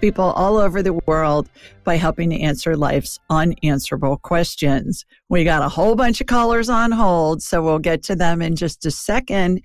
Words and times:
people 0.00 0.24
all 0.32 0.56
over 0.56 0.82
the 0.82 0.98
world 1.06 1.48
by 1.84 1.96
helping 1.96 2.30
to 2.30 2.40
answer 2.40 2.76
life's 2.76 3.18
unanswerable 3.28 4.16
questions. 4.18 5.04
We 5.28 5.44
got 5.44 5.62
a 5.62 5.68
whole 5.68 5.94
bunch 5.94 6.20
of 6.20 6.26
callers 6.26 6.68
on 6.68 6.92
hold, 6.92 7.42
so 7.42 7.62
we'll 7.62 7.78
get 7.78 8.02
to 8.04 8.16
them 8.16 8.42
in 8.42 8.56
just 8.56 8.86
a 8.86 8.90
second. 8.90 9.62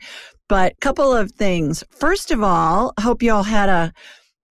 But 0.47 0.73
a 0.73 0.75
couple 0.81 1.13
of 1.13 1.31
things. 1.31 1.83
First 1.89 2.31
of 2.31 2.43
all, 2.43 2.93
hope 2.99 3.23
you 3.23 3.31
all 3.31 3.43
had 3.43 3.69
a 3.69 3.93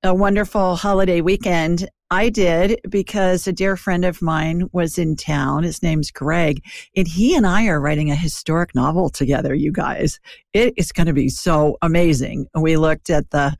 a 0.04 0.14
wonderful 0.14 0.76
holiday 0.76 1.22
weekend. 1.22 1.88
I 2.10 2.28
did 2.28 2.78
because 2.90 3.46
a 3.46 3.52
dear 3.52 3.74
friend 3.74 4.04
of 4.04 4.20
mine 4.20 4.68
was 4.72 4.98
in 4.98 5.16
town. 5.16 5.62
His 5.62 5.82
name's 5.82 6.10
Greg, 6.10 6.62
and 6.94 7.08
he 7.08 7.34
and 7.34 7.46
I 7.46 7.66
are 7.66 7.80
writing 7.80 8.10
a 8.10 8.14
historic 8.14 8.74
novel 8.74 9.08
together, 9.08 9.54
you 9.54 9.72
guys. 9.72 10.20
It 10.52 10.74
is 10.76 10.92
going 10.92 11.06
to 11.06 11.14
be 11.14 11.30
so 11.30 11.78
amazing. 11.80 12.46
We 12.54 12.76
looked 12.76 13.08
at 13.08 13.30
the, 13.30 13.56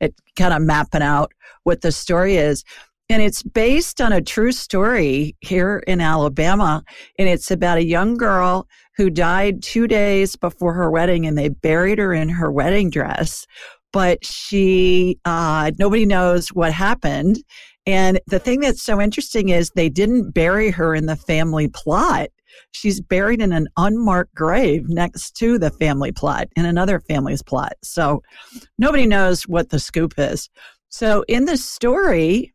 it 0.00 0.14
kind 0.36 0.54
of 0.54 0.62
mapping 0.62 1.02
out 1.02 1.32
what 1.68 1.82
the 1.82 1.92
story 1.92 2.36
is. 2.36 2.64
And 3.10 3.22
it's 3.22 3.42
based 3.42 4.00
on 4.00 4.10
a 4.10 4.22
true 4.22 4.52
story 4.52 5.36
here 5.40 5.84
in 5.86 6.00
Alabama. 6.00 6.82
And 7.18 7.28
it's 7.28 7.50
about 7.50 7.76
a 7.76 7.84
young 7.84 8.16
girl 8.16 8.66
who 8.96 9.10
died 9.10 9.62
two 9.62 9.86
days 9.86 10.34
before 10.34 10.72
her 10.72 10.90
wedding 10.90 11.26
and 11.26 11.36
they 11.36 11.50
buried 11.50 11.98
her 11.98 12.14
in 12.14 12.30
her 12.30 12.50
wedding 12.50 12.88
dress. 12.88 13.46
But 13.92 14.24
she, 14.24 15.18
uh, 15.26 15.72
nobody 15.78 16.06
knows 16.06 16.48
what 16.48 16.72
happened. 16.72 17.42
And 17.86 18.18
the 18.26 18.38
thing 18.38 18.60
that's 18.60 18.82
so 18.82 18.98
interesting 18.98 19.50
is 19.50 19.70
they 19.70 19.90
didn't 19.90 20.32
bury 20.32 20.70
her 20.70 20.94
in 20.94 21.04
the 21.04 21.16
family 21.16 21.68
plot. 21.68 22.28
She's 22.72 23.00
buried 23.00 23.42
in 23.42 23.52
an 23.52 23.68
unmarked 23.76 24.34
grave 24.34 24.88
next 24.88 25.32
to 25.36 25.58
the 25.58 25.70
family 25.70 26.12
plot 26.12 26.48
in 26.56 26.64
another 26.64 27.00
family's 27.00 27.42
plot. 27.42 27.74
So 27.82 28.22
nobody 28.78 29.06
knows 29.06 29.42
what 29.42 29.68
the 29.68 29.78
scoop 29.78 30.14
is. 30.18 30.48
So 30.90 31.24
in 31.28 31.44
the 31.44 31.56
story, 31.56 32.54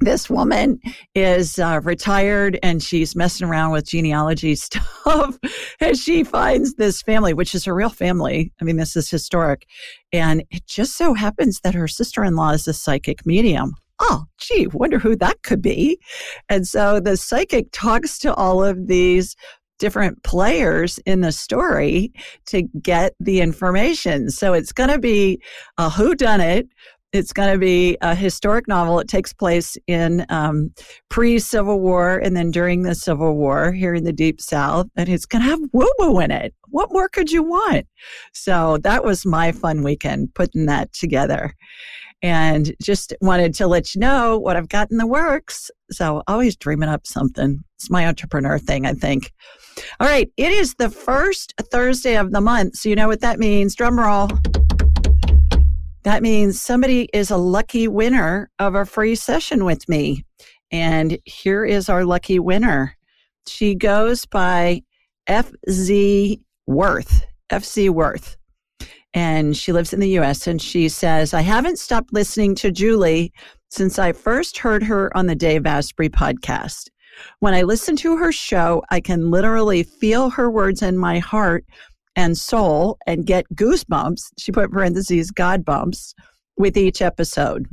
this 0.00 0.30
woman 0.30 0.80
is 1.14 1.58
uh, 1.58 1.80
retired 1.82 2.58
and 2.62 2.82
she's 2.82 3.16
messing 3.16 3.48
around 3.48 3.72
with 3.72 3.88
genealogy 3.88 4.54
stuff. 4.54 5.38
And 5.80 5.98
she 5.98 6.24
finds 6.24 6.74
this 6.74 7.02
family 7.02 7.34
which 7.34 7.54
is 7.54 7.66
a 7.66 7.72
real 7.72 7.90
family. 7.90 8.52
I 8.60 8.64
mean 8.64 8.76
this 8.76 8.96
is 8.96 9.10
historic. 9.10 9.66
And 10.12 10.44
it 10.50 10.66
just 10.66 10.96
so 10.96 11.14
happens 11.14 11.60
that 11.60 11.74
her 11.74 11.88
sister-in-law 11.88 12.50
is 12.50 12.68
a 12.68 12.72
psychic 12.72 13.26
medium. 13.26 13.74
Oh 14.00 14.24
gee 14.38 14.68
wonder 14.68 14.98
who 14.98 15.16
that 15.16 15.42
could 15.42 15.62
be. 15.62 15.98
And 16.48 16.66
so 16.66 17.00
the 17.00 17.16
psychic 17.16 17.68
talks 17.72 18.18
to 18.20 18.34
all 18.34 18.62
of 18.62 18.86
these 18.86 19.34
different 19.78 20.22
players 20.24 20.98
in 21.06 21.20
the 21.20 21.32
story 21.32 22.12
to 22.46 22.62
get 22.82 23.14
the 23.20 23.40
information. 23.40 24.28
So 24.28 24.52
it's 24.52 24.72
going 24.72 24.90
to 24.90 24.98
be 24.98 25.40
a 25.78 25.88
who 25.88 26.14
done 26.16 26.40
it 26.40 26.68
it's 27.12 27.32
going 27.32 27.52
to 27.52 27.58
be 27.58 27.96
a 28.02 28.14
historic 28.14 28.68
novel. 28.68 29.00
It 29.00 29.08
takes 29.08 29.32
place 29.32 29.76
in 29.86 30.26
um, 30.28 30.72
pre 31.08 31.38
Civil 31.38 31.80
War 31.80 32.18
and 32.18 32.36
then 32.36 32.50
during 32.50 32.82
the 32.82 32.94
Civil 32.94 33.36
War 33.36 33.72
here 33.72 33.94
in 33.94 34.04
the 34.04 34.12
Deep 34.12 34.40
South. 34.40 34.86
And 34.96 35.08
it's 35.08 35.26
going 35.26 35.42
to 35.42 35.48
have 35.48 35.60
woo 35.72 35.90
woo 35.98 36.20
in 36.20 36.30
it. 36.30 36.54
What 36.68 36.92
more 36.92 37.08
could 37.08 37.30
you 37.30 37.42
want? 37.42 37.86
So 38.34 38.78
that 38.78 39.04
was 39.04 39.24
my 39.24 39.52
fun 39.52 39.82
weekend 39.82 40.34
putting 40.34 40.66
that 40.66 40.92
together. 40.92 41.54
And 42.20 42.74
just 42.82 43.14
wanted 43.20 43.54
to 43.54 43.68
let 43.68 43.94
you 43.94 44.00
know 44.00 44.38
what 44.38 44.56
I've 44.56 44.68
got 44.68 44.90
in 44.90 44.98
the 44.98 45.06
works. 45.06 45.70
So 45.90 46.22
always 46.26 46.56
dreaming 46.56 46.88
up 46.88 47.06
something. 47.06 47.62
It's 47.76 47.90
my 47.90 48.06
entrepreneur 48.06 48.58
thing, 48.58 48.86
I 48.86 48.92
think. 48.92 49.32
All 50.00 50.08
right. 50.08 50.28
It 50.36 50.50
is 50.50 50.74
the 50.74 50.90
first 50.90 51.54
Thursday 51.70 52.16
of 52.16 52.32
the 52.32 52.40
month. 52.40 52.76
So 52.76 52.88
you 52.88 52.96
know 52.96 53.06
what 53.06 53.20
that 53.20 53.38
means. 53.38 53.76
Drum 53.76 53.98
roll. 53.98 54.28
That 56.08 56.22
means 56.22 56.62
somebody 56.62 57.06
is 57.12 57.30
a 57.30 57.36
lucky 57.36 57.86
winner 57.86 58.50
of 58.58 58.74
a 58.74 58.86
free 58.86 59.14
session 59.14 59.66
with 59.66 59.86
me. 59.90 60.24
And 60.72 61.18
here 61.26 61.66
is 61.66 61.90
our 61.90 62.02
lucky 62.02 62.38
winner. 62.38 62.96
She 63.46 63.74
goes 63.74 64.24
by 64.24 64.80
FZ 65.28 66.40
Worth, 66.66 67.26
FC 67.52 67.90
Worth. 67.90 68.38
And 69.12 69.54
she 69.54 69.70
lives 69.70 69.92
in 69.92 70.00
the 70.00 70.18
US. 70.18 70.46
And 70.46 70.62
she 70.62 70.88
says, 70.88 71.34
I 71.34 71.42
haven't 71.42 71.78
stopped 71.78 72.14
listening 72.14 72.54
to 72.54 72.70
Julie 72.70 73.30
since 73.68 73.98
I 73.98 74.12
first 74.12 74.56
heard 74.56 74.82
her 74.84 75.14
on 75.14 75.26
the 75.26 75.34
Dave 75.36 75.66
Asprey 75.66 76.08
podcast. 76.08 76.88
When 77.40 77.52
I 77.52 77.62
listen 77.64 77.96
to 77.96 78.16
her 78.16 78.32
show, 78.32 78.82
I 78.88 79.00
can 79.00 79.30
literally 79.30 79.82
feel 79.82 80.30
her 80.30 80.50
words 80.50 80.80
in 80.80 80.96
my 80.96 81.18
heart 81.18 81.66
and 82.18 82.36
soul 82.36 82.98
and 83.06 83.24
get 83.24 83.46
goosebumps. 83.54 84.32
She 84.38 84.50
put 84.50 84.72
parentheses, 84.72 85.30
God 85.30 85.64
bumps 85.64 86.14
with 86.56 86.76
each 86.76 87.00
episode. 87.00 87.66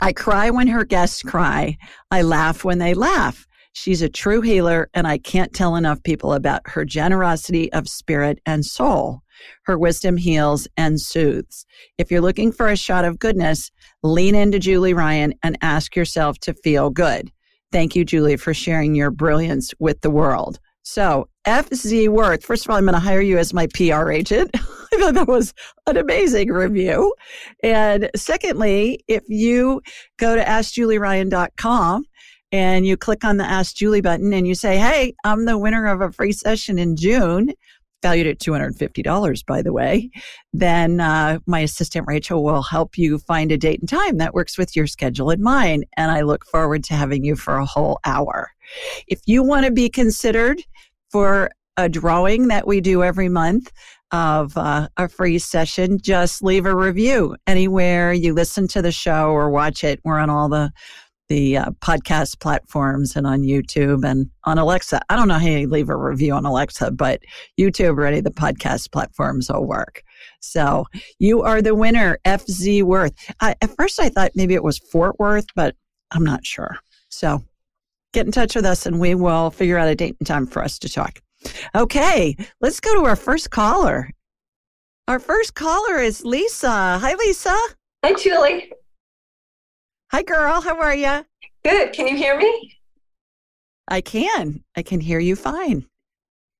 I 0.00 0.12
cry 0.12 0.50
when 0.50 0.68
her 0.68 0.84
guests 0.84 1.20
cry. 1.20 1.76
I 2.12 2.22
laugh 2.22 2.62
when 2.62 2.78
they 2.78 2.94
laugh. 2.94 3.44
She's 3.72 4.02
a 4.02 4.08
true 4.08 4.40
healer, 4.40 4.88
and 4.94 5.06
I 5.08 5.18
can't 5.18 5.52
tell 5.52 5.74
enough 5.74 6.02
people 6.04 6.32
about 6.32 6.60
her 6.66 6.84
generosity 6.84 7.72
of 7.72 7.88
spirit 7.88 8.38
and 8.46 8.64
soul. 8.64 9.22
Her 9.64 9.76
wisdom 9.76 10.16
heals 10.16 10.68
and 10.76 11.00
soothes. 11.00 11.66
If 11.98 12.10
you're 12.10 12.20
looking 12.20 12.52
for 12.52 12.68
a 12.68 12.76
shot 12.76 13.04
of 13.04 13.18
goodness, 13.18 13.72
lean 14.04 14.36
into 14.36 14.60
Julie 14.60 14.94
Ryan 14.94 15.34
and 15.42 15.58
ask 15.60 15.96
yourself 15.96 16.38
to 16.40 16.54
feel 16.54 16.90
good. 16.90 17.32
Thank 17.72 17.96
you, 17.96 18.04
Julie, 18.04 18.36
for 18.36 18.54
sharing 18.54 18.94
your 18.94 19.10
brilliance 19.10 19.72
with 19.80 20.02
the 20.02 20.10
world. 20.10 20.60
So, 20.84 21.28
FZ 21.46 22.08
Worth, 22.08 22.44
first 22.44 22.64
of 22.64 22.70
all, 22.70 22.76
I'm 22.76 22.84
going 22.84 22.94
to 22.94 23.00
hire 23.00 23.20
you 23.20 23.38
as 23.38 23.52
my 23.52 23.66
PR 23.74 24.10
agent. 24.10 24.50
I 24.54 24.98
thought 24.98 25.14
that 25.14 25.28
was 25.28 25.52
an 25.86 25.96
amazing 25.96 26.48
review. 26.48 27.14
And 27.62 28.10
secondly, 28.14 29.00
if 29.08 29.24
you 29.28 29.82
go 30.18 30.36
to 30.36 30.44
AskJulieRyan.com 30.44 32.04
and 32.52 32.86
you 32.86 32.96
click 32.96 33.24
on 33.24 33.38
the 33.38 33.44
Ask 33.44 33.74
Julie 33.74 34.02
button 34.02 34.32
and 34.32 34.46
you 34.46 34.54
say, 34.54 34.76
Hey, 34.76 35.14
I'm 35.24 35.46
the 35.46 35.58
winner 35.58 35.86
of 35.86 36.00
a 36.00 36.12
free 36.12 36.32
session 36.32 36.78
in 36.78 36.96
June, 36.96 37.54
valued 38.02 38.26
at 38.26 38.38
$250, 38.38 39.46
by 39.46 39.62
the 39.62 39.72
way, 39.72 40.10
then 40.52 41.00
uh, 41.00 41.38
my 41.46 41.60
assistant 41.60 42.06
Rachel 42.06 42.44
will 42.44 42.62
help 42.62 42.98
you 42.98 43.18
find 43.18 43.50
a 43.50 43.56
date 43.56 43.80
and 43.80 43.88
time 43.88 44.18
that 44.18 44.34
works 44.34 44.58
with 44.58 44.76
your 44.76 44.86
schedule 44.86 45.30
and 45.30 45.42
mine. 45.42 45.84
And 45.96 46.10
I 46.10 46.20
look 46.20 46.44
forward 46.44 46.84
to 46.84 46.94
having 46.94 47.24
you 47.24 47.36
for 47.36 47.56
a 47.56 47.64
whole 47.64 48.00
hour. 48.04 48.50
If 49.06 49.20
you 49.26 49.42
want 49.42 49.66
to 49.66 49.72
be 49.72 49.88
considered 49.88 50.62
for 51.12 51.50
a 51.76 51.88
drawing 51.88 52.48
that 52.48 52.66
we 52.66 52.80
do 52.80 53.02
every 53.02 53.28
month 53.28 53.70
of 54.10 54.56
uh, 54.56 54.88
a 54.96 55.08
free 55.08 55.38
session, 55.38 55.98
just 56.00 56.42
leave 56.42 56.66
a 56.66 56.76
review 56.76 57.36
anywhere 57.46 58.12
you 58.12 58.34
listen 58.34 58.68
to 58.68 58.82
the 58.82 58.92
show 58.92 59.30
or 59.30 59.50
watch 59.50 59.84
it. 59.84 60.00
We're 60.04 60.18
on 60.18 60.30
all 60.30 60.48
the 60.48 60.72
the 61.28 61.56
uh, 61.56 61.70
podcast 61.80 62.40
platforms 62.40 63.16
and 63.16 63.26
on 63.26 63.40
YouTube 63.40 64.04
and 64.04 64.28
on 64.44 64.58
Alexa. 64.58 65.00
I 65.08 65.16
don't 65.16 65.28
know 65.28 65.38
how 65.38 65.46
you 65.46 65.66
leave 65.66 65.88
a 65.88 65.96
review 65.96 66.34
on 66.34 66.44
Alexa, 66.44 66.90
but 66.90 67.22
YouTube 67.58 67.96
or 67.96 68.04
any 68.04 68.18
of 68.18 68.24
the 68.24 68.30
podcast 68.30 68.92
platforms 68.92 69.48
will 69.50 69.64
work. 69.64 70.02
So 70.40 70.84
you 71.18 71.40
are 71.40 71.62
the 71.62 71.74
winner, 71.74 72.18
FZ 72.26 72.82
Worth. 72.82 73.14
At 73.40 73.56
first, 73.78 73.98
I 73.98 74.10
thought 74.10 74.32
maybe 74.34 74.52
it 74.52 74.64
was 74.64 74.78
Fort 74.78 75.18
Worth, 75.18 75.46
but 75.54 75.74
I'm 76.10 76.24
not 76.24 76.44
sure. 76.44 76.76
So 77.08 77.42
get 78.12 78.26
in 78.26 78.32
touch 78.32 78.54
with 78.54 78.64
us 78.64 78.86
and 78.86 79.00
we 79.00 79.14
will 79.14 79.50
figure 79.50 79.78
out 79.78 79.88
a 79.88 79.94
date 79.94 80.16
and 80.20 80.26
time 80.26 80.46
for 80.46 80.62
us 80.62 80.78
to 80.80 80.88
talk. 80.88 81.20
Okay, 81.74 82.36
let's 82.60 82.80
go 82.80 82.94
to 82.94 83.06
our 83.06 83.16
first 83.16 83.50
caller. 83.50 84.10
Our 85.08 85.18
first 85.18 85.54
caller 85.54 85.98
is 85.98 86.24
Lisa. 86.24 86.68
Hi, 86.68 87.14
Lisa. 87.14 87.56
Hi, 88.04 88.14
Julie. 88.14 88.72
Hi, 90.12 90.22
girl. 90.22 90.60
How 90.60 90.78
are 90.78 90.94
you? 90.94 91.24
Good. 91.64 91.92
Can 91.92 92.06
you 92.06 92.16
hear 92.16 92.38
me? 92.38 92.76
I 93.88 94.00
can. 94.00 94.62
I 94.76 94.82
can 94.82 95.00
hear 95.00 95.18
you 95.18 95.34
fine. 95.34 95.86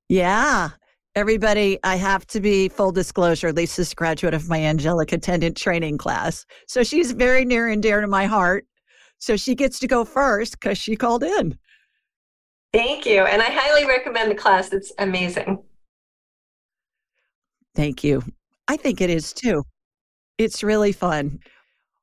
Yeah. 0.09 0.71
Everybody, 1.15 1.77
I 1.83 1.95
have 1.95 2.25
to 2.27 2.41
be 2.41 2.67
full 2.69 2.91
disclosure. 2.91 3.53
Lisa's 3.53 3.91
a 3.91 3.95
graduate 3.95 4.33
of 4.33 4.49
my 4.49 4.59
angelic 4.59 5.11
attendant 5.11 5.55
training 5.55 5.97
class. 5.97 6.45
So 6.67 6.83
she's 6.83 7.11
very 7.11 7.45
near 7.45 7.69
and 7.69 7.81
dear 7.83 8.01
to 8.01 8.07
my 8.07 8.25
heart. 8.25 8.65
So 9.23 9.37
she 9.37 9.55
gets 9.55 9.79
to 9.79 9.87
go 9.87 10.03
first 10.03 10.59
because 10.59 10.77
she 10.77 10.97
called 10.97 11.23
in. 11.23 11.57
Thank 12.73 13.05
you. 13.05 13.21
And 13.21 13.41
I 13.41 13.45
highly 13.45 13.85
recommend 13.85 14.29
the 14.29 14.35
class. 14.35 14.73
It's 14.73 14.91
amazing. 14.97 15.63
Thank 17.73 18.03
you. 18.03 18.21
I 18.67 18.75
think 18.75 18.99
it 18.99 19.09
is 19.09 19.31
too. 19.31 19.63
It's 20.37 20.61
really 20.61 20.91
fun. 20.91 21.39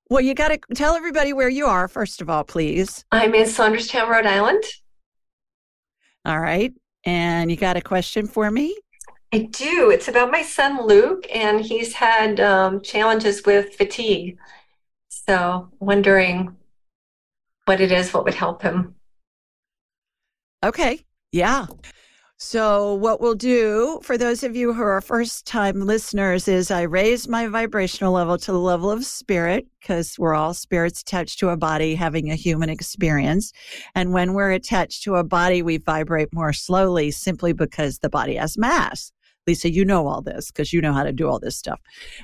Well, 0.08 0.22
you 0.22 0.32
got 0.32 0.48
to 0.48 0.58
tell 0.74 0.94
everybody 0.94 1.34
where 1.34 1.50
you 1.50 1.66
are, 1.66 1.88
first 1.88 2.22
of 2.22 2.30
all, 2.30 2.42
please. 2.42 3.04
I'm 3.12 3.34
in 3.34 3.44
Saunderstown, 3.44 4.08
Rhode 4.08 4.24
Island. 4.24 4.64
All 6.24 6.40
right. 6.40 6.72
And 7.04 7.50
you 7.50 7.58
got 7.58 7.76
a 7.76 7.82
question 7.82 8.26
for 8.26 8.50
me? 8.50 8.74
I 9.34 9.40
do. 9.40 9.90
It's 9.90 10.08
about 10.08 10.30
my 10.30 10.40
son 10.40 10.86
Luke, 10.86 11.26
and 11.30 11.60
he's 11.60 11.92
had 11.92 12.40
um, 12.40 12.80
challenges 12.80 13.44
with 13.44 13.74
fatigue. 13.74 14.38
So, 15.10 15.68
wondering 15.80 16.56
what 17.70 17.80
it 17.80 17.92
is, 17.92 18.12
what 18.12 18.24
would 18.24 18.34
help 18.34 18.62
him. 18.62 18.96
Okay. 20.64 21.06
Yeah. 21.30 21.66
So, 22.36 22.94
what 22.94 23.20
we'll 23.20 23.36
do 23.36 24.00
for 24.02 24.18
those 24.18 24.42
of 24.42 24.56
you 24.56 24.72
who 24.72 24.82
are 24.82 25.00
first 25.00 25.46
time 25.46 25.86
listeners 25.86 26.48
is 26.48 26.72
I 26.72 26.82
raise 26.82 27.28
my 27.28 27.46
vibrational 27.46 28.12
level 28.12 28.38
to 28.38 28.50
the 28.50 28.58
level 28.58 28.90
of 28.90 29.04
spirit 29.04 29.68
because 29.78 30.18
we're 30.18 30.34
all 30.34 30.52
spirits 30.52 31.02
attached 31.02 31.38
to 31.38 31.50
a 31.50 31.56
body 31.56 31.94
having 31.94 32.28
a 32.28 32.34
human 32.34 32.70
experience. 32.70 33.52
And 33.94 34.12
when 34.12 34.32
we're 34.32 34.50
attached 34.50 35.04
to 35.04 35.14
a 35.14 35.22
body, 35.22 35.62
we 35.62 35.76
vibrate 35.76 36.34
more 36.34 36.52
slowly 36.52 37.12
simply 37.12 37.52
because 37.52 37.98
the 37.98 38.10
body 38.10 38.34
has 38.34 38.58
mass. 38.58 39.12
Lisa, 39.46 39.70
you 39.70 39.84
know 39.84 40.08
all 40.08 40.22
this 40.22 40.50
because 40.50 40.72
you 40.72 40.80
know 40.80 40.92
how 40.92 41.04
to 41.04 41.12
do 41.12 41.28
all 41.28 41.38
this 41.38 41.56
stuff. 41.56 41.78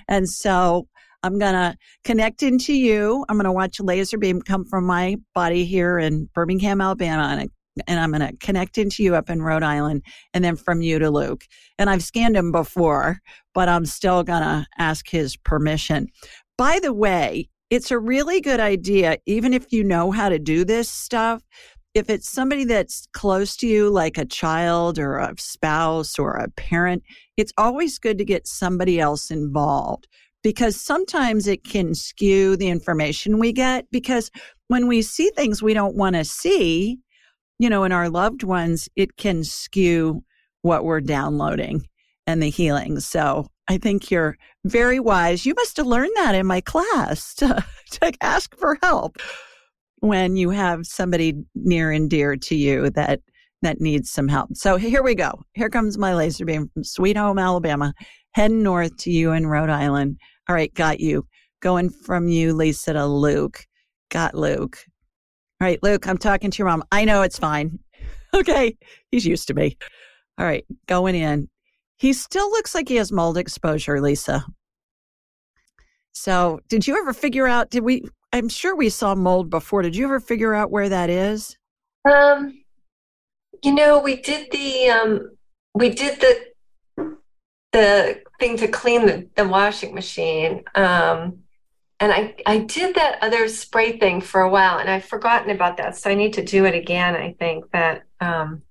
And 0.09 0.29
so, 0.29 0.89
I'm 1.27 1.39
going 1.39 1.55
to 1.55 1.77
connect 2.05 2.43
into 2.43 2.73
you. 2.73 3.25
I'm 3.29 3.37
going 3.37 3.45
to 3.45 3.53
watch 3.53 3.81
a 3.81 3.83
laser 3.83 4.17
beam 4.17 4.41
come 4.41 4.65
from 4.65 4.87
my 4.87 5.17
body 5.35 5.65
here 5.65 5.99
in 5.99 6.29
Birmingham, 6.35 6.81
Alabama, 6.81 7.37
and 7.39 7.51
and 7.87 8.01
I'm 8.01 8.11
going 8.11 8.27
to 8.27 8.37
connect 8.39 8.79
into 8.79 9.03
you 9.03 9.15
up 9.15 9.29
in 9.29 9.43
Rhode 9.43 9.63
Island 9.63 10.03
and 10.33 10.43
then 10.43 10.57
from 10.57 10.81
you 10.81 10.99
to 10.99 11.11
Luke. 11.11 11.45
And 11.79 11.91
I've 11.91 12.03
scanned 12.03 12.35
him 12.35 12.51
before, 12.51 13.19
but 13.53 13.69
I'm 13.69 13.85
still 13.85 14.23
going 14.23 14.41
to 14.41 14.67
ask 14.79 15.11
his 15.11 15.37
permission. 15.37 16.07
By 16.57 16.79
the 16.81 16.95
way, 16.95 17.51
it's 17.69 17.91
a 17.91 17.99
really 17.99 18.41
good 18.41 18.61
idea, 18.61 19.19
even 19.27 19.53
if 19.53 19.73
you 19.73 19.85
know 19.85 20.11
how 20.11 20.31
to 20.31 20.39
do 20.39 20.65
this 20.65 20.89
stuff. 20.89 21.43
If 21.93 22.09
it's 22.09 22.31
somebody 22.31 22.65
that's 22.65 23.07
close 23.13 23.57
to 23.57 23.67
you, 23.67 23.91
like 23.91 24.17
a 24.17 24.25
child 24.25 24.99
or 24.99 25.19
a 25.19 25.35
spouse 25.37 26.19
or 26.19 26.37
a 26.37 26.49
parent, 26.53 27.03
it's 27.37 27.53
always 27.59 27.99
good 27.99 28.17
to 28.17 28.25
get 28.25 28.47
somebody 28.47 29.01
else 29.01 29.31
involved 29.31 30.07
because 30.43 30.81
sometimes 30.81 31.47
it 31.47 31.65
can 31.65 31.95
skew 31.95 32.57
the 32.57 32.69
information 32.69 33.39
we 33.39 33.53
get. 33.53 33.87
Because 33.91 34.31
when 34.69 34.87
we 34.87 35.03
see 35.03 35.31
things 35.31 35.63
we 35.63 35.75
don't 35.75 35.97
want 35.97 36.17
to 36.17 36.25
see, 36.25 36.99
you 37.59 37.71
know, 37.71 37.85
in 37.85 37.93
our 37.93 38.09
loved 38.09 38.43
ones, 38.43 38.89
it 38.97 39.17
can 39.17 39.45
skew 39.45 40.23
what 40.63 40.85
we're 40.85 41.01
downloading 41.01 41.87
and 42.27 42.43
the 42.43 42.51
healing. 42.51 43.01
So 43.01 43.47
I 43.69 43.79
think 43.79 44.11
you're 44.11 44.37
very 44.65 45.01
wise. 45.01 45.47
You 45.47 45.55
must 45.55 45.77
have 45.77 45.87
learned 45.87 46.13
that 46.17 46.35
in 46.35 46.47
my 46.47 46.61
class 46.61 47.35
to, 47.37 47.65
to 47.93 48.13
ask 48.21 48.57
for 48.57 48.79
help 48.83 49.19
when 50.01 50.37
you 50.37 50.51
have 50.51 50.87
somebody 50.87 51.35
near 51.55 51.91
and 51.91 52.11
dear 52.11 52.37
to 52.37 52.55
you 52.55 52.91
that 52.91 53.21
that 53.63 53.81
needs 53.81 54.11
some 54.11 54.29
help. 54.29 54.51
So 54.55 54.77
here 54.77 55.03
we 55.03 55.15
go. 55.15 55.33
Here 55.55 55.71
comes 55.71 55.99
my 55.99 56.15
laser 56.15 56.45
beam 56.45 56.69
from 56.69 56.85
Sweet 56.85 57.17
Home, 57.17 57.39
Alabama, 57.39 57.95
heading 58.33 58.63
north 58.63 58.97
to 58.99 59.11
you 59.11 59.33
in 59.33 59.47
Rhode 59.47 59.71
Island. 59.71 60.19
All 60.49 60.55
right, 60.55 60.73
got 60.75 61.01
you. 61.01 61.27
Going 61.61 61.91
from 61.91 62.29
you, 62.29 62.55
Lisa, 62.55 62.93
to 62.93 63.07
Luke. 63.07 63.65
Got 64.11 64.35
Luke. 64.35 64.79
All 65.61 65.67
right, 65.67 65.83
Luke, 65.83 66.07
I'm 66.07 66.19
talking 66.19 66.51
to 66.51 66.59
your 66.59 66.69
mom. 66.69 66.85
I 66.93 67.05
know 67.05 67.23
it's 67.23 67.39
fine. 67.39 67.79
Okay. 68.35 68.77
He's 69.11 69.25
used 69.25 69.49
to 69.49 69.55
me. 69.55 69.79
All 70.37 70.45
right, 70.45 70.67
going 70.87 71.15
in. 71.15 71.49
He 71.97 72.13
still 72.13 72.51
looks 72.51 72.75
like 72.75 72.87
he 72.87 72.97
has 72.97 73.11
mold 73.11 73.39
exposure, 73.39 73.99
Lisa. 74.01 74.45
So, 76.13 76.61
did 76.69 76.87
you 76.87 76.99
ever 76.99 77.15
figure 77.15 77.47
out? 77.47 77.71
Did 77.71 77.85
we? 77.85 78.03
I'm 78.33 78.51
sure 78.51 78.77
we 78.77 78.91
saw 78.91 79.15
mold 79.15 79.49
before. 79.49 79.81
Did 79.81 79.97
you 79.97 80.05
ever 80.05 80.21
figure 80.21 80.53
out 80.53 80.71
where 80.71 80.89
that 80.91 81.09
is? 81.09 81.57
Um, 82.11 82.63
you 83.63 83.75
know, 83.75 84.01
we 84.01 84.17
did 84.17 84.51
the 84.51 84.89
um, 84.91 85.31
we 85.75 85.91
did 85.91 86.21
the 86.21 86.47
the 87.73 88.23
thing 88.39 88.57
to 88.57 88.69
clean 88.69 89.07
the, 89.07 89.29
the 89.37 89.47
washing 89.47 89.95
machine. 89.95 90.65
Um, 90.75 91.41
and 92.01 92.13
I, 92.13 92.35
I 92.47 92.59
did 92.59 92.95
that 92.95 93.19
other 93.23 93.49
spray 93.49 93.99
thing 93.99 94.21
for 94.21 94.41
a 94.41 94.49
while 94.49 94.79
and 94.79 94.89
I've 94.89 95.05
forgotten 95.05 95.51
about 95.51 95.77
that. 95.79 95.97
So 95.97 96.11
I 96.11 96.15
need 96.15 96.35
to 96.35 96.45
do 96.45 96.65
it 96.65 96.75
again. 96.75 97.15
I 97.15 97.35
think 97.39 97.71
that 97.73 98.05
um, 98.21 98.63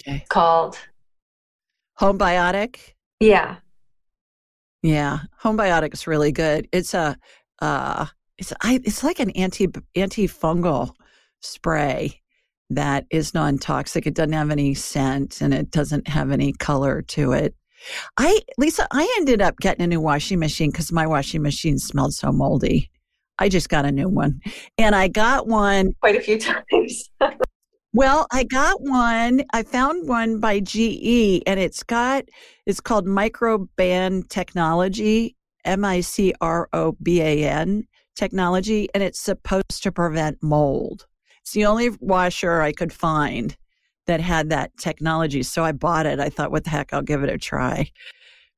okay. 0.00 0.24
called 0.28 0.78
Homebiotic. 1.98 2.78
Yeah. 3.20 3.56
Yeah. 4.82 5.20
Homebiotic 5.42 5.94
is 5.94 6.06
really 6.06 6.32
good. 6.32 6.68
It's 6.72 6.94
a, 6.94 7.16
uh, 7.60 8.06
it's, 8.38 8.52
I, 8.60 8.80
it's 8.84 9.02
like 9.02 9.20
an 9.20 9.30
anti, 9.30 9.68
antifungal 9.96 10.92
spray 11.40 12.20
that 12.70 13.06
is 13.10 13.34
non-toxic. 13.34 14.06
It 14.06 14.14
doesn't 14.14 14.32
have 14.32 14.50
any 14.50 14.74
scent 14.74 15.40
and 15.40 15.54
it 15.54 15.70
doesn't 15.70 16.08
have 16.08 16.30
any 16.30 16.52
color 16.52 17.02
to 17.02 17.32
it. 17.32 17.54
I, 18.16 18.40
Lisa, 18.58 18.86
I 18.90 19.12
ended 19.18 19.40
up 19.40 19.58
getting 19.58 19.84
a 19.84 19.86
new 19.86 20.00
washing 20.00 20.38
machine 20.38 20.70
because 20.70 20.90
my 20.92 21.06
washing 21.06 21.42
machine 21.42 21.78
smelled 21.78 22.14
so 22.14 22.32
moldy. 22.32 22.90
I 23.38 23.48
just 23.48 23.68
got 23.68 23.84
a 23.84 23.92
new 23.92 24.08
one. 24.08 24.40
And 24.78 24.94
I 24.94 25.08
got 25.08 25.46
one 25.46 25.92
quite 26.00 26.16
a 26.16 26.20
few 26.20 26.38
times. 26.40 27.10
well, 27.92 28.26
I 28.32 28.44
got 28.44 28.80
one. 28.80 29.44
I 29.52 29.62
found 29.62 30.08
one 30.08 30.40
by 30.40 30.60
GE 30.60 31.42
and 31.46 31.60
it's 31.60 31.82
got, 31.82 32.24
it's 32.64 32.80
called 32.80 33.06
Microban 33.06 34.28
Technology, 34.28 35.36
M 35.64 35.84
I 35.84 36.00
C 36.00 36.32
R 36.40 36.68
O 36.72 36.96
B 37.02 37.20
A 37.20 37.44
N 37.44 37.86
technology, 38.16 38.88
and 38.94 39.02
it's 39.02 39.20
supposed 39.20 39.82
to 39.82 39.92
prevent 39.92 40.42
mold. 40.42 41.06
It's 41.46 41.52
the 41.52 41.66
only 41.66 41.90
washer 42.00 42.60
I 42.60 42.72
could 42.72 42.92
find 42.92 43.56
that 44.08 44.20
had 44.20 44.50
that 44.50 44.76
technology. 44.78 45.44
So 45.44 45.62
I 45.62 45.70
bought 45.70 46.04
it. 46.04 46.18
I 46.18 46.28
thought, 46.28 46.50
what 46.50 46.64
the 46.64 46.70
heck, 46.70 46.92
I'll 46.92 47.02
give 47.02 47.22
it 47.22 47.30
a 47.30 47.38
try. 47.38 47.88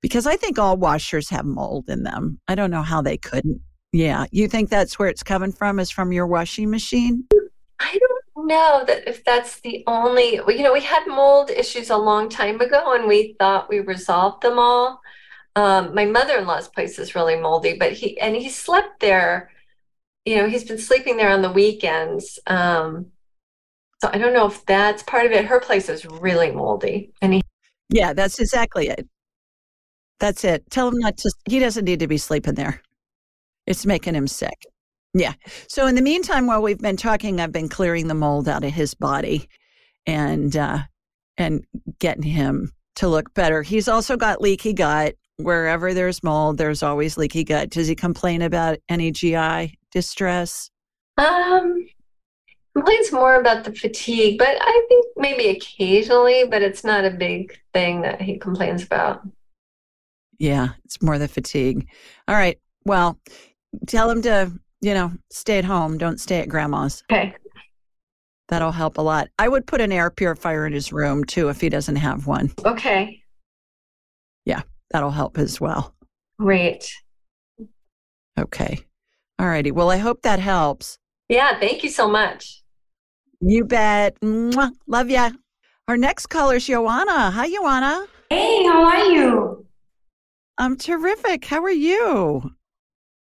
Because 0.01 0.27
I 0.27 0.37
think 0.37 0.59
all 0.59 0.79
washers 0.79 1.29
have 1.29 1.45
mold 1.45 1.91
in 1.91 2.03
them. 2.03 2.41
I 2.49 2.55
don't 2.55 2.71
know 2.71 2.81
how 2.81 3.03
they 3.03 3.19
couldn't. 3.19 3.61
Yeah. 3.93 4.25
You 4.31 4.49
think 4.49 4.71
that's 4.71 4.99
where 4.99 5.11
it's 5.11 5.23
coming 5.23 5.53
from, 5.53 5.79
is 5.79 5.91
from 5.91 6.13
your 6.13 6.27
washing 6.27 6.71
machine? 6.71 7.27
I 7.79 7.99
don't 8.35 8.47
know 8.47 8.85
that 8.87 9.07
if 9.07 9.23
that's 9.23 9.61
the 9.61 9.85
only, 9.87 10.37
you 10.49 10.63
know, 10.63 10.73
we 10.73 10.81
had 10.81 11.07
mold 11.07 11.51
issues 11.51 11.91
a 11.91 11.97
long 11.99 12.31
time 12.31 12.59
ago 12.59 12.95
and 12.95 13.07
we 13.07 13.37
thought 13.39 13.69
we 13.69 13.81
resolved 13.81 14.43
them 14.43 14.59
all. 14.59 15.03
Um, 15.57 15.95
my 15.95 16.07
mother-in-law's 16.07 16.69
place 16.69 16.99
is 16.99 17.15
really 17.15 17.37
moldy, 17.37 17.77
but 17.79 17.93
he, 17.93 18.19
and 18.19 18.35
he 18.35 18.49
slept 18.49 19.01
there, 19.01 19.51
you 20.29 20.37
know, 20.37 20.49
he's 20.49 20.65
been 20.65 20.79
sleeping 20.79 21.17
there 21.17 21.31
on 21.31 21.41
the 21.41 21.51
weekends. 21.51 22.39
Um, 22.47 23.07
so 24.03 24.11
I 24.13 24.19
don't 24.19 24.35
know 24.35 24.47
if 24.47 24.65
that's 24.67 25.03
part 25.03 25.25
of 25.25 25.33
it. 25.33 25.47
Her 25.47 25.59
place 25.59 25.89
is 25.89 26.05
really 26.05 26.51
moldy. 26.51 27.13
And 27.23 27.35
he 27.35 27.43
Yeah, 27.89 28.13
that's 28.13 28.39
exactly 28.39 28.89
it. 28.89 29.09
That's 30.21 30.45
it. 30.45 30.71
Tell 30.71 30.89
him 30.89 30.99
not 30.99 31.17
to 31.19 31.33
he 31.49 31.59
doesn't 31.59 31.85
need 31.85 32.01
to 32.01 32.07
be 32.07 32.19
sleeping 32.19 32.55
there. 32.55 32.83
It's 33.67 33.87
making 33.87 34.15
him 34.15 34.27
sick. 34.27 34.67
Yeah. 35.15 35.33
So 35.67 35.87
in 35.87 35.95
the 35.95 36.03
meantime, 36.03 36.47
while 36.47 36.63
we've 36.63 36.79
been 36.79 36.97
talking, 36.97 37.41
I've 37.41 37.53
been 37.53 37.69
clearing 37.69 38.09
the 38.09 38.15
mold 38.15 38.49
out 38.49 38.65
of 38.65 38.73
his 38.73 38.95
body 38.95 39.49
and 40.07 40.55
uh 40.57 40.81
and 41.39 41.65
getting 41.99 42.23
him 42.23 42.73
to 42.97 43.09
look 43.09 43.33
better. 43.33 43.63
He's 43.63 43.89
also 43.89 44.17
got 44.17 44.43
leaky 44.43 44.75
gut. 44.75 45.15
Wherever 45.39 45.95
there's 45.95 46.23
mold, 46.25 46.59
there's 46.59 46.83
always 46.83 47.17
leaky 47.17 47.45
gut. 47.45 47.71
Does 47.71 47.87
he 47.87 47.95
complain 47.95 48.43
about 48.43 48.79
any 48.89 49.13
GI 49.13 49.79
distress? 49.93 50.71
Um 51.17 51.87
complains 52.75 53.13
more 53.13 53.41
about 53.41 53.65
the 53.65 53.73
fatigue, 53.73 54.39
but 54.39 54.57
I 54.61 54.87
think 54.89 55.07
maybe 55.17 55.49
occasionally, 55.49 56.45
but 56.49 56.63
it's 56.63 56.85
not 56.85 57.05
a 57.05 57.11
big 57.11 57.59
thing 57.73 58.03
that 58.03 58.21
he 58.21 58.39
complains 58.39 58.85
about. 58.85 59.23
Yeah, 60.39 60.69
it's 60.85 61.03
more 61.03 61.19
the 61.19 61.29
fatigue. 61.29 61.89
All 62.29 62.37
right. 62.37 62.59
Well, 62.85 63.19
tell 63.87 64.09
him 64.09 64.23
to, 64.23 64.53
you 64.81 64.95
know, 64.95 65.13
stay 65.31 65.59
at 65.59 65.65
home. 65.65 65.99
Don't 65.99 66.21
stay 66.21 66.41
at 66.41 66.49
grandma's. 66.49 67.03
Okay. 67.11 67.35
That'll 68.49 68.73
help 68.73 68.99
a 68.99 69.03
lot. 69.03 69.29
I 69.39 69.49
would 69.49 69.67
put 69.67 69.81
an 69.81 69.93
air 69.93 70.11
purifier 70.11 70.67
in 70.67 70.73
his 70.73 70.93
room 70.93 71.25
too 71.25 71.49
if 71.49 71.61
he 71.61 71.69
doesn't 71.69 71.97
have 71.97 72.27
one. 72.27 72.53
Okay. 72.65 73.23
Yeah, 74.45 74.63
that'll 74.91 75.11
help 75.11 75.39
as 75.39 75.61
well. 75.61 75.95
Great. 76.39 76.91
Okay. 78.39 78.79
All 79.39 79.47
righty. 79.49 79.71
Well, 79.71 79.91
I 79.91 79.97
hope 79.99 80.23
that 80.23 80.39
helps. 80.41 80.99
Yeah, 81.29 81.59
thank 81.59 81.83
you 81.85 81.91
so 81.91 82.09
much. 82.09 82.63
You 83.41 83.65
bet. 83.65 84.19
Mwah. 84.21 84.73
Love 84.87 85.11
ya. 85.11 85.31
Our 85.87 85.97
next 85.97 86.27
caller 86.27 86.57
is 86.57 86.67
Joanna. 86.67 87.31
Hi, 87.31 87.49
Joanna. 87.49 88.07
Hey, 88.31 88.65
how 88.65 88.85
are 88.85 89.05
you? 89.07 89.67
I'm 90.59 90.77
terrific. 90.77 91.45
How 91.45 91.63
are 91.63 91.71
you? 91.71 92.51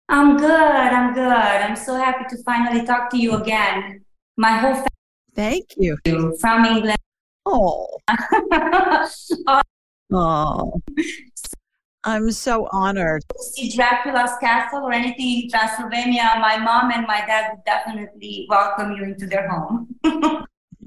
I'm 0.10 0.38
good. 0.38 0.50
I'm 0.52 1.14
good. 1.14 1.22
I'm 1.24 1.76
so 1.76 1.96
happy 1.96 2.26
to 2.36 2.44
finally 2.44 2.86
talk 2.86 3.10
to 3.12 3.18
you 3.18 3.36
again. 3.36 4.02
My 4.38 4.58
whole 4.58 4.74
family 4.74 4.88
Thank 5.36 5.66
you. 5.78 5.98
from 6.40 6.66
England. 6.66 6.98
Oh, 7.46 7.98
oh. 10.12 10.82
I'm 12.04 12.32
so 12.32 12.68
honored. 12.72 13.24
See 13.54 13.76
Dracula's 13.76 14.32
castle 14.40 14.84
or 14.84 14.94
anything 14.94 15.44
in 15.44 15.50
Transylvania, 15.50 16.32
my 16.40 16.58
mom 16.58 16.92
and 16.92 17.06
my 17.06 17.20
dad 17.26 17.52
would 17.52 17.66
definitely 17.66 18.46
welcome 18.50 18.94
you 18.94 19.04
into 19.04 19.28
their 19.28 19.50
home. 19.50 19.96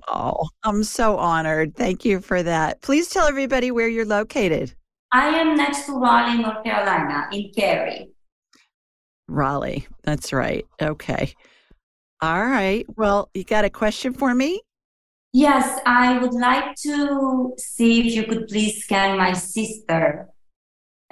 Oh, 0.08 0.48
I'm 0.64 0.82
so 0.82 1.16
honored. 1.16 1.76
Thank 1.76 2.04
you 2.04 2.20
for 2.20 2.42
that. 2.42 2.82
Please 2.82 3.08
tell 3.08 3.26
everybody 3.26 3.70
where 3.70 3.88
you're 3.88 4.04
located. 4.04 4.74
I 5.12 5.28
am 5.28 5.56
next 5.56 5.86
to 5.86 5.92
Raleigh, 5.92 6.38
North 6.38 6.64
Carolina, 6.64 7.28
in 7.32 7.52
Cary. 7.54 8.10
Raleigh. 9.28 9.86
That's 10.02 10.32
right. 10.32 10.66
Okay. 10.80 11.32
All 12.20 12.44
right. 12.44 12.84
Well, 12.96 13.30
you 13.32 13.44
got 13.44 13.64
a 13.64 13.70
question 13.70 14.12
for 14.12 14.34
me? 14.34 14.60
Yes, 15.32 15.80
I 15.86 16.18
would 16.18 16.34
like 16.34 16.74
to 16.82 17.54
see 17.58 18.00
if 18.00 18.14
you 18.14 18.24
could 18.24 18.48
please 18.48 18.82
scan 18.82 19.16
my 19.16 19.32
sister, 19.32 20.28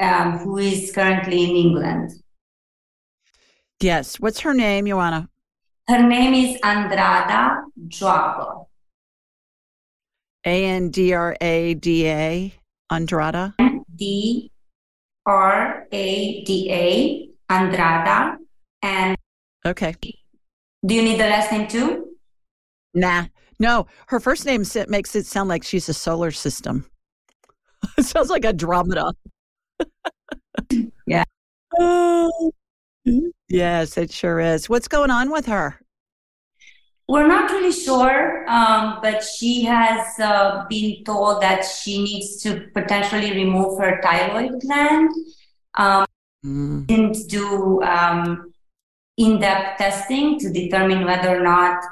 um, 0.01 0.39
who 0.39 0.59
is 0.59 0.91
currently 0.93 1.45
in 1.45 1.51
England. 1.57 2.11
Yes. 3.81 4.19
What's 4.21 4.41
her 4.41 4.55
name, 4.55 4.87
Joanna? 4.87 5.29
Her 5.89 6.03
name 6.07 6.35
is 6.35 6.61
Andrada 6.61 7.63
Joabo. 7.89 8.67
A 10.47 10.65
N 10.65 10.91
D 10.91 11.13
R 11.13 11.37
A 11.41 11.75
D 11.75 12.07
A, 12.09 12.55
Andrada. 12.91 13.55
D 13.95 14.51
R 15.27 15.87
A 15.93 16.45
D 16.45 16.69
A, 16.71 17.53
Andrada. 17.53 18.37
And 18.83 19.17
Okay. 19.67 19.95
do 20.87 20.95
you 20.95 21.03
need 21.03 21.21
the 21.21 21.29
last 21.29 21.53
name 21.53 21.69
too? 21.69 22.17
Nah. 22.95 23.27
No, 23.59 23.87
her 24.07 24.21
first 24.21 24.47
name 24.47 24.65
makes 24.89 25.15
it 25.15 25.27
sound 25.27 25.51
like 25.51 25.63
she's 25.65 25.89
a 25.91 25.95
solar 25.95 26.31
system. 26.31 26.87
it 27.99 28.05
sounds 28.07 28.31
like 28.31 28.47
Andromeda. 28.47 29.13
Yeah. 31.07 31.25
Oh, 31.79 32.53
yes, 33.49 33.97
it 33.99 34.13
sure 34.13 34.41
is. 34.41 34.69
What's 34.69 34.89
going 34.89 35.11
on 35.11 35.31
with 35.31 35.47
her? 35.47 35.81
We're 37.09 37.27
not 37.27 37.51
really 37.51 37.73
sure, 37.73 38.49
um, 38.49 39.01
but 39.03 39.25
she 39.25 39.65
has 39.65 40.19
uh, 40.21 40.65
been 40.69 41.03
told 41.03 41.43
that 41.43 41.65
she 41.65 42.03
needs 42.05 42.41
to 42.43 42.69
potentially 42.73 43.33
remove 43.33 43.81
her 43.81 44.01
thyroid 44.03 44.61
gland. 44.61 45.11
Um, 45.77 46.07
Mm, 46.45 46.87
didn't 46.87 47.29
do 47.29 47.83
um, 47.83 48.51
in-depth 49.19 49.77
testing 49.79 50.39
to 50.39 50.51
determine 50.51 51.05
whether 51.05 51.37
or 51.37 51.43
not 51.43 51.83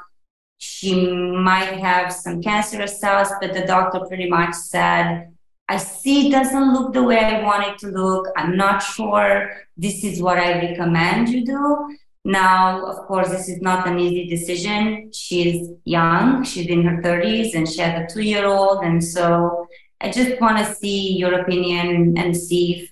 she 0.57 1.07
might 1.11 1.79
have 1.79 2.11
some 2.11 2.41
cancerous 2.41 2.99
cells, 2.99 3.29
but 3.39 3.53
the 3.53 3.65
doctor 3.65 3.99
pretty 4.07 4.27
much 4.27 4.55
said, 4.55 5.31
I 5.69 5.77
see 5.77 6.27
it 6.27 6.31
doesn't 6.31 6.73
look 6.73 6.93
the 6.93 7.03
way 7.03 7.19
I 7.19 7.43
want 7.43 7.67
it 7.67 7.77
to 7.79 7.87
look. 7.87 8.27
I'm 8.35 8.57
not 8.57 8.79
sure 8.79 9.51
this 9.77 10.03
is 10.03 10.21
what 10.21 10.37
I 10.37 10.53
recommend 10.53 11.29
you 11.29 11.45
do. 11.45 11.97
Now, 12.25 12.85
of 12.85 13.07
course, 13.07 13.29
this 13.29 13.47
is 13.47 13.61
not 13.61 13.87
an 13.87 13.99
easy 13.99 14.27
decision. 14.27 15.11
She's 15.13 15.69
young, 15.85 16.43
she's 16.43 16.67
in 16.67 16.83
her 16.83 17.01
30s, 17.01 17.53
and 17.53 17.69
she 17.69 17.81
has 17.81 18.01
a 18.01 18.13
two 18.13 18.21
year 18.21 18.45
old. 18.45 18.83
And 18.83 19.01
so 19.01 19.67
I 20.01 20.09
just 20.09 20.41
want 20.41 20.57
to 20.57 20.75
see 20.75 21.17
your 21.17 21.41
opinion 21.41 22.17
and 22.17 22.35
see 22.35 22.63
if 22.75 22.89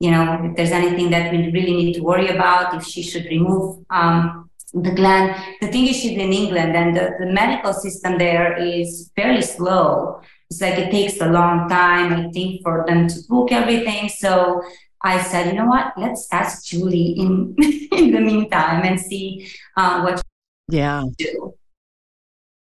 you 0.00 0.10
know, 0.10 0.40
if 0.44 0.56
there's 0.56 0.70
anything 0.70 1.10
that 1.10 1.30
we 1.30 1.52
really 1.52 1.76
need 1.76 1.92
to 1.92 2.00
worry 2.00 2.28
about, 2.28 2.74
if 2.74 2.84
she 2.84 3.02
should 3.02 3.26
remove 3.26 3.84
um, 3.90 4.50
the 4.72 4.92
gland. 4.92 5.36
The 5.60 5.68
thing 5.68 5.86
is, 5.86 5.96
she's 5.96 6.18
in 6.18 6.32
England, 6.32 6.74
and 6.74 6.96
the, 6.96 7.16
the 7.20 7.26
medical 7.26 7.74
system 7.74 8.16
there 8.18 8.56
is 8.56 9.10
fairly 9.14 9.42
slow. 9.42 10.22
It's 10.50 10.60
like 10.60 10.78
it 10.78 10.90
takes 10.90 11.20
a 11.20 11.28
long 11.28 11.68
time, 11.68 12.12
I 12.12 12.30
think, 12.32 12.62
for 12.62 12.84
them 12.86 13.06
to 13.06 13.14
book 13.28 13.52
everything. 13.52 14.08
So 14.08 14.62
I 15.02 15.22
said, 15.22 15.46
you 15.46 15.54
know 15.54 15.66
what? 15.66 15.92
Let's 15.96 16.26
ask 16.32 16.64
Julie 16.64 17.12
in 17.18 17.54
in 17.92 18.10
the 18.10 18.20
meantime 18.20 18.84
and 18.84 18.98
see 19.00 19.48
uh, 19.76 20.02
what 20.02 20.22
yeah, 20.68 21.04
do. 21.18 21.54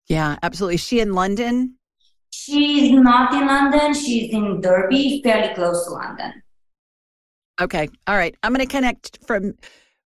yeah, 0.08 0.36
absolutely. 0.42 0.74
Is 0.76 0.80
she 0.84 1.00
in 1.00 1.14
London? 1.14 1.76
She's 2.32 2.92
not 2.92 3.34
in 3.34 3.46
London. 3.46 3.94
She's 3.94 4.32
in 4.32 4.60
Derby, 4.60 5.20
fairly 5.22 5.54
close 5.54 5.84
to 5.86 5.90
London. 5.90 6.42
Okay. 7.60 7.88
All 8.06 8.16
right. 8.16 8.34
I'm 8.42 8.52
going 8.52 8.66
to 8.66 8.70
connect 8.70 9.18
from 9.26 9.52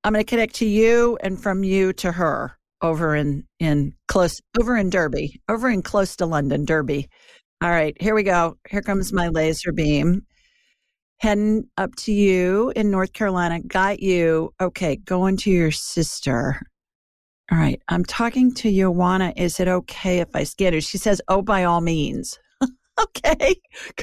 I'm 0.05 0.13
going 0.13 0.25
to 0.25 0.29
connect 0.29 0.55
to 0.57 0.67
you 0.67 1.19
and 1.23 1.41
from 1.41 1.65
you 1.65 1.93
to 1.95 2.13
her 2.13 2.57
over 2.83 3.15
in 3.15 3.45
in 3.61 3.95
close 4.09 4.41
over 4.59 4.77
in 4.77 4.91
Derby, 4.91 5.41
over 5.49 5.69
in 5.69 5.83
close 5.83 6.17
to 6.17 6.27
London, 6.27 6.65
Derby. 6.65 7.09
All 7.63 7.71
right. 7.71 7.97
Here 8.01 8.15
we 8.15 8.23
go. 8.23 8.59
Here 8.69 8.83
comes 8.83 9.13
my 9.13 9.29
laser 9.29 9.73
beam. 9.73 10.27
Heading 11.19 11.65
up 11.79 11.95
to 11.97 12.13
you 12.13 12.73
in 12.77 12.91
North 12.91 13.15
Carolina. 13.15 13.61
Got 13.61 14.01
you. 14.01 14.53
Okay, 14.61 14.97
going 14.97 15.39
to 15.39 15.51
your 15.51 15.71
sister. 15.71 16.61
All 17.51 17.59
right. 17.59 17.81
I'm 17.89 18.05
talking 18.05 18.53
to 18.55 18.71
Joanna. 18.71 19.33
Is 19.37 19.59
it 19.61 19.69
okay 19.69 20.19
if 20.19 20.29
I 20.35 20.45
scan 20.45 20.75
her? 20.75 20.81
She 20.83 20.99
says, 20.99 21.23
"Oh, 21.29 21.41
by 21.43 21.65
all 21.65 21.81
means." 21.81 22.39
okay, 23.01 23.57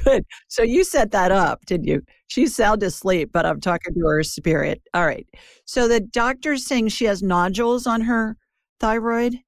good. 0.04 0.26
So 0.48 0.64
you 0.64 0.84
set 0.84 1.12
that 1.12 1.32
up, 1.32 1.66
didn't 1.66 1.88
you? 1.88 2.02
She's 2.28 2.56
sound 2.56 2.82
asleep, 2.84 3.32
but 3.34 3.46
I'm 3.46 3.62
talking 3.62 3.94
to 3.94 4.08
her 4.08 4.24
spirit. 4.24 4.82
All 4.96 5.06
right. 5.06 5.28
So 5.66 5.88
the 5.88 6.00
doctor's 6.00 6.66
saying 6.66 6.90
she 6.90 7.06
has 7.06 7.22
nodules 7.22 7.86
on 7.86 8.02
her 8.02 8.38
thyroid. 8.80 9.40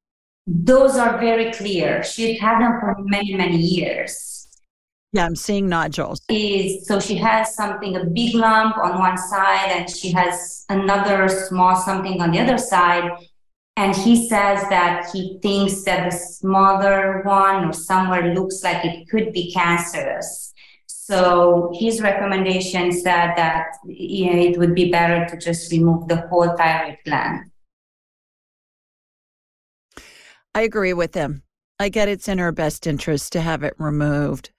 Those 0.48 0.96
are 0.96 1.18
very 1.20 1.52
clear. 1.52 2.04
She's 2.04 2.40
had 2.40 2.62
them 2.62 2.80
for 2.80 2.96
many, 3.00 3.34
many 3.34 3.58
years. 3.58 4.48
Yeah, 5.16 5.26
I'm 5.26 5.36
seeing 5.36 5.70
nodules. 5.70 6.20
is 6.30 6.86
so 6.86 7.00
she 7.00 7.16
has 7.16 7.56
something 7.56 7.96
a 7.96 8.04
big 8.04 8.36
lump 8.36 8.78
on 8.78 9.00
one 9.00 9.18
side 9.18 9.72
and 9.72 9.90
she 9.90 10.12
has 10.12 10.66
another 10.68 11.30
small 11.30 11.76
something 11.78 12.22
on 12.22 12.32
the 12.32 12.40
other 12.40 12.58
side 12.58 13.10
and 13.78 13.96
he 13.96 14.28
says 14.28 14.62
that 14.70 15.10
he 15.14 15.40
thinks 15.42 15.84
that 15.84 16.12
the 16.12 16.18
smaller 16.18 17.22
one 17.24 17.64
or 17.64 17.72
somewhere 17.72 18.34
looks 18.34 18.62
like 18.62 18.84
it 18.84 19.08
could 19.08 19.32
be 19.32 19.54
cancerous 19.54 20.54
so 20.88 21.72
his 21.80 22.02
recommendation 22.02 22.92
said 22.92 23.36
that 23.38 23.68
you 23.86 24.26
know, 24.26 24.38
it 24.38 24.58
would 24.58 24.76
be 24.76 24.92
better 24.92 25.26
to 25.28 25.38
just 25.38 25.72
remove 25.72 26.10
the 26.10 26.28
whole 26.28 26.58
thyroid 26.58 26.98
gland 27.06 27.50
I 30.56 30.62
agree 30.62 30.94
with 30.94 31.14
him. 31.14 31.44
I 31.80 31.90
get 31.90 32.08
it's 32.08 32.30
in 32.30 32.38
her 32.38 32.54
best 32.54 32.88
interest 32.88 33.34
to 33.34 33.42
have 33.42 33.62
it 33.64 33.76
removed. 33.78 34.52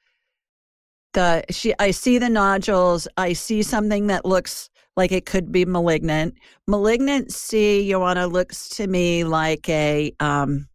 The 1.15 1.43
she 1.51 1.73
I 1.79 1.91
see 1.91 2.19
the 2.19 2.29
nodules. 2.29 3.09
I 3.17 3.33
see 3.33 3.63
something 3.63 4.09
that 4.09 4.27
looks 4.27 4.69
like 4.97 5.11
it 5.11 5.25
could 5.25 5.51
be 5.51 5.65
malignant. 5.65 6.35
Malignancy, 6.67 7.89
Joanna, 7.89 8.27
looks 8.27 8.69
to 8.71 8.87
me 8.87 9.25
like 9.25 9.67
a 9.71 10.13
um 10.21 10.69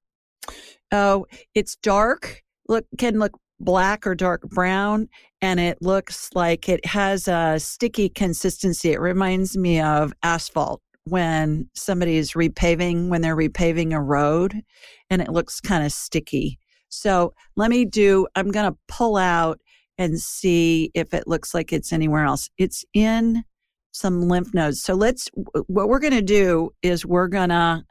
oh, 0.91 1.27
it's 1.53 1.75
dark. 1.75 2.41
Look 2.67 2.85
can 2.97 3.19
look 3.19 3.37
black 3.59 4.07
or 4.07 4.15
dark 4.15 4.41
brown 4.49 5.07
and 5.43 5.59
it 5.59 5.77
looks 5.83 6.31
like 6.33 6.67
it 6.67 6.83
has 6.87 7.27
a 7.27 7.59
sticky 7.59 8.09
consistency. 8.09 8.93
It 8.93 8.99
reminds 8.99 9.55
me 9.55 9.79
of 9.79 10.13
asphalt 10.23 10.81
when 11.05 11.69
somebody's 11.73 12.33
repaving 12.33 13.09
when 13.09 13.21
they're 13.21 13.35
repaving 13.35 13.93
a 13.93 14.01
road 14.01 14.61
and 15.09 15.21
it 15.21 15.29
looks 15.29 15.59
kind 15.59 15.85
of 15.85 15.91
sticky. 15.91 16.59
So 16.89 17.33
let 17.55 17.71
me 17.71 17.85
do, 17.85 18.27
I'm 18.35 18.51
going 18.51 18.71
to 18.71 18.77
pull 18.87 19.17
out 19.17 19.59
and 19.97 20.19
see 20.19 20.91
if 20.93 21.13
it 21.13 21.27
looks 21.27 21.53
like 21.53 21.73
it's 21.73 21.93
anywhere 21.93 22.25
else. 22.25 22.49
It's 22.57 22.83
in 22.93 23.43
some 23.91 24.21
lymph 24.21 24.53
nodes. 24.53 24.81
So 24.81 24.93
let's, 24.93 25.29
what 25.67 25.89
we're 25.89 25.99
going 25.99 26.13
to 26.13 26.21
do 26.21 26.71
is 26.81 27.05
we're 27.05 27.27
going 27.27 27.49
to 27.49 27.83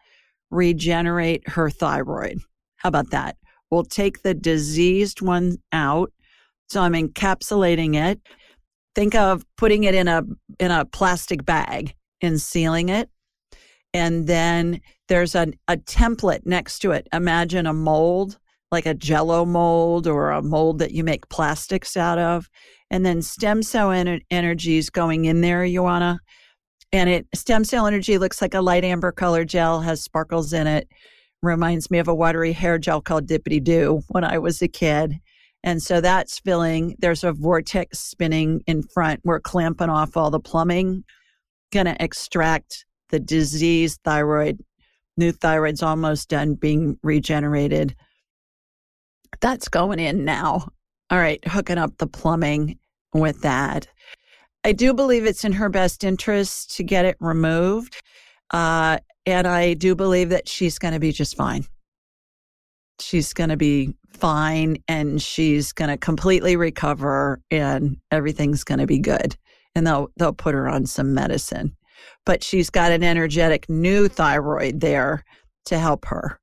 regenerate 0.51 1.49
her 1.49 1.71
thyroid. 1.71 2.39
How 2.77 2.89
about 2.89 3.11
that? 3.11 3.37
We'll 3.71 3.85
take 3.85 4.23
the 4.23 4.35
diseased 4.35 5.21
one 5.21 5.59
out. 5.73 6.13
So 6.69 6.83
I'm 6.83 6.93
encapsulating 6.93 7.95
it. 7.97 8.21
Think 8.95 9.15
of 9.15 9.45
putting 9.57 9.85
it 9.85 9.95
in 9.95 10.09
a, 10.09 10.23
in 10.59 10.71
a 10.71 10.85
plastic 10.85 11.45
bag 11.45 11.95
and 12.23 12.41
sealing 12.41 12.89
it. 12.89 13.09
And 13.93 14.27
then 14.27 14.81
there's 15.09 15.35
a, 15.35 15.49
a 15.67 15.77
template 15.77 16.47
next 16.47 16.79
to 16.81 16.93
it. 16.93 17.09
Imagine 17.13 17.67
a 17.67 17.73
mold, 17.73 18.39
like 18.71 18.87
a 18.87 18.95
jello 18.95 19.45
mold 19.45 20.07
or 20.07 20.31
a 20.31 20.43
mold 20.43 20.79
that 20.79 20.93
you 20.93 21.03
make 21.03 21.29
plastics 21.29 21.97
out 21.97 22.19
of. 22.19 22.49
And 22.91 23.05
then 23.05 23.21
stem 23.23 23.63
cell 23.63 23.89
ener- 23.89 24.21
energy 24.31 24.77
is 24.77 24.91
going 24.91 25.25
in 25.25 25.41
there, 25.41 25.67
Joanna. 25.67 26.21
And 26.93 27.11
it 27.11 27.27
stem 27.35 27.65
cell 27.65 27.87
energy 27.87 28.19
looks 28.19 28.41
like 28.41 28.55
a 28.55 28.61
light 28.61 28.85
amber 28.85 29.13
color 29.13 29.45
gel, 29.45 29.81
has 29.81 30.03
sparkles 30.03 30.53
in 30.53 30.67
it. 30.67 30.89
reminds 31.43 31.91
me 31.91 31.99
of 31.99 32.09
a 32.09 32.15
watery 32.15 32.53
hair 32.53 32.79
gel 32.79 33.01
called 33.01 33.27
Dippity 33.27 33.63
Doo 33.63 34.03
when 34.09 34.25
I 34.25 34.39
was 34.39 34.61
a 34.63 34.69
kid. 34.69 35.15
And 35.63 35.83
so 35.83 36.01
that's 36.01 36.39
filling. 36.39 36.97
There's 36.99 37.25
a 37.25 37.33
vortex 37.33 38.01
spinning 38.01 38.63
in 38.67 38.83
front. 38.83 39.21
We're 39.25 39.41
clamping 39.41 39.91
off 39.91 40.17
all 40.17 40.31
the 40.31 40.41
plumbing, 40.41 41.05
going 41.71 41.87
to 41.87 42.03
extract 42.03 42.85
the 43.11 43.21
diseased 43.21 44.01
thyroid. 44.05 44.63
New 45.17 45.33
thyroid's 45.33 45.83
almost 45.83 46.29
done 46.29 46.55
being 46.55 46.99
regenerated. 47.03 47.95
That's 49.41 49.69
going 49.69 49.99
in 49.99 50.25
now. 50.25 50.69
All 51.11 51.19
right, 51.19 51.47
hooking 51.47 51.79
up 51.79 51.97
the 51.99 52.07
plumbing 52.07 52.79
with 53.13 53.43
that. 53.43 53.89
I 54.65 54.73
do 54.73 54.93
believe 54.93 55.25
it's 55.25 55.45
in 55.45 55.53
her 55.53 55.69
best 55.69 56.05
interest 56.05 56.77
to 56.77 56.85
get 56.85 57.05
it 57.05 57.17
removed. 57.21 57.97
Uh, 58.51 58.99
and 59.27 59.47
I 59.47 59.75
do 59.75 59.95
believe 59.95 60.31
that 60.31 60.49
she's 60.49 60.79
going 60.79 60.95
to 60.95 61.01
be 61.01 61.13
just 61.13 61.37
fine. 61.37 61.65
She's 63.01 63.33
going 63.33 63.51
to 63.51 63.57
be 63.57 63.95
fine 64.13 64.83
and 64.87 65.21
she's 65.23 65.73
going 65.73 65.91
to 65.91 65.97
completely 65.97 66.57
recover 66.57 67.41
and 67.51 67.97
everything's 68.11 68.65
going 68.65 68.81
to 68.81 68.87
be 68.87 68.99
good. 68.99 69.37
And 69.75 69.87
they'll, 69.87 70.09
they'll 70.17 70.33
put 70.33 70.55
her 70.55 70.69
on 70.69 70.87
some 70.87 71.15
medicine. 71.15 71.77
But 72.27 72.43
she's 72.43 72.71
got 72.71 72.93
an 72.93 73.03
energetic 73.03 73.69
new 73.69 74.09
thyroid 74.09 74.81
there 74.81 75.25
to 75.67 75.79
help 75.79 76.07
her 76.07 76.41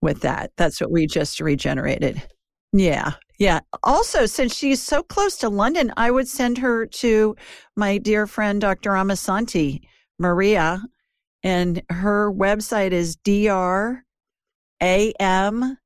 with 0.00 0.20
that. 0.20 0.50
That's 0.56 0.80
what 0.80 0.90
we 0.90 1.06
just 1.06 1.40
regenerated. 1.40 2.22
Yeah. 2.72 3.12
Yeah. 3.38 3.60
Also, 3.82 4.26
since 4.26 4.54
she's 4.54 4.82
so 4.82 5.02
close 5.02 5.36
to 5.38 5.48
London, 5.48 5.92
I 5.96 6.10
would 6.10 6.28
send 6.28 6.58
her 6.58 6.86
to 6.86 7.36
my 7.76 7.98
dear 7.98 8.26
friend, 8.26 8.60
Dr. 8.60 8.90
Amasanti 8.90 9.80
Maria. 10.18 10.82
And 11.42 11.82
her 11.88 12.32
website 12.32 12.92
is 12.92 13.16
dr 13.16 14.04
a 14.82 15.12
M 15.18 15.78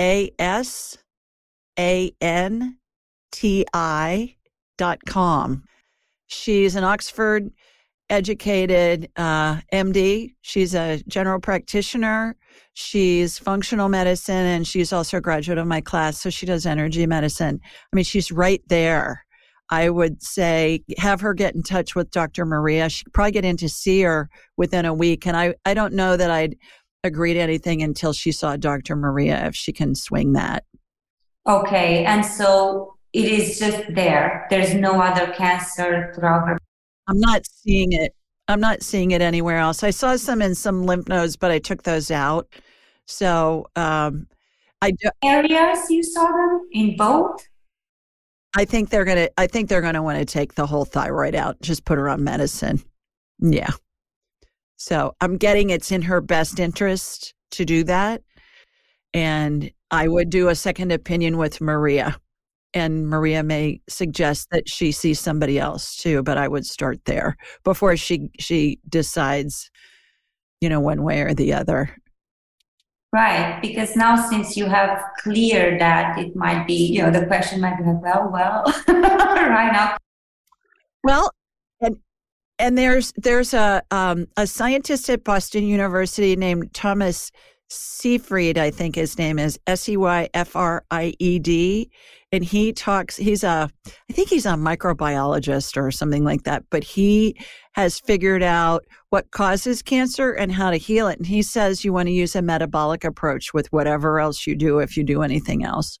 A 0.00 0.30
S 0.38 0.98
A 1.78 2.12
N 2.20 2.78
T 3.32 3.66
I 3.72 4.36
com. 5.06 5.64
She's 6.26 6.76
an 6.76 6.84
Oxford 6.84 7.50
educated 8.10 9.08
uh, 9.16 9.60
MD. 9.72 10.34
She's 10.42 10.74
a 10.74 11.02
general 11.08 11.40
practitioner. 11.40 12.36
She's 12.74 13.38
functional 13.38 13.88
medicine 13.88 14.34
and 14.46 14.66
she's 14.66 14.92
also 14.92 15.18
a 15.18 15.20
graduate 15.20 15.58
of 15.58 15.66
my 15.66 15.80
class. 15.80 16.20
So 16.20 16.28
she 16.28 16.44
does 16.44 16.66
energy 16.66 17.06
medicine. 17.06 17.60
I 17.62 17.96
mean, 17.96 18.04
she's 18.04 18.32
right 18.32 18.62
there. 18.68 19.24
I 19.70 19.88
would 19.88 20.20
say 20.22 20.82
have 20.98 21.20
her 21.20 21.32
get 21.32 21.54
in 21.54 21.62
touch 21.62 21.94
with 21.94 22.10
Dr. 22.10 22.44
Maria. 22.44 22.88
She'd 22.90 23.12
probably 23.12 23.30
get 23.30 23.44
in 23.44 23.56
to 23.58 23.68
see 23.68 24.02
her 24.02 24.28
within 24.56 24.84
a 24.84 24.92
week. 24.92 25.26
And 25.26 25.36
I, 25.36 25.54
I 25.64 25.74
don't 25.74 25.94
know 25.94 26.16
that 26.16 26.30
I'd 26.30 26.56
agree 27.04 27.34
to 27.34 27.40
anything 27.40 27.80
until 27.80 28.12
she 28.12 28.32
saw 28.32 28.56
Dr. 28.56 28.96
Maria 28.96 29.46
if 29.46 29.54
she 29.54 29.72
can 29.72 29.94
swing 29.94 30.32
that. 30.32 30.64
Okay. 31.48 32.04
And 32.04 32.26
so 32.26 32.96
it 33.12 33.24
is 33.24 33.58
just 33.58 33.82
there. 33.94 34.46
There's 34.50 34.74
no 34.74 35.00
other 35.00 35.32
cancer 35.32 36.12
throughout 36.14 36.48
her. 36.48 36.58
I'm 37.08 37.18
not 37.18 37.42
seeing 37.46 37.92
it. 37.92 38.14
I'm 38.48 38.60
not 38.60 38.82
seeing 38.82 39.10
it 39.10 39.22
anywhere 39.22 39.58
else. 39.58 39.82
I 39.82 39.90
saw 39.90 40.16
some 40.16 40.42
in 40.42 40.54
some 40.54 40.84
lymph 40.84 41.08
nodes, 41.08 41.36
but 41.36 41.50
I 41.50 41.58
took 41.58 41.82
those 41.82 42.10
out. 42.10 42.48
So 43.06 43.66
um, 43.76 44.26
I 44.80 44.92
do, 44.92 45.10
areas 45.24 45.90
you 45.90 46.02
saw 46.02 46.26
them 46.26 46.68
in 46.72 46.96
both. 46.96 47.46
I 48.56 48.64
think 48.64 48.90
they're 48.90 49.04
gonna. 49.04 49.28
I 49.38 49.46
think 49.46 49.68
they're 49.68 49.80
gonna 49.80 50.02
want 50.02 50.18
to 50.18 50.24
take 50.24 50.54
the 50.54 50.66
whole 50.66 50.84
thyroid 50.84 51.34
out. 51.34 51.60
Just 51.60 51.84
put 51.84 51.98
her 51.98 52.08
on 52.08 52.24
medicine. 52.24 52.82
Yeah. 53.38 53.70
So 54.76 55.14
I'm 55.20 55.36
getting 55.36 55.70
it's 55.70 55.92
in 55.92 56.02
her 56.02 56.20
best 56.20 56.58
interest 56.58 57.34
to 57.52 57.64
do 57.64 57.84
that, 57.84 58.22
and 59.14 59.70
I 59.90 60.08
would 60.08 60.30
do 60.30 60.48
a 60.48 60.54
second 60.54 60.90
opinion 60.90 61.36
with 61.36 61.60
Maria 61.60 62.16
and 62.74 63.08
Maria 63.08 63.42
may 63.42 63.80
suggest 63.88 64.48
that 64.50 64.68
she 64.68 64.92
sees 64.92 65.18
somebody 65.18 65.58
else 65.58 65.96
too, 65.96 66.22
but 66.22 66.38
I 66.38 66.48
would 66.48 66.66
start 66.66 67.04
there 67.04 67.36
before 67.64 67.96
she 67.96 68.30
she 68.38 68.78
decides, 68.88 69.70
you 70.60 70.68
know, 70.68 70.80
one 70.80 71.02
way 71.02 71.22
or 71.22 71.34
the 71.34 71.52
other. 71.52 71.96
Right, 73.12 73.58
because 73.60 73.96
now 73.96 74.14
since 74.14 74.56
you 74.56 74.66
have 74.66 75.02
cleared 75.18 75.80
that, 75.80 76.16
it 76.16 76.36
might 76.36 76.64
be, 76.66 76.74
you 76.74 77.02
know, 77.02 77.10
the 77.10 77.26
question 77.26 77.60
might 77.60 77.76
be 77.76 77.82
like, 77.82 78.00
well, 78.00 78.30
well, 78.32 78.62
right 78.88 79.72
now. 79.72 79.96
Well, 81.02 81.32
and 81.80 81.96
and 82.60 82.78
there's 82.78 83.12
there's 83.16 83.52
a 83.52 83.82
um, 83.90 84.28
a 84.36 84.46
scientist 84.46 85.10
at 85.10 85.24
Boston 85.24 85.64
University 85.64 86.36
named 86.36 86.72
Thomas 86.72 87.32
Seyfried, 87.72 88.58
I 88.58 88.72
think 88.72 88.96
his 88.96 89.16
name 89.16 89.38
is 89.38 89.58
S 89.66 89.88
E 89.88 89.96
Y 89.96 90.28
F 90.34 90.56
R 90.56 90.84
I 90.90 91.14
E 91.20 91.38
D. 91.38 91.88
And 92.32 92.44
he 92.44 92.72
talks, 92.72 93.16
he's 93.16 93.42
a, 93.42 93.68
I 93.86 94.12
think 94.12 94.28
he's 94.28 94.46
a 94.46 94.50
microbiologist 94.50 95.76
or 95.76 95.90
something 95.90 96.22
like 96.22 96.44
that, 96.44 96.64
but 96.70 96.84
he 96.84 97.36
has 97.72 97.98
figured 97.98 98.42
out 98.42 98.84
what 99.08 99.30
causes 99.32 99.82
cancer 99.82 100.30
and 100.30 100.52
how 100.52 100.70
to 100.70 100.76
heal 100.76 101.08
it. 101.08 101.18
And 101.18 101.26
he 101.26 101.42
says 101.42 101.84
you 101.84 101.92
want 101.92 102.06
to 102.06 102.12
use 102.12 102.36
a 102.36 102.42
metabolic 102.42 103.02
approach 103.02 103.52
with 103.52 103.72
whatever 103.72 104.20
else 104.20 104.46
you 104.46 104.54
do 104.54 104.78
if 104.78 104.96
you 104.96 105.02
do 105.02 105.22
anything 105.22 105.64
else. 105.64 105.98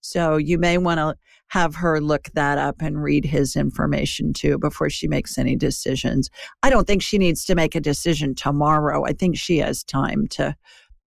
So 0.00 0.36
you 0.36 0.56
may 0.56 0.78
want 0.78 0.98
to 0.98 1.16
have 1.48 1.74
her 1.74 2.00
look 2.00 2.30
that 2.34 2.58
up 2.58 2.76
and 2.80 3.02
read 3.02 3.24
his 3.24 3.56
information 3.56 4.32
too 4.32 4.58
before 4.58 4.88
she 4.88 5.08
makes 5.08 5.36
any 5.36 5.56
decisions. 5.56 6.30
I 6.62 6.70
don't 6.70 6.86
think 6.86 7.02
she 7.02 7.18
needs 7.18 7.44
to 7.46 7.54
make 7.54 7.74
a 7.74 7.80
decision 7.80 8.34
tomorrow. 8.34 9.04
I 9.04 9.12
think 9.12 9.36
she 9.36 9.58
has 9.58 9.84
time 9.84 10.28
to 10.28 10.56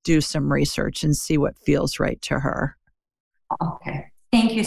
do 0.03 0.21
some 0.21 0.51
research 0.51 1.03
and 1.03 1.15
see 1.15 1.38
what 1.38 1.57
feels 1.57 1.99
right 1.99 2.21
to 2.23 2.39
her. 2.39 2.77
Okay. 3.61 4.11
Thank 4.35 4.53
you. 4.53 4.65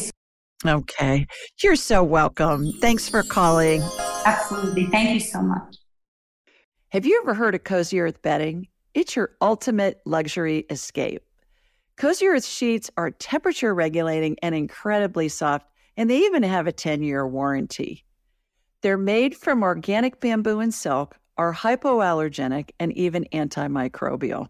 Okay. 0.64 1.26
You're 1.62 1.76
so 1.76 2.02
welcome. 2.02 2.72
Thanks 2.81 3.07
for 3.07 3.22
calling. 3.22 3.83
Absolutely. 4.24 4.87
Thank 4.87 5.11
you 5.12 5.20
so 5.20 5.42
much. 5.42 5.76
Have 6.88 7.04
you 7.04 7.20
ever 7.22 7.35
heard 7.35 7.54
of 7.54 7.64
Cozy 7.64 8.00
Earth 8.00 8.22
bedding? 8.22 8.68
It's 8.94 9.14
your 9.14 9.33
ultimate 9.42 10.00
luxury 10.07 10.64
escape. 10.70 11.22
Cozy 11.98 12.28
Earth 12.28 12.46
sheets 12.46 12.90
are 12.96 13.11
temperature 13.11 13.74
regulating 13.74 14.38
and 14.42 14.54
incredibly 14.54 15.28
soft, 15.28 15.66
and 15.98 16.09
they 16.09 16.20
even 16.20 16.44
have 16.44 16.66
a 16.66 16.72
10 16.72 17.02
year 17.02 17.28
warranty. 17.28 18.07
They're 18.81 18.96
made 18.96 19.37
from 19.37 19.62
organic 19.62 20.18
bamboo 20.18 20.61
and 20.61 20.72
silk, 20.72 21.18
are 21.37 21.52
hypoallergenic, 21.52 22.70
and 22.81 22.90
even 22.94 23.26
antimicrobial. 23.35 24.48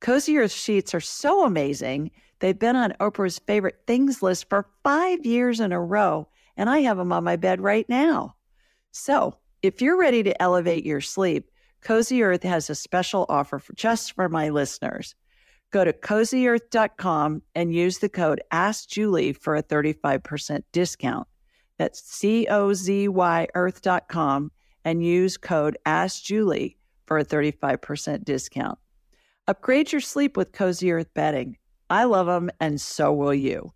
Cozy 0.00 0.38
Earth 0.38 0.52
sheets 0.52 0.94
are 0.94 1.00
so 1.00 1.44
amazing. 1.44 2.10
They've 2.40 2.58
been 2.58 2.76
on 2.76 2.94
Oprah's 3.00 3.38
favorite 3.38 3.82
things 3.86 4.22
list 4.22 4.48
for 4.48 4.68
five 4.82 5.24
years 5.24 5.60
in 5.60 5.72
a 5.72 5.80
row, 5.80 6.28
and 6.56 6.68
I 6.68 6.80
have 6.80 6.96
them 6.96 7.12
on 7.12 7.24
my 7.24 7.36
bed 7.36 7.60
right 7.60 7.88
now. 7.88 8.36
So, 8.90 9.38
if 9.62 9.80
you're 9.80 9.98
ready 9.98 10.22
to 10.22 10.42
elevate 10.42 10.84
your 10.84 11.00
sleep, 11.00 11.50
Cozy 11.82 12.22
Earth 12.22 12.42
has 12.42 12.68
a 12.68 12.74
special 12.74 13.26
offer 13.28 13.58
for 13.58 13.72
just 13.74 14.12
for 14.12 14.28
my 14.28 14.48
listeners. 14.50 15.14
Go 15.70 15.84
to 15.84 15.92
cozyearth.com 15.92 17.42
and 17.54 17.74
use 17.74 17.98
the 17.98 18.08
code 18.08 18.40
AskJulie 18.52 19.36
for 19.36 19.56
a 19.56 19.62
35% 19.62 20.62
discount. 20.72 21.26
That's 21.78 22.00
C 22.00 22.46
O 22.48 22.72
Z 22.72 23.08
Y 23.08 23.46
earth.com 23.54 24.50
and 24.84 25.04
use 25.04 25.36
code 25.36 25.76
AskJulie 25.86 26.76
for 27.06 27.18
a 27.18 27.24
35% 27.24 28.24
discount. 28.24 28.78
Upgrade 29.48 29.92
your 29.92 30.00
sleep 30.00 30.36
with 30.36 30.52
Cozy 30.52 30.90
Earth 30.92 31.12
bedding. 31.14 31.56
I 31.90 32.04
love 32.04 32.26
them, 32.26 32.50
and 32.60 32.80
so 32.80 33.12
will 33.12 33.34
you. 33.34 33.72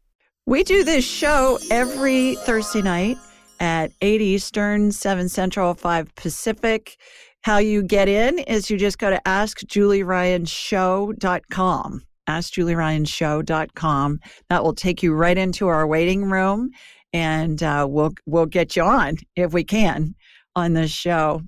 We 0.47 0.63
do 0.65 0.85
this 0.85 1.05
show 1.05 1.59
every 1.71 2.37
Thursday 2.37 2.81
night 2.83 3.19
at 3.61 3.93
8 4.01 4.21
Eastern, 4.21 4.91
7 4.91 5.29
Central, 5.29 5.75
5 5.75 6.13
Pacific. 6.17 6.97
How 7.43 7.59
you 7.59 7.83
get 7.83 8.09
in 8.09 8.39
is 8.41 8.69
you 8.71 8.77
just 8.77 8.99
go 8.99 9.09
to 9.11 9.23
askjulieryanshow.com. 9.27 12.03
Askjulieryanshow.com. 12.29 14.21
That 14.49 14.65
will 14.65 14.75
take 14.75 15.03
you 15.03 15.15
right 15.15 15.39
into 15.39 15.69
our 15.69 15.87
waiting 15.87 16.25
room, 16.25 16.71
and 17.13 17.63
uh, 17.63 17.87
we'll 17.89 18.15
we'll 18.27 18.47
get 18.47 18.75
you 18.77 18.83
on 18.83 19.19
if 19.37 19.53
we 19.53 19.63
can 19.65 20.15
on 20.57 20.73
this 20.75 20.91
show. 20.91 21.43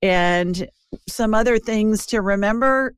And 0.00 0.68
some 1.08 1.34
other 1.34 1.58
things 1.58 2.06
to 2.06 2.20
remember 2.20 2.94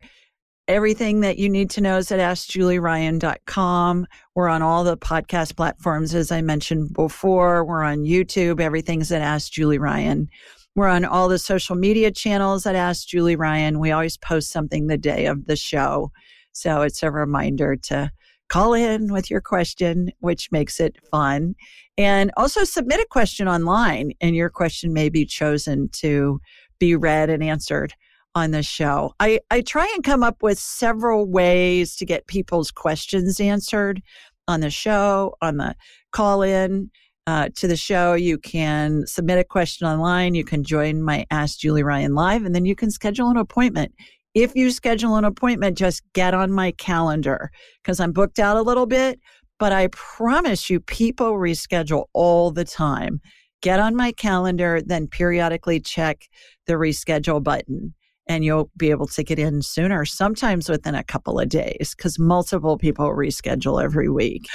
Everything 0.69 1.21
that 1.21 1.39
you 1.39 1.49
need 1.49 1.71
to 1.71 1.81
know 1.81 1.97
is 1.99 2.11
at 2.11 2.19
AskJulieRyan.com. 2.19 4.07
We're 4.35 4.49
on 4.49 4.63
all 4.63 4.83
the 4.83 4.97
podcast 4.97 5.55
platforms, 5.55 6.13
as 6.13 6.33
I 6.33 6.41
mentioned 6.41 6.93
before. 6.93 7.65
We're 7.65 7.85
on 7.85 7.99
YouTube. 7.99 8.61
Everything's 8.61 9.13
at 9.13 9.23
Ask 9.23 9.53
Julie 9.53 9.79
Ryan. 9.79 10.29
We're 10.75 10.89
on 10.89 11.05
all 11.05 11.29
the 11.29 11.39
social 11.39 11.77
media 11.77 12.11
channels 12.11 12.67
at 12.67 12.75
Ask 12.75 13.07
Julie 13.07 13.37
Ryan. 13.37 13.79
We 13.79 13.93
always 13.93 14.17
post 14.17 14.51
something 14.51 14.89
the 14.89 14.99
day 14.99 15.27
of 15.27 15.47
the 15.47 15.55
show. 15.55 16.11
So 16.51 16.83
it's 16.83 17.05
a 17.05 17.13
reminder 17.13 17.77
to 17.85 18.11
call 18.49 18.75
in 18.75 19.13
with 19.13 19.31
your 19.31 19.41
question, 19.41 20.11
which 20.19 20.51
makes 20.51 20.81
it 20.81 20.97
fun. 21.13 21.55
And 21.97 22.33
also 22.37 22.65
submit 22.65 22.99
a 22.99 23.07
question 23.09 23.47
online, 23.47 24.15
and 24.21 24.35
your 24.35 24.51
question 24.51 24.93
may 24.93 25.11
be 25.11 25.27
chosen 25.27 25.91
to 25.91 26.41
be 26.81 26.97
read 26.97 27.31
and 27.31 27.45
answered 27.45 27.95
on 28.37 28.51
the 28.51 28.63
show. 28.63 29.15
I, 29.19 29.41
I 29.51 29.63
try 29.63 29.91
and 29.95 30.05
come 30.05 30.23
up 30.23 30.43
with 30.43 30.59
several 30.59 31.25
ways 31.25 31.97
to 31.97 32.05
get 32.05 32.27
people's 32.27 32.71
questions 32.71 33.41
answered 33.41 34.03
on 34.47 34.61
the 34.61 34.71
show, 34.71 35.35
on 35.41 35.57
the 35.57 35.75
call 36.13 36.43
in 36.43 36.91
uh, 37.27 37.49
to 37.57 37.67
the 37.67 37.79
show. 37.79 38.13
You 38.13 38.37
can 38.37 39.07
submit 39.07 39.39
a 39.39 39.45
question 39.45 39.87
online. 39.87 40.35
You 40.35 40.45
can 40.45 40.65
join 40.65 41.03
my 41.03 41.25
Ask 41.31 41.61
Julie 41.61 41.83
Ryan 41.83 42.15
Live, 42.15 42.45
and 42.45 42.55
then 42.55 42.67
you 42.67 42.77
can 42.77 42.91
schedule 42.91 43.31
an 43.31 43.39
appointment. 43.39 43.95
If 44.35 44.55
you 44.55 44.71
schedule 44.71 45.17
an 45.17 45.25
appointment, 45.25 45.79
just 45.79 46.03
get 46.13 46.35
on 46.35 46.53
my 46.53 46.73
calendar 46.73 47.51
because 47.83 48.01
I'm 48.01 48.13
booked 48.13 48.39
out 48.39 48.59
a 48.59 48.63
little 48.63 48.87
bit, 48.87 49.19
but 49.59 49.73
I 49.73 49.89
promise 49.93 50.69
you, 50.69 50.81
people 50.81 51.33
reschedule 51.33 52.05
all 52.13 52.51
the 52.51 52.67
time. 52.67 53.23
Get 53.63 53.81
on 53.81 53.97
my 53.97 54.13
calendar, 54.13 54.83
then 54.85 55.09
periodically 55.09 55.81
check 55.81 56.29
the 56.67 56.75
reschedule 56.75 57.43
button 57.43 57.95
and 58.27 58.45
you'll 58.45 58.71
be 58.77 58.91
able 58.91 59.07
to 59.07 59.23
get 59.23 59.39
in 59.39 59.63
sooner, 59.63 60.05
sometimes 60.05 60.69
within 60.69 60.95
a 60.95 61.05
couple 61.05 61.39
of 61.39 61.49
days, 61.49 61.95
because 61.97 62.19
multiple 62.19 62.77
people 62.77 63.11
reschedule 63.11 63.83
every 63.83 64.09
week. 64.09 64.47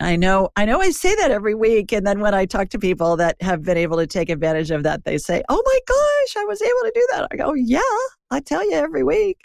I 0.00 0.16
know, 0.16 0.50
I 0.56 0.64
know 0.64 0.80
I 0.80 0.90
say 0.90 1.14
that 1.14 1.30
every 1.30 1.54
week. 1.54 1.92
And 1.92 2.06
then 2.06 2.20
when 2.20 2.34
I 2.34 2.46
talk 2.46 2.68
to 2.70 2.78
people 2.78 3.16
that 3.16 3.40
have 3.40 3.62
been 3.62 3.76
able 3.76 3.96
to 3.98 4.06
take 4.06 4.28
advantage 4.28 4.70
of 4.70 4.82
that, 4.82 5.04
they 5.04 5.18
say, 5.18 5.42
Oh 5.48 5.62
my 5.64 5.78
gosh, 5.86 6.42
I 6.42 6.44
was 6.46 6.60
able 6.60 6.80
to 6.84 6.92
do 6.94 7.08
that. 7.12 7.28
I 7.30 7.36
go, 7.36 7.54
Yeah, 7.54 7.80
I 8.30 8.40
tell 8.40 8.68
you 8.68 8.76
every 8.76 9.04
week. 9.04 9.38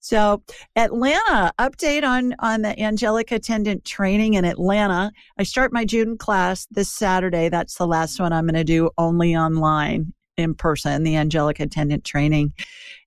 So 0.00 0.42
Atlanta, 0.76 1.52
update 1.58 2.04
on 2.04 2.34
on 2.38 2.62
the 2.62 2.78
angelic 2.80 3.32
attendant 3.32 3.84
training 3.84 4.34
in 4.34 4.44
Atlanta. 4.44 5.10
I 5.38 5.42
start 5.42 5.72
my 5.72 5.84
June 5.84 6.16
class 6.18 6.66
this 6.70 6.92
Saturday. 6.92 7.48
That's 7.48 7.76
the 7.76 7.86
last 7.86 8.20
one 8.20 8.32
I'm 8.32 8.44
going 8.44 8.54
to 8.54 8.64
do 8.64 8.90
only 8.98 9.34
online 9.34 10.12
in 10.36 10.54
person, 10.54 11.02
the 11.02 11.16
angelic 11.16 11.60
attendant 11.60 12.04
training. 12.04 12.52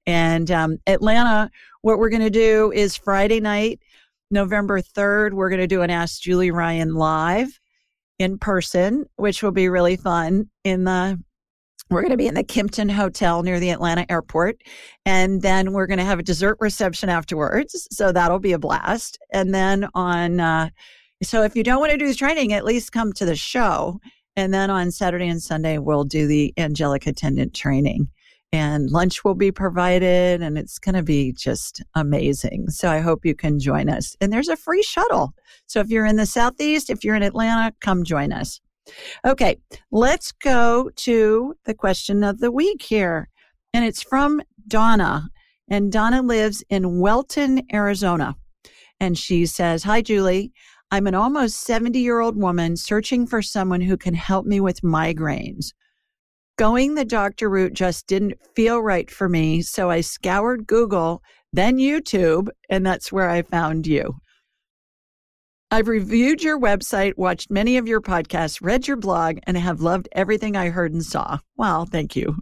And 0.05 0.49
um, 0.51 0.77
Atlanta, 0.87 1.49
what 1.81 1.99
we're 1.99 2.09
going 2.09 2.21
to 2.21 2.29
do 2.29 2.71
is 2.71 2.97
Friday 2.97 3.39
night, 3.39 3.79
November 4.31 4.81
3rd, 4.81 5.33
we're 5.33 5.49
going 5.49 5.61
to 5.61 5.67
do 5.67 5.81
an 5.81 5.89
Ask 5.89 6.21
Julie 6.21 6.51
Ryan 6.51 6.95
live 6.95 7.59
in 8.19 8.37
person, 8.37 9.05
which 9.15 9.41
will 9.41 9.51
be 9.51 9.69
really 9.69 9.95
fun 9.95 10.49
in 10.63 10.83
the 10.83 11.19
we're 11.89 12.01
going 12.01 12.11
to 12.11 12.17
be 12.17 12.27
in 12.27 12.35
the 12.35 12.43
Kimpton 12.43 12.91
Hotel 12.91 13.41
near 13.41 13.59
the 13.59 13.71
Atlanta 13.71 14.05
airport. 14.11 14.61
And 15.05 15.41
then 15.41 15.73
we're 15.73 15.87
going 15.87 15.97
to 15.97 16.05
have 16.05 16.19
a 16.19 16.23
dessert 16.23 16.57
reception 16.59 17.09
afterwards. 17.09 17.87
So 17.91 18.11
that'll 18.11 18.39
be 18.39 18.51
a 18.51 18.59
blast. 18.59 19.17
And 19.33 19.55
then 19.55 19.87
on, 19.95 20.39
uh, 20.39 20.69
so 21.23 21.41
if 21.41 21.55
you 21.55 21.63
don't 21.63 21.79
want 21.79 21.91
to 21.91 21.97
do 21.97 22.07
the 22.07 22.13
training, 22.13 22.53
at 22.53 22.63
least 22.63 22.91
come 22.91 23.11
to 23.13 23.25
the 23.25 23.35
show. 23.35 23.99
And 24.39 24.54
then 24.54 24.69
on 24.69 24.89
Saturday 24.89 25.28
and 25.28 25.43
Sunday, 25.43 25.80
we'll 25.80 26.06
do 26.06 26.25
the 26.25 26.54
angelic 26.58 27.06
attendant 27.06 27.54
training 27.54 28.10
and 28.54 28.89
lunch 28.89 29.25
will 29.25 29.36
be 29.36 29.52
provided 29.52 30.41
and 30.41 30.58
it's 30.58 30.80
going 30.80 30.95
to 30.95 31.04
be 31.04 31.34
just 31.34 31.84
amazing. 31.93 32.69
So 32.69 32.89
I 32.89 32.99
hope 32.99 33.25
you 33.25 33.36
can 33.36 33.60
join 33.60 33.89
us. 33.89 34.15
And 34.21 34.32
there's 34.32 34.47
a 34.47 34.56
free 34.56 34.82
shuttle. 34.82 35.34
So 35.67 35.82
if 35.82 35.89
you're 35.89 36.06
in 36.06 36.15
the 36.15 36.25
Southeast, 36.25 36.89
if 36.89 37.04
you're 37.04 37.17
in 37.17 37.21
Atlanta, 37.21 37.73
come 37.82 38.06
join 38.06 38.32
us. 38.32 38.62
Okay, 39.28 39.58
let's 39.91 40.32
go 40.32 40.89
to 40.95 41.54
the 41.65 41.73
question 41.73 42.23
of 42.23 42.39
the 42.39 42.49
week 42.49 42.82
here. 42.82 43.28
And 43.73 43.84
it's 43.84 44.02
from 44.02 44.41
Donna. 44.69 45.28
And 45.69 45.91
Donna 45.91 46.21
lives 46.21 46.63
in 46.69 47.02
Wellton, 47.02 47.63
Arizona. 47.73 48.38
And 49.02 49.17
she 49.17 49.45
says, 49.45 49.84
Hi, 49.84 50.02
Julie. 50.02 50.54
I'm 50.91 51.06
an 51.06 51.15
almost 51.15 51.62
70 51.62 51.99
year 51.99 52.19
old 52.19 52.36
woman 52.36 52.75
searching 52.75 53.28
for 53.28 53.41
someone 53.41 53.82
who 53.82 53.95
can 53.95 54.13
help 54.13 54.45
me 54.45 54.60
with 54.60 54.82
migraines. 54.82 55.73
Going 56.58 56.95
the 56.95 57.06
doctor 57.06 57.49
route 57.49 57.73
just 57.73 58.08
didn't 58.08 58.34
feel 58.56 58.82
right 58.82 59.10
for 59.10 59.30
me. 59.30 59.62
So 59.62 59.89
I 59.89 60.02
scoured 60.02 60.67
Google, 60.67 61.21
then 61.54 61.78
YouTube, 61.78 62.49
and 62.69 62.86
that's 62.86 63.12
where 63.12 63.30
I 63.30 63.43
found 63.43 63.88
you. 63.88 64.19
I've 65.71 65.88
reviewed 65.88 66.41
your 66.41 66.60
website, 66.60 67.15
watched 67.17 67.52
many 67.52 67.78
of 67.78 67.88
your 67.88 68.02
podcasts, 68.02 68.60
read 68.60 68.88
your 68.88 68.97
blog, 68.97 69.38
and 69.43 69.56
have 69.56 69.82
loved 69.82 70.10
everything 70.13 70.56
I 70.58 70.69
heard 70.69 70.91
and 70.91 71.06
saw. 71.06 71.38
Well, 71.56 71.86
thank 71.86 72.15
you. 72.15 72.36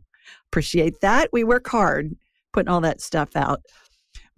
Appreciate 0.50 1.02
that. 1.02 1.30
We 1.34 1.44
work 1.44 1.68
hard 1.68 2.16
putting 2.54 2.70
all 2.70 2.82
that 2.82 3.02
stuff 3.02 3.36
out. 3.36 3.62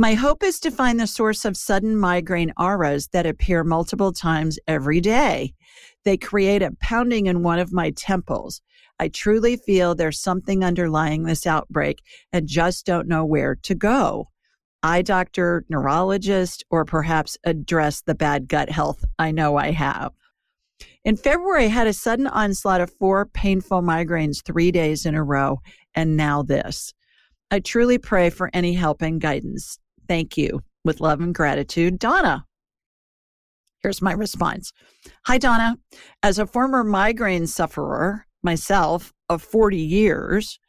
My 0.01 0.13
hope 0.13 0.43
is 0.43 0.62
to 0.62 0.71
find 0.71 0.97
the 0.97 1.05
source 1.05 1.43
of 1.43 1.57
sudden 1.57 1.97
migraine 1.97 2.53
auras 2.57 3.09
that 3.09 3.25
appear 3.25 3.65
multiple 3.65 4.13
times 4.13 4.57
every 4.65 5.01
day. 5.01 5.53
They 6.05 6.15
create 6.15 6.62
a 6.62 6.71
pounding 6.79 7.25
in 7.25 7.43
one 7.43 7.59
of 7.59 7.73
my 7.73 7.89
temples. 7.89 8.62
I 8.97 9.09
truly 9.09 9.57
feel 9.57 9.93
there's 9.93 10.21
something 10.21 10.63
underlying 10.63 11.23
this 11.23 11.45
outbreak 11.45 12.01
and 12.31 12.47
just 12.47 12.85
don't 12.85 13.09
know 13.09 13.25
where 13.25 13.55
to 13.63 13.75
go. 13.75 14.29
Eye 14.83 15.01
doctor, 15.01 15.65
neurologist, 15.67 16.63
or 16.69 16.85
perhaps 16.85 17.38
address 17.43 17.99
the 17.99 18.15
bad 18.15 18.47
gut 18.47 18.69
health 18.69 19.03
I 19.19 19.31
know 19.31 19.57
I 19.57 19.71
have. 19.71 20.13
In 21.03 21.17
February, 21.17 21.65
I 21.65 21.67
had 21.67 21.88
a 21.88 21.93
sudden 21.93 22.27
onslaught 22.27 22.79
of 22.79 22.93
four 22.99 23.25
painful 23.25 23.81
migraines 23.81 24.45
three 24.45 24.71
days 24.71 25.05
in 25.05 25.13
a 25.13 25.23
row, 25.25 25.59
and 25.93 26.15
now 26.15 26.41
this. 26.41 26.93
I 27.51 27.59
truly 27.59 27.97
pray 27.97 28.29
for 28.29 28.49
any 28.53 28.73
help 28.75 29.01
and 29.01 29.19
guidance. 29.19 29.77
Thank 30.10 30.38
you. 30.38 30.62
With 30.84 31.00
love 31.00 31.22
and 31.22 31.36
gratitude, 31.36 32.00
Donna. 32.00 32.43
Here's 33.82 34.02
my 34.02 34.12
response 34.12 34.74
Hi, 35.28 35.38
Donna. 35.38 35.78
As 36.24 36.39
a 36.39 36.48
former 36.48 36.84
migraine 36.84 37.48
sufferer, 37.48 38.26
myself 38.43 39.13
of 39.30 39.43
40 39.43 39.78
years, 39.78 40.60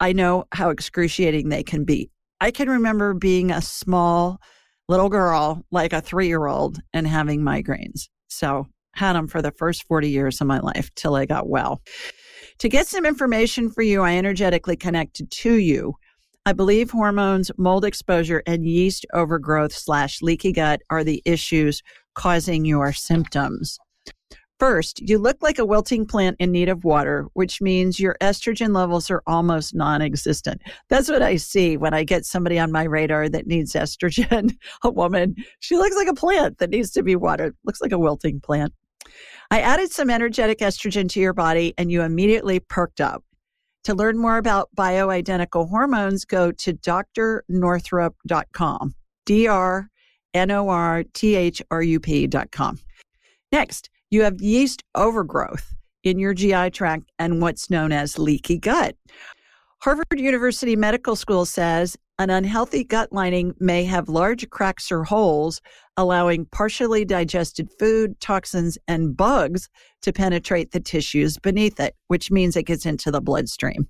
I 0.00 0.12
know 0.12 0.46
how 0.52 0.70
excruciating 0.70 1.50
they 1.50 1.62
can 1.62 1.84
be. 1.84 2.10
I 2.40 2.50
can 2.50 2.68
remember 2.68 3.12
being 3.12 3.50
a 3.50 3.60
small 3.60 4.40
little 4.88 5.08
girl, 5.08 5.64
like 5.70 5.92
a 5.92 6.00
three 6.00 6.26
year 6.26 6.46
old, 6.46 6.80
and 6.92 7.06
having 7.06 7.42
migraines. 7.42 8.08
So, 8.28 8.66
had 8.94 9.12
them 9.12 9.28
for 9.28 9.42
the 9.42 9.52
first 9.52 9.86
40 9.86 10.08
years 10.08 10.40
of 10.40 10.46
my 10.46 10.58
life 10.58 10.90
till 10.96 11.16
I 11.16 11.26
got 11.26 11.48
well. 11.48 11.82
To 12.60 12.68
get 12.68 12.86
some 12.86 13.04
information 13.04 13.70
for 13.70 13.82
you, 13.82 14.00
I 14.02 14.16
energetically 14.16 14.76
connected 14.76 15.30
to 15.30 15.54
you. 15.56 15.94
I 16.46 16.52
believe 16.52 16.92
hormones, 16.92 17.50
mold 17.58 17.84
exposure, 17.84 18.40
and 18.46 18.64
yeast 18.64 19.04
overgrowth 19.12 19.72
slash 19.72 20.22
leaky 20.22 20.52
gut 20.52 20.80
are 20.90 21.02
the 21.02 21.20
issues 21.24 21.82
causing 22.14 22.64
your 22.64 22.92
symptoms. 22.92 23.80
First, 24.60 25.00
you 25.00 25.18
look 25.18 25.38
like 25.42 25.58
a 25.58 25.66
wilting 25.66 26.06
plant 26.06 26.36
in 26.38 26.52
need 26.52 26.68
of 26.68 26.84
water, 26.84 27.26
which 27.32 27.60
means 27.60 27.98
your 27.98 28.16
estrogen 28.20 28.72
levels 28.72 29.10
are 29.10 29.24
almost 29.26 29.74
non 29.74 30.00
existent. 30.00 30.62
That's 30.88 31.08
what 31.08 31.20
I 31.20 31.34
see 31.34 31.76
when 31.76 31.92
I 31.92 32.04
get 32.04 32.24
somebody 32.24 32.60
on 32.60 32.70
my 32.70 32.84
radar 32.84 33.28
that 33.28 33.48
needs 33.48 33.72
estrogen. 33.72 34.56
a 34.84 34.90
woman, 34.90 35.34
she 35.58 35.76
looks 35.76 35.96
like 35.96 36.08
a 36.08 36.14
plant 36.14 36.58
that 36.58 36.70
needs 36.70 36.92
to 36.92 37.02
be 37.02 37.16
watered, 37.16 37.56
looks 37.64 37.80
like 37.80 37.92
a 37.92 37.98
wilting 37.98 38.40
plant. 38.40 38.72
I 39.50 39.62
added 39.62 39.90
some 39.90 40.10
energetic 40.10 40.60
estrogen 40.60 41.08
to 41.10 41.20
your 41.20 41.34
body 41.34 41.74
and 41.76 41.90
you 41.90 42.02
immediately 42.02 42.60
perked 42.60 43.00
up. 43.00 43.24
To 43.86 43.94
learn 43.94 44.18
more 44.18 44.36
about 44.36 44.68
bioidentical 44.76 45.70
hormones, 45.70 46.24
go 46.24 46.50
to 46.50 46.72
drnorthrup.com. 46.72 48.94
D 49.24 49.46
R 49.46 49.88
N 50.34 50.50
O 50.50 50.68
R 50.68 51.04
T 51.14 51.36
H 51.36 51.62
R 51.70 51.84
U 51.84 52.00
P.com. 52.00 52.80
Next, 53.52 53.88
you 54.10 54.22
have 54.22 54.40
yeast 54.40 54.82
overgrowth 54.96 55.72
in 56.02 56.18
your 56.18 56.34
GI 56.34 56.70
tract 56.70 57.12
and 57.20 57.40
what's 57.40 57.70
known 57.70 57.92
as 57.92 58.18
leaky 58.18 58.58
gut. 58.58 58.96
Harvard 59.82 60.04
University 60.16 60.74
Medical 60.74 61.14
School 61.14 61.46
says 61.46 61.96
an 62.18 62.28
unhealthy 62.28 62.82
gut 62.82 63.12
lining 63.12 63.54
may 63.60 63.84
have 63.84 64.08
large 64.08 64.50
cracks 64.50 64.90
or 64.90 65.04
holes, 65.04 65.60
allowing 65.96 66.46
partially 66.46 67.04
digested 67.04 67.68
food, 67.78 68.20
toxins, 68.20 68.78
and 68.86 69.16
bugs 69.16 69.68
to 70.02 70.12
penetrate 70.12 70.72
the 70.72 70.80
tissues 70.80 71.38
beneath 71.38 71.80
it, 71.80 71.94
which 72.08 72.30
means 72.30 72.56
it 72.56 72.64
gets 72.64 72.86
into 72.86 73.10
the 73.10 73.20
bloodstream. 73.20 73.88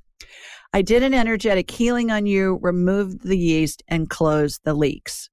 I 0.73 0.83
did 0.83 1.03
an 1.03 1.15
energetic 1.15 1.71
healing 1.71 2.11
on 2.11 2.27
you, 2.27 2.59
removed 2.61 3.23
the 3.23 3.39
yeast, 3.39 3.83
and 3.89 4.11
closed 4.11 4.61
the 4.65 4.75
leaks. 4.75 5.31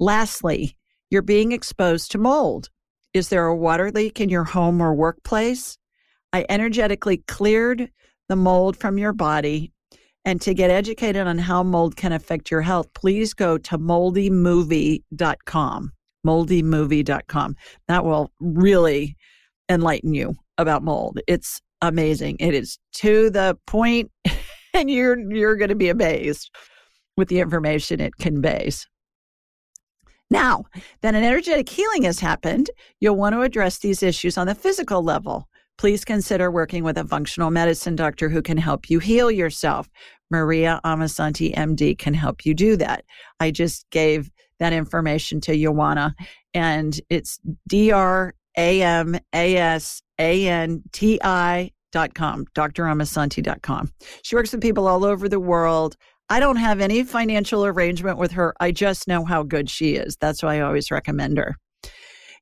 Lastly, 0.00 0.76
you're 1.10 1.22
being 1.22 1.52
exposed 1.52 2.10
to 2.12 2.18
mold. 2.18 2.70
Is 3.12 3.28
there 3.28 3.46
a 3.46 3.56
water 3.56 3.90
leak 3.92 4.20
in 4.20 4.28
your 4.28 4.44
home 4.44 4.80
or 4.80 4.94
workplace? 4.94 5.78
I 6.32 6.46
energetically 6.48 7.18
cleared 7.18 7.90
the 8.28 8.36
mold 8.36 8.76
from 8.76 8.98
your 8.98 9.12
body. 9.12 9.73
And 10.24 10.40
to 10.40 10.54
get 10.54 10.70
educated 10.70 11.26
on 11.26 11.38
how 11.38 11.62
mold 11.62 11.96
can 11.96 12.12
affect 12.12 12.50
your 12.50 12.62
health, 12.62 12.86
please 12.94 13.34
go 13.34 13.58
to 13.58 13.78
moldymovie.com. 13.78 15.92
Moldymovie.com. 16.26 17.56
That 17.88 18.04
will 18.04 18.30
really 18.40 19.16
enlighten 19.68 20.14
you 20.14 20.34
about 20.56 20.82
mold. 20.82 21.20
It's 21.28 21.60
amazing. 21.82 22.38
It 22.40 22.54
is 22.54 22.78
to 22.94 23.28
the 23.30 23.58
point 23.66 24.10
and 24.74 24.90
you're 24.90 25.18
you're 25.32 25.56
going 25.56 25.68
to 25.68 25.74
be 25.74 25.88
amazed 25.88 26.50
with 27.16 27.28
the 27.28 27.40
information 27.40 28.00
it 28.00 28.16
conveys. 28.16 28.86
Now, 30.30 30.64
that 31.02 31.14
an 31.14 31.22
energetic 31.22 31.68
healing 31.68 32.02
has 32.04 32.18
happened, 32.18 32.70
you'll 32.98 33.16
want 33.16 33.34
to 33.34 33.42
address 33.42 33.78
these 33.78 34.02
issues 34.02 34.36
on 34.36 34.46
the 34.46 34.54
physical 34.54 35.02
level. 35.02 35.48
Please 35.76 36.04
consider 36.04 36.50
working 36.50 36.82
with 36.82 36.96
a 36.96 37.04
functional 37.04 37.50
medicine 37.50 37.96
doctor 37.96 38.28
who 38.28 38.42
can 38.42 38.56
help 38.56 38.88
you 38.88 39.00
heal 39.00 39.30
yourself. 39.30 39.88
Maria 40.30 40.80
Amasanti, 40.84 41.54
MD, 41.54 41.96
can 41.96 42.14
help 42.14 42.44
you 42.44 42.54
do 42.54 42.76
that. 42.76 43.04
I 43.40 43.50
just 43.50 43.88
gave 43.90 44.30
that 44.58 44.72
information 44.72 45.40
to 45.42 45.56
Joanna, 45.56 46.14
and 46.52 47.00
it's 47.10 47.38
D 47.68 47.90
R 47.92 48.34
A 48.56 48.82
M 48.82 49.16
A 49.34 49.56
S 49.56 50.02
A 50.18 50.48
N 50.48 50.82
T 50.92 51.20
I 51.22 51.70
dot 51.92 52.14
com, 52.14 52.44
dramasanti.com. 52.54 53.92
She 54.22 54.36
works 54.36 54.52
with 54.52 54.60
people 54.60 54.88
all 54.88 55.04
over 55.04 55.28
the 55.28 55.40
world. 55.40 55.96
I 56.28 56.40
don't 56.40 56.56
have 56.56 56.80
any 56.80 57.04
financial 57.04 57.66
arrangement 57.66 58.18
with 58.18 58.32
her. 58.32 58.54
I 58.58 58.72
just 58.72 59.06
know 59.06 59.24
how 59.24 59.42
good 59.42 59.68
she 59.68 59.94
is. 59.94 60.16
That's 60.16 60.42
why 60.42 60.56
I 60.56 60.60
always 60.60 60.90
recommend 60.90 61.38
her. 61.38 61.56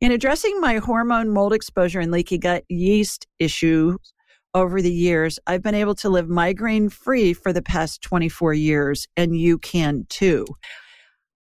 In 0.01 0.13
addressing 0.13 0.61
my 0.61 0.79
hormone 0.79 1.31
mold 1.31 1.53
exposure 1.53 2.01
and 2.01 2.11
leaky 2.11 2.39
gut 2.39 2.65
yeast 2.69 3.27
issues 3.39 4.12
over 4.55 4.83
the 4.83 4.93
years, 4.93 5.39
I've 5.47 5.63
been 5.63 5.75
able 5.75 5.95
to 5.97 6.09
live 6.09 6.29
migraine 6.29 6.89
free 6.89 7.33
for 7.33 7.53
the 7.53 7.63
past 7.63 8.03
24 8.03 8.55
years, 8.55 9.07
and 9.17 9.37
you 9.37 9.59
can 9.59 10.07
too. 10.09 10.47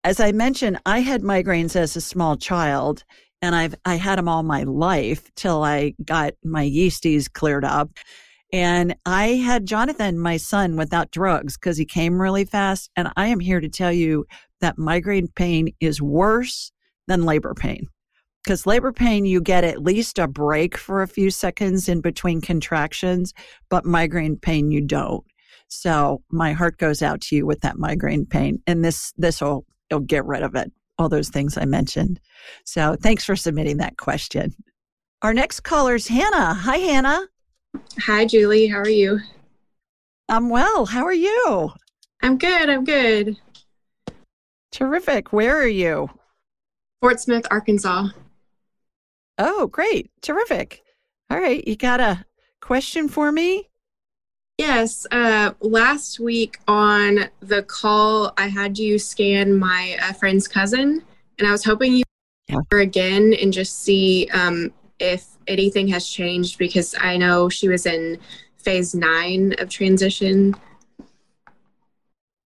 As 0.03 0.19
I 0.19 0.31
mentioned, 0.31 0.79
I 0.86 0.99
had 0.99 1.21
migraines 1.21 1.75
as 1.75 1.95
a 1.95 2.01
small 2.01 2.38
child, 2.38 3.03
and 3.41 3.55
I've 3.55 3.75
I 3.86 3.95
had 3.95 4.17
them 4.17 4.29
all 4.29 4.43
my 4.43 4.63
life 4.63 5.29
till 5.36 5.63
I 5.63 5.93
got 6.03 6.34
my 6.43 6.63
yeasties 6.63 7.31
cleared 7.31 7.65
up. 7.65 7.89
And 8.53 8.95
I 9.05 9.29
had 9.29 9.65
Jonathan, 9.65 10.19
my 10.19 10.38
son, 10.38 10.77
without 10.77 11.12
drugs 11.12 11.58
because 11.58 11.77
he 11.77 11.86
came 11.86 12.21
really 12.21 12.45
fast. 12.45 12.89
And 12.95 13.10
I 13.17 13.27
am 13.27 13.39
here 13.39 13.60
to 13.60 13.67
tell 13.67 13.91
you 13.91 14.25
that 14.62 14.77
migraine 14.77 15.27
pain 15.36 15.73
is 15.81 16.01
worse 16.01 16.71
than 17.08 17.23
labor 17.23 17.53
pain. 17.53 17.88
Because 18.45 18.67
labor 18.67 18.93
pain, 18.93 19.25
you 19.25 19.41
get 19.41 19.63
at 19.63 19.81
least 19.81 20.19
a 20.19 20.27
break 20.27 20.77
for 20.77 21.01
a 21.01 21.08
few 21.08 21.31
seconds 21.31 21.89
in 21.89 21.99
between 21.99 22.41
contractions, 22.41 23.34
but 23.69 23.86
migraine 23.86 24.38
pain, 24.38 24.69
you 24.69 24.81
don't. 24.81 25.25
So 25.67 26.21
my 26.29 26.53
heart 26.53 26.77
goes 26.77 27.01
out 27.01 27.21
to 27.21 27.36
you 27.36 27.47
with 27.47 27.62
that 27.62 27.79
migraine 27.79 28.27
pain. 28.27 28.62
And 28.67 28.86
this, 28.86 29.13
this 29.17 29.41
will, 29.41 29.65
will 29.89 29.99
get 29.99 30.25
rid 30.25 30.43
of 30.43 30.53
it. 30.53 30.71
All 30.99 31.10
those 31.10 31.29
things 31.29 31.58
I 31.58 31.65
mentioned. 31.65 32.19
So 32.65 32.95
thanks 33.01 33.25
for 33.25 33.36
submitting 33.36 33.77
that 33.77 33.97
question. 33.97 34.53
Our 35.23 35.34
next 35.34 35.62
caller 35.62 35.95
is 35.95 36.08
Hannah. 36.08 36.53
Hi, 36.53 36.77
Hannah. 36.77 37.27
Hi, 38.01 38.25
Julie. 38.25 38.67
How 38.67 38.77
are 38.77 38.88
you? 38.88 39.21
I'm 40.29 40.49
well. 40.49 40.86
How 40.86 41.03
are 41.03 41.13
you? 41.13 41.71
I'm 42.21 42.38
good. 42.38 42.69
I'm 42.69 42.84
good. 42.84 43.38
Terrific. 44.71 45.34
Where 45.34 45.58
are 45.58 45.67
you? 45.67 46.12
Fort 47.01 47.19
Smith, 47.19 47.47
Arkansas. 47.49 48.10
Oh, 49.38 49.67
great. 49.67 50.10
Terrific. 50.21 50.84
All 51.30 51.39
right. 51.39 51.67
You 51.67 51.76
got 51.76 52.00
a 52.00 52.26
question 52.62 53.10
for 53.10 53.32
me? 53.32 53.69
Yes. 54.58 55.06
Uh, 55.12 55.52
last 55.60 56.19
week 56.19 56.60
on 56.67 57.30
the 57.41 57.63
call, 57.63 58.34
I 58.38 58.48
had 58.48 58.78
you 58.78 58.98
scan 58.98 59.58
my 59.58 59.98
uh, 60.02 60.13
friend's 60.13 60.48
cousin, 60.48 61.04
and 61.38 61.48
I 61.48 61.52
was 61.52 61.65
hoping 61.65 61.98
you 61.98 62.04
yeah. 62.48 62.60
again 62.71 63.34
and 63.41 63.52
just 63.52 63.82
see 63.82 64.30
um, 64.34 64.71
if 65.00 65.28
anything 65.48 65.88
has 65.89 66.08
changed 66.08 66.58
because 66.58 66.95
I 67.00 67.17
know 67.17 67.50
she 67.50 67.67
was 67.67 67.86
in 67.86 68.17
phase 68.58 68.95
nine 68.95 69.54
of 69.60 69.69
transition. 69.69 70.56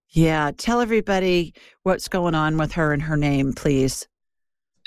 Yeah, 0.10 0.52
tell 0.58 0.82
everybody 0.82 1.54
what's 1.84 2.08
going 2.08 2.34
on 2.34 2.58
with 2.58 2.72
her 2.74 2.92
and 2.92 3.04
her 3.04 3.16
name, 3.16 3.54
please. 3.54 4.08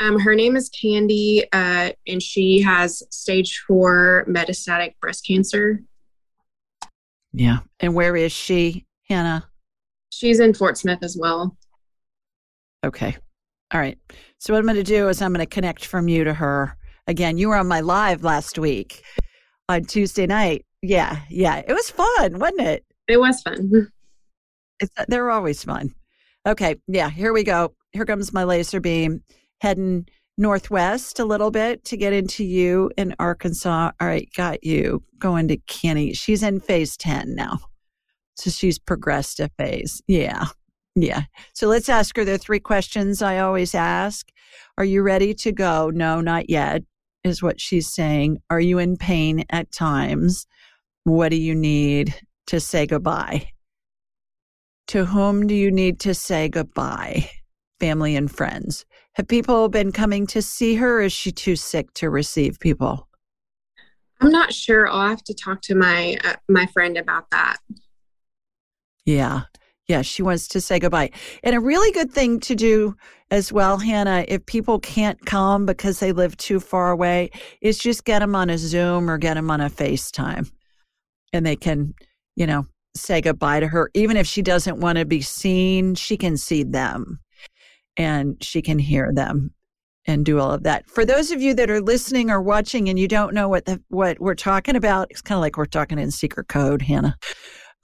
Um, 0.02 0.18
her 0.18 0.34
name 0.34 0.56
is 0.56 0.68
Candy, 0.68 1.44
uh, 1.52 1.92
and 2.08 2.20
she 2.20 2.60
has 2.60 3.04
stage 3.10 3.62
four 3.68 4.24
metastatic 4.28 4.94
breast 5.00 5.24
cancer. 5.24 5.80
Yeah. 7.32 7.58
And 7.78 7.94
where 7.94 8.16
is 8.16 8.32
she, 8.32 8.84
Hannah? 9.08 9.48
She's 10.10 10.40
in 10.40 10.54
Fort 10.54 10.76
Smith 10.76 10.98
as 11.02 11.16
well. 11.16 11.56
Okay. 12.84 13.16
All 13.72 13.80
right. 13.80 13.96
So, 14.38 14.52
what 14.52 14.58
I'm 14.58 14.64
going 14.64 14.74
to 14.74 14.82
do 14.82 15.08
is 15.08 15.22
I'm 15.22 15.32
going 15.32 15.38
to 15.38 15.46
connect 15.46 15.84
from 15.84 16.08
you 16.08 16.24
to 16.24 16.34
her 16.34 16.76
again. 17.06 17.38
You 17.38 17.50
were 17.50 17.56
on 17.56 17.68
my 17.68 17.80
live 17.80 18.24
last 18.24 18.58
week 18.58 19.04
on 19.68 19.84
Tuesday 19.84 20.26
night. 20.26 20.66
Yeah, 20.82 21.20
yeah, 21.30 21.62
it 21.64 21.72
was 21.72 21.90
fun, 21.90 22.40
wasn't 22.40 22.62
it? 22.62 22.84
It 23.06 23.18
was 23.18 23.40
fun. 23.42 23.88
It's, 24.80 24.92
they're 25.06 25.30
always 25.30 25.62
fun. 25.62 25.94
Okay, 26.44 26.74
yeah, 26.88 27.08
here 27.08 27.32
we 27.32 27.44
go. 27.44 27.72
Here 27.92 28.04
comes 28.04 28.32
my 28.32 28.42
laser 28.42 28.80
beam 28.80 29.22
heading 29.62 30.04
northwest 30.36 31.20
a 31.20 31.24
little 31.24 31.52
bit 31.52 31.84
to 31.84 31.96
get 31.96 32.12
into 32.12 32.42
you 32.42 32.90
in 32.98 33.14
Arkansas. 33.20 33.92
All 34.00 34.08
right, 34.08 34.28
got 34.34 34.64
you 34.64 35.04
going 35.20 35.46
to 35.46 35.56
Kenny. 35.68 36.14
She's 36.14 36.42
in 36.42 36.58
phase 36.58 36.96
10 36.96 37.36
now. 37.36 37.60
So 38.34 38.50
she's 38.50 38.76
progressed 38.76 39.38
a 39.38 39.48
phase. 39.56 40.02
Yeah. 40.08 40.46
Yeah. 40.96 41.22
So 41.54 41.68
let's 41.68 41.88
ask 41.88 42.16
her 42.16 42.24
the 42.24 42.38
three 42.38 42.58
questions 42.58 43.22
I 43.22 43.38
always 43.38 43.72
ask. 43.72 44.28
Are 44.78 44.84
you 44.84 45.02
ready 45.02 45.32
to 45.34 45.52
go? 45.52 45.90
No, 45.90 46.20
not 46.20 46.50
yet 46.50 46.82
is 47.22 47.40
what 47.40 47.60
she's 47.60 47.88
saying. 47.88 48.38
Are 48.50 48.60
you 48.60 48.78
in 48.78 48.96
pain 48.96 49.44
at 49.50 49.70
times? 49.70 50.44
What 51.04 51.28
do 51.28 51.36
you 51.36 51.54
need 51.54 52.18
to 52.48 52.58
say 52.58 52.84
goodbye? 52.84 53.46
To 54.88 55.04
whom 55.04 55.46
do 55.46 55.54
you 55.54 55.70
need 55.70 56.00
to 56.00 56.14
say 56.14 56.48
goodbye? 56.48 57.30
Family 57.78 58.16
and 58.16 58.28
friends. 58.28 58.84
Have 59.14 59.28
people 59.28 59.68
been 59.68 59.92
coming 59.92 60.26
to 60.28 60.40
see 60.40 60.76
her? 60.76 61.02
is 61.02 61.12
she 61.12 61.32
too 61.32 61.54
sick 61.54 61.92
to 61.94 62.08
receive 62.08 62.58
people? 62.58 63.08
I'm 64.20 64.30
not 64.30 64.54
sure. 64.54 64.88
I'll 64.88 65.08
have 65.08 65.24
to 65.24 65.34
talk 65.34 65.60
to 65.62 65.74
my 65.74 66.16
uh, 66.24 66.34
my 66.48 66.66
friend 66.66 66.96
about 66.96 67.30
that. 67.30 67.58
Yeah. 69.04 69.42
Yeah, 69.88 70.02
she 70.02 70.22
wants 70.22 70.46
to 70.48 70.60
say 70.60 70.78
goodbye. 70.78 71.10
And 71.42 71.56
a 71.56 71.60
really 71.60 71.90
good 71.92 72.12
thing 72.12 72.38
to 72.40 72.54
do 72.54 72.94
as 73.32 73.52
well, 73.52 73.78
Hannah, 73.78 74.24
if 74.28 74.46
people 74.46 74.78
can't 74.78 75.22
come 75.26 75.66
because 75.66 75.98
they 75.98 76.12
live 76.12 76.36
too 76.36 76.60
far 76.60 76.92
away, 76.92 77.30
is 77.60 77.78
just 77.78 78.04
get 78.04 78.20
them 78.20 78.36
on 78.36 78.48
a 78.48 78.56
Zoom 78.56 79.10
or 79.10 79.18
get 79.18 79.34
them 79.34 79.50
on 79.50 79.60
a 79.60 79.68
FaceTime. 79.68 80.50
And 81.32 81.44
they 81.44 81.56
can, 81.56 81.94
you 82.36 82.46
know, 82.46 82.66
say 82.94 83.20
goodbye 83.20 83.60
to 83.60 83.66
her. 83.66 83.90
Even 83.92 84.16
if 84.16 84.26
she 84.26 84.40
doesn't 84.40 84.78
want 84.78 84.98
to 84.98 85.04
be 85.04 85.20
seen, 85.20 85.96
she 85.96 86.16
can 86.16 86.36
see 86.36 86.62
them 86.62 87.21
and 87.96 88.42
she 88.42 88.62
can 88.62 88.78
hear 88.78 89.12
them 89.12 89.52
and 90.06 90.24
do 90.24 90.40
all 90.40 90.52
of 90.52 90.64
that. 90.64 90.88
For 90.88 91.04
those 91.04 91.30
of 91.30 91.40
you 91.40 91.54
that 91.54 91.70
are 91.70 91.80
listening 91.80 92.30
or 92.30 92.42
watching 92.42 92.88
and 92.88 92.98
you 92.98 93.06
don't 93.06 93.34
know 93.34 93.48
what 93.48 93.66
the, 93.66 93.80
what 93.88 94.18
we're 94.20 94.34
talking 94.34 94.76
about, 94.76 95.08
it's 95.10 95.22
kind 95.22 95.36
of 95.36 95.42
like 95.42 95.56
we're 95.56 95.66
talking 95.66 95.98
in 95.98 96.10
secret 96.10 96.48
code, 96.48 96.82
Hannah. 96.82 97.16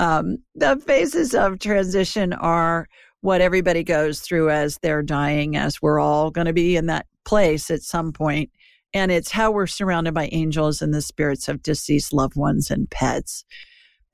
Um, 0.00 0.38
the 0.54 0.76
phases 0.76 1.34
of 1.34 1.58
transition 1.58 2.32
are 2.32 2.88
what 3.20 3.40
everybody 3.40 3.82
goes 3.82 4.20
through 4.20 4.50
as 4.50 4.78
they're 4.82 5.02
dying, 5.02 5.56
as 5.56 5.82
we're 5.82 6.00
all 6.00 6.30
going 6.30 6.46
to 6.46 6.52
be 6.52 6.76
in 6.76 6.86
that 6.86 7.06
place 7.24 7.70
at 7.70 7.82
some 7.82 8.12
point. 8.12 8.50
And 8.94 9.12
it's 9.12 9.30
how 9.30 9.50
we're 9.50 9.66
surrounded 9.66 10.14
by 10.14 10.28
angels 10.32 10.80
and 10.80 10.94
the 10.94 11.02
spirits 11.02 11.48
of 11.48 11.62
deceased 11.62 12.12
loved 12.12 12.36
ones 12.36 12.70
and 12.70 12.88
pets 12.90 13.44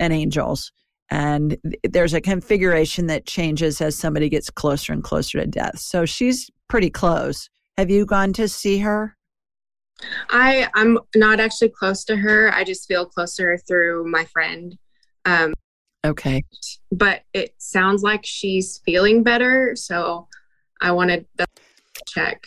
and 0.00 0.12
angels. 0.12 0.72
And 1.10 1.56
there's 1.84 2.14
a 2.14 2.20
configuration 2.20 3.06
that 3.08 3.26
changes 3.26 3.80
as 3.80 3.96
somebody 3.96 4.28
gets 4.28 4.50
closer 4.50 4.92
and 4.92 5.02
closer 5.04 5.40
to 5.40 5.46
death. 5.46 5.78
So 5.78 6.04
she's 6.06 6.50
pretty 6.68 6.90
close. 6.90 7.48
Have 7.76 7.90
you 7.90 8.06
gone 8.06 8.32
to 8.34 8.48
see 8.48 8.78
her? 8.78 9.16
I 10.30 10.68
I'm 10.74 10.98
not 11.14 11.40
actually 11.40 11.68
close 11.68 12.04
to 12.06 12.16
her. 12.16 12.52
I 12.52 12.64
just 12.64 12.88
feel 12.88 13.06
closer 13.06 13.58
through 13.58 14.10
my 14.10 14.24
friend. 14.24 14.76
Um, 15.24 15.54
Okay. 16.04 16.44
But 16.92 17.22
it 17.32 17.54
sounds 17.58 18.02
like 18.02 18.20
she's 18.24 18.78
feeling 18.84 19.22
better. 19.22 19.74
So 19.74 20.28
I 20.80 20.92
wanted 20.92 21.26
to 21.38 21.46
check. 22.06 22.44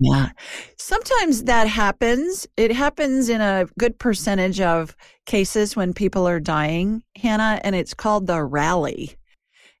Yeah. 0.00 0.30
Sometimes 0.78 1.44
that 1.44 1.68
happens. 1.68 2.46
It 2.56 2.72
happens 2.72 3.28
in 3.28 3.40
a 3.40 3.66
good 3.78 3.98
percentage 3.98 4.60
of 4.60 4.96
cases 5.24 5.76
when 5.76 5.94
people 5.94 6.26
are 6.26 6.40
dying, 6.40 7.02
Hannah, 7.16 7.60
and 7.62 7.76
it's 7.76 7.94
called 7.94 8.26
the 8.26 8.42
rally. 8.42 9.16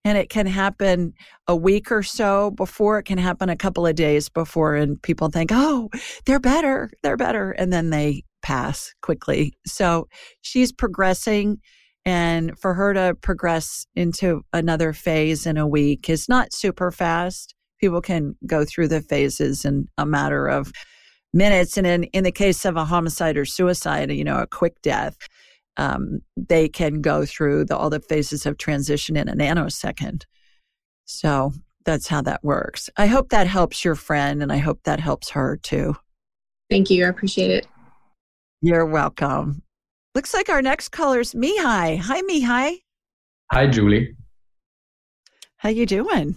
And 0.04 0.18
it 0.18 0.28
can 0.28 0.46
happen 0.46 1.14
a 1.48 1.56
week 1.56 1.90
or 1.90 2.02
so 2.02 2.50
before, 2.50 2.98
it 2.98 3.04
can 3.04 3.18
happen 3.18 3.48
a 3.48 3.56
couple 3.56 3.86
of 3.86 3.96
days 3.96 4.28
before, 4.28 4.76
and 4.76 5.02
people 5.02 5.30
think, 5.30 5.50
oh, 5.52 5.88
they're 6.26 6.40
better, 6.40 6.90
they're 7.02 7.16
better. 7.16 7.52
And 7.52 7.72
then 7.72 7.90
they 7.90 8.22
pass 8.42 8.94
quickly. 9.00 9.54
So 9.66 10.06
she's 10.42 10.72
progressing 10.72 11.58
and 12.04 12.58
for 12.58 12.74
her 12.74 12.92
to 12.92 13.16
progress 13.20 13.86
into 13.96 14.42
another 14.52 14.92
phase 14.92 15.46
in 15.46 15.56
a 15.56 15.66
week 15.66 16.10
is 16.10 16.28
not 16.28 16.52
super 16.52 16.90
fast. 16.90 17.54
People 17.84 18.00
can 18.00 18.34
go 18.46 18.64
through 18.64 18.88
the 18.88 19.02
phases 19.02 19.66
in 19.66 19.86
a 19.98 20.06
matter 20.06 20.46
of 20.46 20.72
minutes. 21.34 21.76
And 21.76 21.86
in, 21.86 22.04
in 22.04 22.24
the 22.24 22.32
case 22.32 22.64
of 22.64 22.76
a 22.76 22.84
homicide 22.86 23.36
or 23.36 23.44
suicide, 23.44 24.10
you 24.10 24.24
know, 24.24 24.40
a 24.40 24.46
quick 24.46 24.80
death, 24.80 25.18
um, 25.76 26.20
they 26.34 26.66
can 26.66 27.02
go 27.02 27.26
through 27.26 27.66
the, 27.66 27.76
all 27.76 27.90
the 27.90 28.00
phases 28.00 28.46
of 28.46 28.56
transition 28.56 29.18
in 29.18 29.28
a 29.28 29.34
nanosecond. 29.34 30.22
So 31.04 31.52
that's 31.84 32.08
how 32.08 32.22
that 32.22 32.42
works. 32.42 32.88
I 32.96 33.06
hope 33.06 33.28
that 33.28 33.46
helps 33.46 33.84
your 33.84 33.96
friend, 33.96 34.42
and 34.42 34.50
I 34.50 34.56
hope 34.56 34.80
that 34.84 34.98
helps 34.98 35.28
her 35.32 35.58
too. 35.58 35.94
Thank 36.70 36.88
you. 36.88 37.04
I 37.04 37.08
appreciate 37.10 37.50
it. 37.50 37.66
You're 38.62 38.86
welcome. 38.86 39.62
Looks 40.14 40.32
like 40.32 40.48
our 40.48 40.62
next 40.62 40.88
caller 40.88 41.20
is 41.20 41.34
Mihai. 41.34 41.98
Hi, 41.98 42.22
Mihai. 42.22 42.78
Hi, 43.52 43.66
Julie. 43.66 44.16
How 45.58 45.68
you 45.68 45.84
doing? 45.84 46.36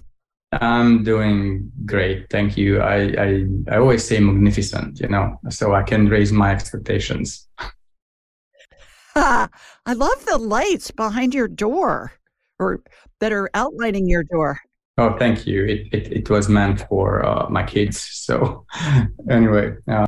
I'm 0.53 1.03
doing 1.03 1.71
great, 1.85 2.29
thank 2.29 2.57
you. 2.57 2.79
I, 2.79 3.13
I 3.17 3.45
I 3.69 3.77
always 3.77 4.03
say 4.03 4.19
magnificent, 4.19 4.99
you 4.99 5.09
know, 5.09 5.39
so 5.49 5.75
I 5.75 5.83
can 5.83 6.07
raise 6.07 6.31
my 6.31 6.51
expectations. 6.51 7.47
I 9.15 9.93
love 9.93 10.25
the 10.25 10.37
lights 10.37 10.91
behind 10.91 11.33
your 11.33 11.47
door, 11.47 12.13
or 12.59 12.81
that 13.19 13.33
are 13.33 13.49
outlining 13.53 14.07
your 14.07 14.23
door. 14.23 14.59
Oh, 14.97 15.17
thank 15.17 15.45
you. 15.45 15.65
It 15.65 15.87
it, 15.91 16.11
it 16.11 16.29
was 16.29 16.47
meant 16.47 16.85
for 16.87 17.25
uh, 17.25 17.49
my 17.49 17.63
kids. 17.63 17.99
So 17.99 18.65
anyway. 19.29 19.75
Uh, 19.87 20.05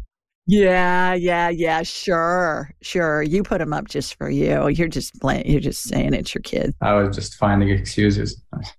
yeah, 0.47 1.13
yeah, 1.13 1.49
yeah. 1.49 1.83
Sure, 1.83 2.71
sure. 2.81 3.21
You 3.21 3.43
put 3.43 3.59
them 3.59 3.71
up 3.71 3.87
just 3.87 4.15
for 4.15 4.29
you. 4.29 4.67
You're 4.69 4.87
just 4.87 5.19
playing. 5.19 5.47
You're 5.49 5.59
just 5.59 5.83
saying 5.83 6.13
it's 6.13 6.33
your 6.33 6.41
kid. 6.41 6.73
I 6.81 6.93
was 6.93 7.15
just 7.15 7.35
finding 7.35 7.69
excuses. 7.69 8.41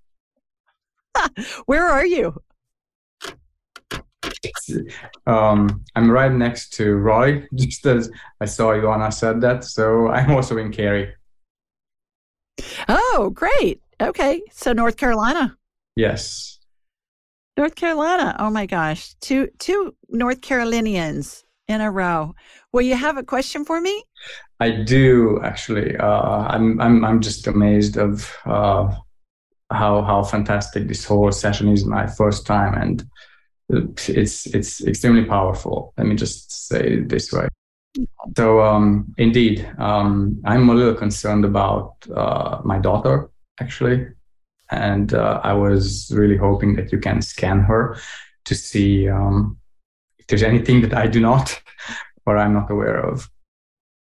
Where 1.66 1.88
are 1.88 2.06
you? 2.06 2.34
Um, 5.26 5.84
I'm 5.94 6.10
right 6.10 6.32
next 6.32 6.72
to 6.74 6.94
Roy, 6.94 7.46
just 7.54 7.86
as 7.86 8.10
I 8.40 8.44
saw 8.44 8.78
Joanna 8.78 9.12
said 9.12 9.40
that. 9.42 9.64
So 9.64 10.08
I'm 10.08 10.30
also 10.30 10.56
in 10.58 10.72
Cary. 10.72 11.14
Oh, 12.88 13.30
great. 13.34 13.80
Okay. 14.00 14.42
So 14.52 14.72
North 14.72 14.96
Carolina. 14.96 15.56
Yes. 15.96 16.58
North 17.56 17.74
Carolina. 17.74 18.36
Oh 18.38 18.50
my 18.50 18.66
gosh. 18.66 19.14
Two 19.20 19.48
two 19.58 19.94
North 20.08 20.40
Carolinians 20.40 21.44
in 21.68 21.80
a 21.80 21.90
row. 21.90 22.34
Well, 22.72 22.82
you 22.82 22.94
have 22.94 23.16
a 23.16 23.22
question 23.22 23.64
for 23.64 23.80
me? 23.80 24.02
I 24.60 24.70
do 24.70 25.40
actually. 25.42 25.96
Uh, 25.96 26.46
I'm 26.48 26.80
I'm 26.80 27.04
I'm 27.04 27.20
just 27.20 27.46
amazed 27.46 27.96
of 27.96 28.34
uh, 28.44 28.94
how 29.70 30.02
how 30.02 30.22
fantastic 30.22 30.88
this 30.88 31.04
whole 31.04 31.32
session 31.32 31.68
is. 31.68 31.84
My 31.84 32.06
first 32.06 32.46
time, 32.46 32.74
and 32.74 33.04
it's 33.68 34.46
it's 34.46 34.84
extremely 34.86 35.24
powerful. 35.24 35.94
Let 35.96 36.06
me 36.06 36.16
just 36.16 36.68
say 36.68 36.94
it 36.94 37.08
this 37.08 37.32
way. 37.32 37.48
So 38.36 38.62
um, 38.62 39.12
indeed, 39.18 39.68
um, 39.78 40.40
I'm 40.44 40.68
a 40.68 40.74
little 40.74 40.94
concerned 40.94 41.44
about 41.44 41.94
uh, 42.14 42.60
my 42.64 42.78
daughter 42.78 43.30
actually, 43.60 44.06
and 44.70 45.14
uh, 45.14 45.40
I 45.42 45.52
was 45.52 46.10
really 46.14 46.36
hoping 46.36 46.76
that 46.76 46.92
you 46.92 46.98
can 46.98 47.20
scan 47.22 47.60
her 47.60 47.96
to 48.44 48.54
see 48.54 49.08
um, 49.08 49.58
if 50.18 50.26
there's 50.28 50.42
anything 50.42 50.82
that 50.82 50.94
I 50.94 51.06
do 51.06 51.20
not 51.20 51.60
or 52.26 52.38
I'm 52.38 52.54
not 52.54 52.70
aware 52.70 52.98
of. 52.98 53.28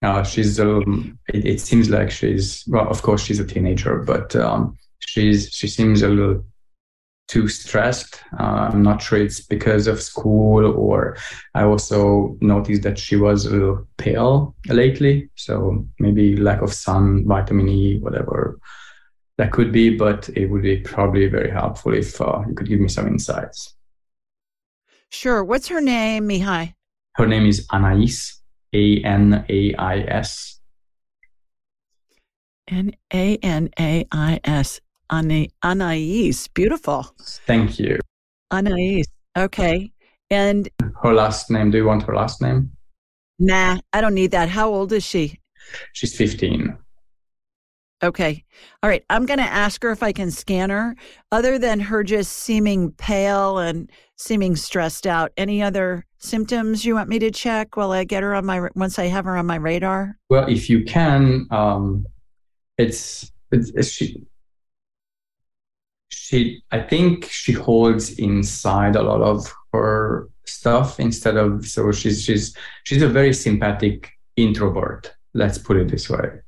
Uh, 0.01 0.23
she's 0.23 0.61
um, 0.61 1.19
it, 1.35 1.45
it, 1.45 1.61
seems 1.61 1.91
like 1.91 2.09
she's 2.11 2.63
well, 2.69 2.89
of 2.89 3.03
course 3.03 3.21
she's 3.21 3.41
a 3.41 3.45
teenager, 3.45 3.99
but 3.99 4.37
um, 4.37 4.79
she's 5.01 5.51
she 5.53 5.69
seems 5.69 6.03
a 6.03 6.09
little 6.09 6.45
too 7.29 7.47
stressed. 7.47 8.23
Uh, 8.41 8.71
I'm 8.73 8.83
not 8.83 9.03
sure 9.03 9.19
it's 9.19 9.41
because 9.41 9.87
of 9.87 10.01
school 10.01 10.65
or 10.65 11.17
I 11.55 11.65
also 11.65 12.37
noticed 12.41 12.83
that 12.83 12.99
she 12.99 13.17
was 13.17 13.45
a 13.45 13.51
little 13.51 13.87
pale 13.99 14.57
lately. 14.67 15.29
So 15.37 15.87
maybe 15.99 16.37
lack 16.37 16.63
of 16.63 16.73
sun, 16.73 17.27
vitamin 17.27 17.69
E, 17.69 17.99
whatever 17.99 18.59
that 19.37 19.53
could 19.53 19.73
be, 19.73 19.97
but 19.97 20.29
it 20.31 20.47
would 20.47 20.63
be 20.63 20.79
probably 20.79 21.29
very 21.29 21.51
helpful 21.51 21.95
if 21.95 22.21
uh, 22.21 22.43
you 22.49 22.55
could 22.55 22.67
give 22.67 22.81
me 22.81 22.89
some 22.89 23.07
insights. 23.07 23.75
Sure. 25.11 25.45
What's 25.45 25.69
her 25.69 25.81
name, 25.81 26.29
Mihai? 26.29 26.75
Her 27.15 27.27
name 27.27 27.47
is 27.47 27.67
Anais, 27.71 28.41
A 28.75 29.03
N 29.03 29.45
A 29.49 29.75
I 29.75 29.99
S. 30.01 30.61
N 32.69 32.93
A 33.13 33.37
N 33.37 33.71
A 33.79 34.07
I 34.13 34.41
S. 34.45 34.81
Ana- 35.11 35.49
Anais. 35.63 36.49
Beautiful. 36.55 37.07
Thank 37.47 37.79
you. 37.79 37.99
Anais. 38.51 39.05
Okay. 39.37 39.93
And 40.31 40.69
her 41.03 41.15
last 41.15 41.51
name, 41.51 41.71
do 41.71 41.79
you 41.79 41.87
want 41.87 42.03
her 42.03 42.15
last 42.15 42.43
name? 42.43 42.71
Nah, 43.39 43.79
I 43.93 44.01
don't 44.01 44.15
need 44.15 44.33
that. 44.33 44.49
How 44.49 44.69
old 44.69 44.93
is 44.93 45.05
she? 45.05 45.39
She's 45.93 46.17
15. 46.17 46.77
Okay. 48.03 48.45
All 48.83 48.91
right. 48.91 49.05
I'm 49.11 49.27
going 49.27 49.39
to 49.39 49.45
ask 49.45 49.83
her 49.83 49.91
if 49.91 50.03
I 50.03 50.13
can 50.13 50.31
scan 50.31 50.71
her. 50.71 50.95
Other 51.33 51.59
than 51.59 51.81
her 51.81 52.05
just 52.05 52.33
seeming 52.33 52.93
pale 52.93 53.59
and 53.59 53.91
seeming 54.17 54.55
stressed 54.55 55.07
out, 55.07 55.33
any 55.37 55.63
other 55.63 56.07
symptoms 56.19 56.85
you 56.85 56.95
want 56.95 57.09
me 57.09 57.19
to 57.19 57.31
check 57.31 57.77
while 57.77 57.91
I 57.93 58.05
get 58.05 58.23
her 58.23 58.35
on 58.35 58.47
my 58.47 58.69
once 58.75 58.99
I 58.99 59.07
have 59.07 59.25
her 59.25 59.37
on 59.37 59.47
my 59.47 59.57
radar? 59.57 60.17
Well, 60.31 60.49
if 60.49 60.71
you 60.71 60.85
can, 60.85 61.47
um, 61.51 62.07
it's, 62.77 63.33
it's, 63.51 63.71
it's 63.71 63.89
she 63.89 64.23
she 66.09 66.63
I 66.71 66.81
think 66.81 67.25
she 67.27 67.53
holds 67.53 68.19
inside 68.19 68.97
a 68.97 69.03
lot 69.03 69.23
of 69.23 69.53
her 69.73 70.29
stuff 70.47 70.99
instead 70.99 71.37
of 71.37 71.67
so 71.67 71.93
she's 71.93 72.23
she's 72.23 72.57
she's 72.85 73.03
a 73.03 73.09
very 73.09 73.33
sympathetic 73.33 74.11
introvert. 74.37 75.15
Let's 75.35 75.59
put 75.59 75.77
it 75.77 75.89
this 75.89 76.09
way. 76.09 76.41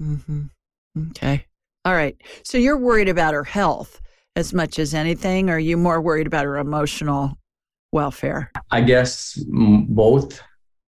Mm-hmm. 0.00 0.44
Okay. 1.10 1.44
All 1.84 1.94
right. 1.94 2.16
So 2.44 2.58
you're 2.58 2.78
worried 2.78 3.08
about 3.08 3.34
her 3.34 3.44
health 3.44 4.00
as 4.36 4.52
much 4.52 4.78
as 4.78 4.94
anything, 4.94 5.50
or 5.50 5.54
are 5.54 5.58
you 5.58 5.76
more 5.76 6.00
worried 6.00 6.26
about 6.26 6.44
her 6.44 6.58
emotional 6.58 7.36
welfare? 7.92 8.52
I 8.70 8.82
guess 8.82 9.38
both. 9.48 10.40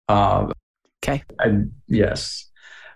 Uh, 0.07 0.51
okay. 1.03 1.23
I, 1.39 1.63
yes. 1.87 2.48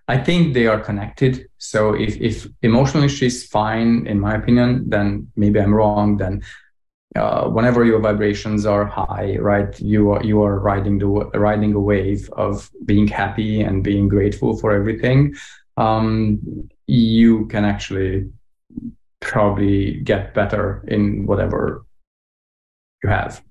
I 0.07 0.17
think 0.17 0.53
they 0.53 0.67
are 0.67 0.79
connected. 0.79 1.47
So 1.57 1.93
if, 1.93 2.17
if 2.17 2.47
emotionally 2.61 3.07
she's 3.07 3.45
fine, 3.47 4.05
in 4.05 4.19
my 4.19 4.35
opinion, 4.35 4.89
then 4.89 5.31
maybe 5.35 5.59
I'm 5.59 5.73
wrong. 5.73 6.17
Then 6.17 6.41
uh, 7.15 7.47
whenever 7.47 7.85
your 7.85 7.99
vibrations 7.99 8.65
are 8.65 8.85
high, 8.85 9.37
right, 9.39 9.79
you 9.79 10.11
are 10.11 10.23
you 10.23 10.41
are 10.41 10.59
riding 10.59 10.97
the 10.97 11.07
riding 11.07 11.73
a 11.73 11.79
wave 11.79 12.29
of 12.33 12.69
being 12.85 13.07
happy 13.07 13.61
and 13.61 13.83
being 13.83 14.07
grateful 14.07 14.57
for 14.57 14.71
everything. 14.71 15.35
Um, 15.77 16.67
you 16.87 17.45
can 17.47 17.65
actually 17.65 18.29
probably 19.21 20.01
get 20.01 20.33
better 20.33 20.83
in 20.87 21.25
whatever 21.25 21.85
you 23.03 23.09
have. 23.09 23.41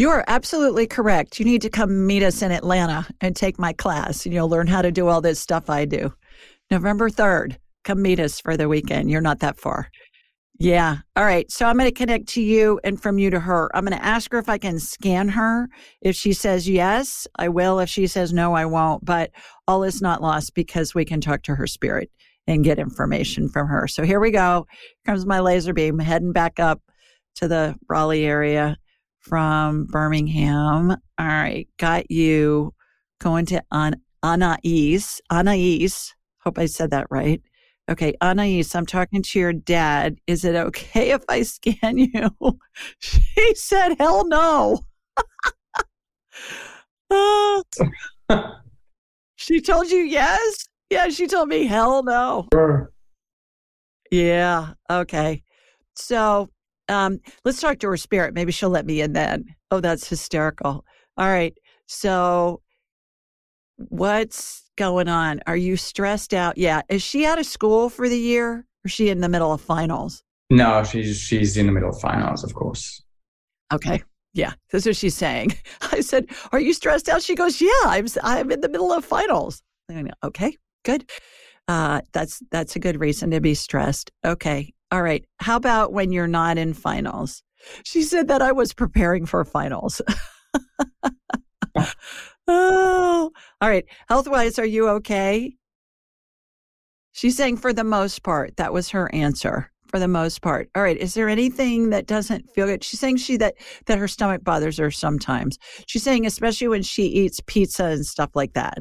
You 0.00 0.08
are 0.08 0.24
absolutely 0.28 0.86
correct. 0.86 1.38
You 1.38 1.44
need 1.44 1.60
to 1.60 1.68
come 1.68 2.06
meet 2.06 2.22
us 2.22 2.40
in 2.40 2.52
Atlanta 2.52 3.06
and 3.20 3.36
take 3.36 3.58
my 3.58 3.74
class, 3.74 4.24
and 4.24 4.34
you'll 4.34 4.48
learn 4.48 4.66
how 4.66 4.80
to 4.80 4.90
do 4.90 5.08
all 5.08 5.20
this 5.20 5.38
stuff 5.38 5.68
I 5.68 5.84
do. 5.84 6.10
November 6.70 7.10
3rd, 7.10 7.58
come 7.84 8.00
meet 8.00 8.18
us 8.18 8.40
for 8.40 8.56
the 8.56 8.66
weekend. 8.66 9.10
You're 9.10 9.20
not 9.20 9.40
that 9.40 9.60
far. 9.60 9.90
Yeah. 10.58 11.00
All 11.16 11.24
right. 11.24 11.50
So 11.50 11.66
I'm 11.66 11.76
going 11.76 11.86
to 11.86 11.94
connect 11.94 12.28
to 12.28 12.40
you 12.40 12.80
and 12.82 12.98
from 12.98 13.18
you 13.18 13.28
to 13.28 13.40
her. 13.40 13.68
I'm 13.76 13.84
going 13.84 13.98
to 13.98 14.02
ask 14.02 14.32
her 14.32 14.38
if 14.38 14.48
I 14.48 14.56
can 14.56 14.78
scan 14.78 15.28
her. 15.28 15.68
If 16.00 16.16
she 16.16 16.32
says 16.32 16.66
yes, 16.66 17.26
I 17.36 17.50
will. 17.50 17.78
If 17.78 17.90
she 17.90 18.06
says 18.06 18.32
no, 18.32 18.54
I 18.54 18.64
won't. 18.64 19.04
But 19.04 19.32
all 19.68 19.82
is 19.82 20.00
not 20.00 20.22
lost 20.22 20.54
because 20.54 20.94
we 20.94 21.04
can 21.04 21.20
talk 21.20 21.42
to 21.42 21.56
her 21.56 21.66
spirit 21.66 22.10
and 22.46 22.64
get 22.64 22.78
information 22.78 23.50
from 23.50 23.66
her. 23.66 23.86
So 23.86 24.04
here 24.04 24.18
we 24.18 24.30
go. 24.30 24.66
Here 25.04 25.12
comes 25.12 25.26
my 25.26 25.40
laser 25.40 25.74
beam 25.74 25.98
heading 25.98 26.32
back 26.32 26.58
up 26.58 26.80
to 27.34 27.46
the 27.48 27.76
Raleigh 27.86 28.24
area 28.24 28.78
from 29.20 29.86
Birmingham. 29.86 30.90
All 30.90 31.26
right, 31.26 31.68
got 31.78 32.10
you 32.10 32.74
going 33.20 33.46
to 33.46 33.62
An- 33.70 34.00
Anais. 34.22 35.20
Anais, 35.30 36.12
hope 36.38 36.58
I 36.58 36.66
said 36.66 36.90
that 36.90 37.06
right. 37.10 37.40
Okay, 37.90 38.14
Anais, 38.22 38.64
I'm 38.74 38.86
talking 38.86 39.22
to 39.22 39.38
your 39.38 39.52
dad. 39.52 40.18
Is 40.26 40.44
it 40.44 40.54
okay 40.54 41.10
if 41.10 41.22
I 41.28 41.42
scan 41.42 41.98
you? 41.98 42.30
she 42.98 43.54
said, 43.54 43.96
hell 43.98 44.26
no. 44.26 44.80
uh, 47.10 47.62
she 49.36 49.60
told 49.60 49.90
you 49.90 49.98
yes? 49.98 50.68
Yeah, 50.88 51.08
she 51.08 51.26
told 51.26 51.48
me 51.48 51.66
hell 51.66 52.02
no. 52.02 52.46
Sure. 52.52 52.92
Yeah, 54.10 54.74
okay. 54.90 55.42
So 55.94 56.48
um, 56.90 57.20
let's 57.44 57.60
talk 57.60 57.78
to 57.78 57.88
her 57.88 57.96
spirit. 57.96 58.34
Maybe 58.34 58.52
she'll 58.52 58.70
let 58.70 58.86
me 58.86 59.00
in 59.00 59.12
then. 59.12 59.44
Oh, 59.70 59.80
that's 59.80 60.08
hysterical. 60.08 60.84
All 61.16 61.28
right. 61.28 61.56
So, 61.86 62.60
what's 63.76 64.70
going 64.76 65.08
on? 65.08 65.40
Are 65.46 65.56
you 65.56 65.76
stressed 65.76 66.34
out? 66.34 66.58
Yeah. 66.58 66.82
Is 66.88 67.02
she 67.02 67.24
out 67.24 67.38
of 67.38 67.46
school 67.46 67.88
for 67.88 68.08
the 68.08 68.18
year? 68.18 68.52
Or 68.52 68.86
is 68.86 68.92
she 68.92 69.08
in 69.08 69.20
the 69.20 69.28
middle 69.28 69.52
of 69.52 69.60
finals? 69.60 70.22
No, 70.50 70.82
she's 70.82 71.18
she's 71.18 71.56
in 71.56 71.66
the 71.66 71.72
middle 71.72 71.90
of 71.90 72.00
finals, 72.00 72.42
of 72.42 72.54
course. 72.54 73.02
Okay. 73.72 74.02
Yeah, 74.32 74.52
that's 74.70 74.86
what 74.86 74.96
she's 74.96 75.16
saying. 75.16 75.54
I 75.92 76.00
said, 76.00 76.26
"Are 76.52 76.60
you 76.60 76.72
stressed 76.72 77.08
out?" 77.08 77.22
She 77.22 77.34
goes, 77.34 77.60
"Yeah, 77.60 77.70
I'm. 77.84 78.06
I'm 78.22 78.50
in 78.50 78.60
the 78.60 78.68
middle 78.68 78.92
of 78.92 79.04
finals." 79.04 79.62
okay, 80.22 80.56
good. 80.84 81.10
Uh, 81.66 82.00
that's 82.12 82.40
that's 82.50 82.76
a 82.76 82.78
good 82.78 83.00
reason 83.00 83.30
to 83.32 83.40
be 83.40 83.54
stressed. 83.54 84.10
Okay, 84.24 84.72
all 84.90 85.02
right. 85.02 85.24
How 85.38 85.56
about 85.56 85.92
when 85.92 86.12
you're 86.12 86.26
not 86.26 86.58
in 86.58 86.74
finals? 86.74 87.42
She 87.84 88.02
said 88.02 88.28
that 88.28 88.42
I 88.42 88.52
was 88.52 88.72
preparing 88.72 89.26
for 89.26 89.44
finals. 89.44 90.00
oh, 92.48 93.30
all 93.60 93.68
right. 93.68 93.84
Health 94.08 94.28
wise, 94.28 94.58
are 94.58 94.66
you 94.66 94.88
okay? 94.88 95.54
She's 97.12 97.36
saying 97.36 97.58
for 97.58 97.72
the 97.72 97.84
most 97.84 98.22
part, 98.22 98.56
that 98.56 98.72
was 98.72 98.90
her 98.90 99.12
answer. 99.14 99.70
For 99.88 99.98
the 99.98 100.08
most 100.08 100.40
part. 100.40 100.70
All 100.76 100.82
right. 100.82 100.96
Is 100.96 101.14
there 101.14 101.28
anything 101.28 101.90
that 101.90 102.06
doesn't 102.06 102.48
feel 102.50 102.66
good? 102.66 102.84
She's 102.84 103.00
saying 103.00 103.16
she 103.16 103.36
that 103.38 103.56
that 103.86 103.98
her 103.98 104.06
stomach 104.06 104.44
bothers 104.44 104.78
her 104.78 104.90
sometimes. 104.92 105.58
She's 105.86 106.04
saying 106.04 106.26
especially 106.26 106.68
when 106.68 106.82
she 106.82 107.06
eats 107.06 107.40
pizza 107.46 107.86
and 107.86 108.06
stuff 108.06 108.30
like 108.34 108.52
that, 108.52 108.78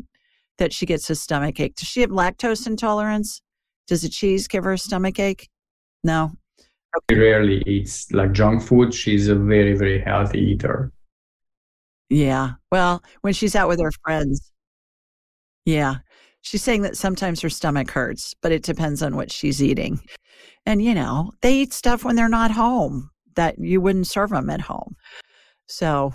that 0.60 0.72
she 0.72 0.86
gets 0.86 1.10
a 1.10 1.16
stomach 1.16 1.60
ache. 1.60 1.76
Does 1.76 1.88
she 1.88 2.01
have 2.01 2.12
lactose 2.12 2.68
intolerance? 2.68 3.41
Does 3.88 4.03
the 4.03 4.10
cheese 4.10 4.47
give 4.47 4.64
her 4.64 4.74
a 4.74 4.78
stomach 4.78 5.20
ache? 5.20 5.49
No. 6.04 6.32
She 7.10 7.18
rarely 7.18 7.62
eats 7.68 8.12
like 8.12 8.32
junk 8.32 8.64
food. 8.64 8.93
She's 8.93 9.28
a 9.28 9.36
very, 9.36 9.76
very 9.76 10.02
healthy 10.02 10.39
eater. 10.39 10.91
Yeah. 12.10 12.54
Well, 12.72 13.04
when 13.22 13.34
she's 13.34 13.56
out 13.56 13.68
with 13.68 13.80
her 13.82 13.91
friends. 14.04 14.52
Yeah. 15.66 15.97
She's 16.41 16.64
saying 16.64 16.82
that 16.84 16.97
sometimes 16.97 17.41
her 17.41 17.50
stomach 17.50 17.91
hurts, 17.91 18.34
but 18.41 18.52
it 18.52 18.64
depends 18.64 19.04
on 19.04 19.16
what 19.16 19.32
she's 19.32 19.62
eating. 19.62 20.00
And, 20.66 20.82
you 20.82 20.95
know, 20.95 21.32
they 21.41 21.54
eat 21.54 21.74
stuff 21.74 22.04
when 22.04 22.16
they're 22.16 22.30
not 22.30 22.52
home 22.52 23.10
that 23.36 23.60
you 23.60 23.82
wouldn't 23.82 24.08
serve 24.08 24.32
them 24.32 24.50
at 24.50 24.62
home. 24.62 24.95
So 25.68 26.14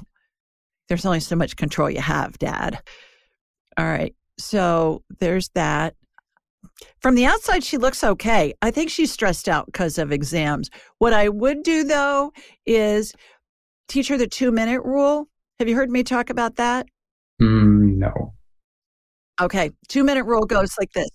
there's 0.89 1.07
only 1.07 1.21
so 1.21 1.37
much 1.37 1.57
control 1.57 1.91
you 1.91 2.01
have, 2.01 2.39
Dad. 2.39 2.81
All 3.77 3.85
right. 3.85 4.15
So 4.39 5.03
there's 5.21 5.51
that. 5.51 5.95
From 7.01 7.15
the 7.15 7.27
outside, 7.27 7.63
she 7.65 7.77
looks 7.77 8.03
okay. 8.03 8.55
I 8.63 8.71
think 8.71 8.91
she's 8.91 9.13
stressed 9.13 9.49
out 9.49 9.67
because 9.67 9.99
of 9.99 10.11
exams. 10.13 10.71
What 10.99 11.13
I 11.13 11.29
would 11.29 11.63
do, 11.63 11.85
though, 11.85 12.33
is 12.67 13.15
teach 13.89 14.09
her 14.09 14.17
the 14.17 14.27
two 14.27 14.51
minute 14.51 14.83
rule. 14.83 15.29
Have 15.59 15.69
you 15.69 15.77
heard 15.77 15.91
me 15.91 16.03
talk 16.03 16.31
about 16.31 16.57
that? 16.57 16.87
Mm, 17.41 17.97
no. 17.97 18.35
Okay. 19.41 19.71
Two 19.89 20.05
minute 20.05 20.25
rule 20.25 20.47
goes 20.47 20.75
like 20.79 20.93
this. 20.93 21.11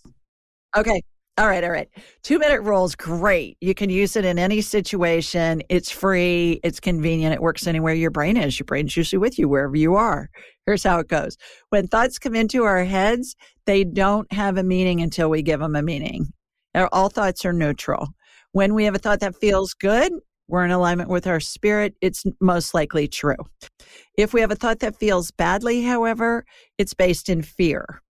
Okay. 0.75 1.01
All 1.39 1.47
right. 1.47 1.63
All 1.63 1.71
right. 1.71 1.87
Two 2.21 2.37
minute 2.37 2.61
rule 2.63 2.83
is 2.83 2.97
great. 2.97 3.55
You 3.61 3.73
can 3.73 3.89
use 3.89 4.17
it 4.17 4.25
in 4.25 4.37
any 4.37 4.59
situation. 4.59 5.63
It's 5.69 5.89
free. 5.89 6.59
It's 6.65 6.81
convenient. 6.81 7.33
It 7.33 7.41
works 7.41 7.65
anywhere 7.65 7.93
your 7.93 8.11
brain 8.11 8.35
is. 8.35 8.59
Your 8.59 8.65
brain's 8.65 8.97
usually 8.97 9.19
with 9.19 9.39
you 9.39 9.47
wherever 9.47 9.77
you 9.77 9.95
are. 9.95 10.29
Here's 10.65 10.83
how 10.83 10.99
it 10.99 11.07
goes. 11.07 11.37
When 11.69 11.87
thoughts 11.87 12.19
come 12.19 12.35
into 12.35 12.65
our 12.65 12.83
heads, 12.83 13.37
they 13.65 13.85
don't 13.85 14.29
have 14.33 14.57
a 14.57 14.63
meaning 14.63 14.99
until 14.99 15.29
we 15.29 15.41
give 15.41 15.61
them 15.61 15.77
a 15.77 15.81
meaning. 15.81 16.27
All 16.91 17.07
thoughts 17.07 17.45
are 17.45 17.53
neutral. 17.53 18.09
When 18.51 18.73
we 18.73 18.83
have 18.83 18.95
a 18.95 18.99
thought 18.99 19.21
that 19.21 19.37
feels 19.37 19.73
good, 19.73 20.11
we're 20.49 20.65
in 20.65 20.71
alignment 20.71 21.09
with 21.09 21.25
our 21.25 21.39
spirit, 21.39 21.95
it's 22.01 22.25
most 22.41 22.73
likely 22.73 23.07
true. 23.07 23.37
If 24.17 24.33
we 24.33 24.41
have 24.41 24.51
a 24.51 24.55
thought 24.55 24.79
that 24.79 24.97
feels 24.97 25.31
badly, 25.31 25.83
however, 25.83 26.43
it's 26.77 26.93
based 26.93 27.29
in 27.29 27.43
fear 27.43 28.01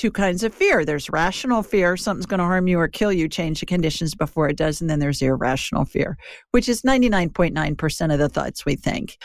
two 0.00 0.10
kinds 0.10 0.42
of 0.42 0.54
fear. 0.54 0.82
There's 0.82 1.10
rational 1.10 1.62
fear, 1.62 1.94
something's 1.94 2.24
going 2.24 2.38
to 2.38 2.44
harm 2.44 2.66
you 2.66 2.80
or 2.80 2.88
kill 2.88 3.12
you, 3.12 3.28
change 3.28 3.60
the 3.60 3.66
conditions 3.66 4.14
before 4.14 4.48
it 4.48 4.56
does. 4.56 4.80
And 4.80 4.88
then 4.88 4.98
there's 4.98 5.20
irrational 5.20 5.84
fear, 5.84 6.16
which 6.52 6.70
is 6.70 6.80
99.9% 6.80 8.10
of 8.10 8.18
the 8.18 8.30
thoughts 8.30 8.64
we 8.64 8.76
think. 8.76 9.18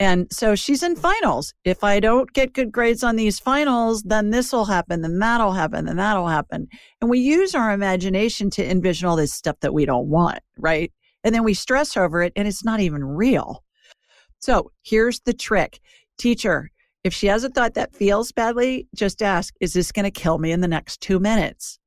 And 0.00 0.26
so 0.32 0.56
she's 0.56 0.82
in 0.82 0.96
finals. 0.96 1.54
If 1.64 1.84
I 1.84 2.00
don't 2.00 2.32
get 2.32 2.54
good 2.54 2.72
grades 2.72 3.04
on 3.04 3.14
these 3.14 3.38
finals, 3.38 4.02
then 4.02 4.30
this 4.30 4.52
will 4.52 4.64
happen, 4.64 5.02
then 5.02 5.20
that'll 5.20 5.52
happen, 5.52 5.84
then 5.84 5.96
that'll 5.96 6.26
happen. 6.26 6.66
And 7.00 7.08
we 7.08 7.20
use 7.20 7.54
our 7.54 7.70
imagination 7.70 8.50
to 8.50 8.68
envision 8.68 9.06
all 9.06 9.14
this 9.14 9.32
stuff 9.32 9.60
that 9.60 9.74
we 9.74 9.84
don't 9.84 10.08
want, 10.08 10.40
right? 10.58 10.92
And 11.22 11.32
then 11.32 11.44
we 11.44 11.54
stress 11.54 11.96
over 11.96 12.20
it 12.20 12.32
and 12.34 12.48
it's 12.48 12.64
not 12.64 12.80
even 12.80 13.04
real. 13.04 13.62
So 14.40 14.72
here's 14.82 15.20
the 15.20 15.34
trick. 15.34 15.78
Teacher, 16.18 16.72
if 17.04 17.14
she 17.14 17.26
has 17.28 17.44
a 17.44 17.48
thought 17.48 17.74
that 17.74 17.94
feels 17.94 18.32
badly, 18.32 18.86
just 18.94 19.22
ask, 19.22 19.54
is 19.60 19.72
this 19.72 19.92
going 19.92 20.04
to 20.04 20.10
kill 20.10 20.38
me 20.38 20.52
in 20.52 20.60
the 20.60 20.68
next 20.68 21.00
two 21.00 21.18
minutes? 21.18 21.78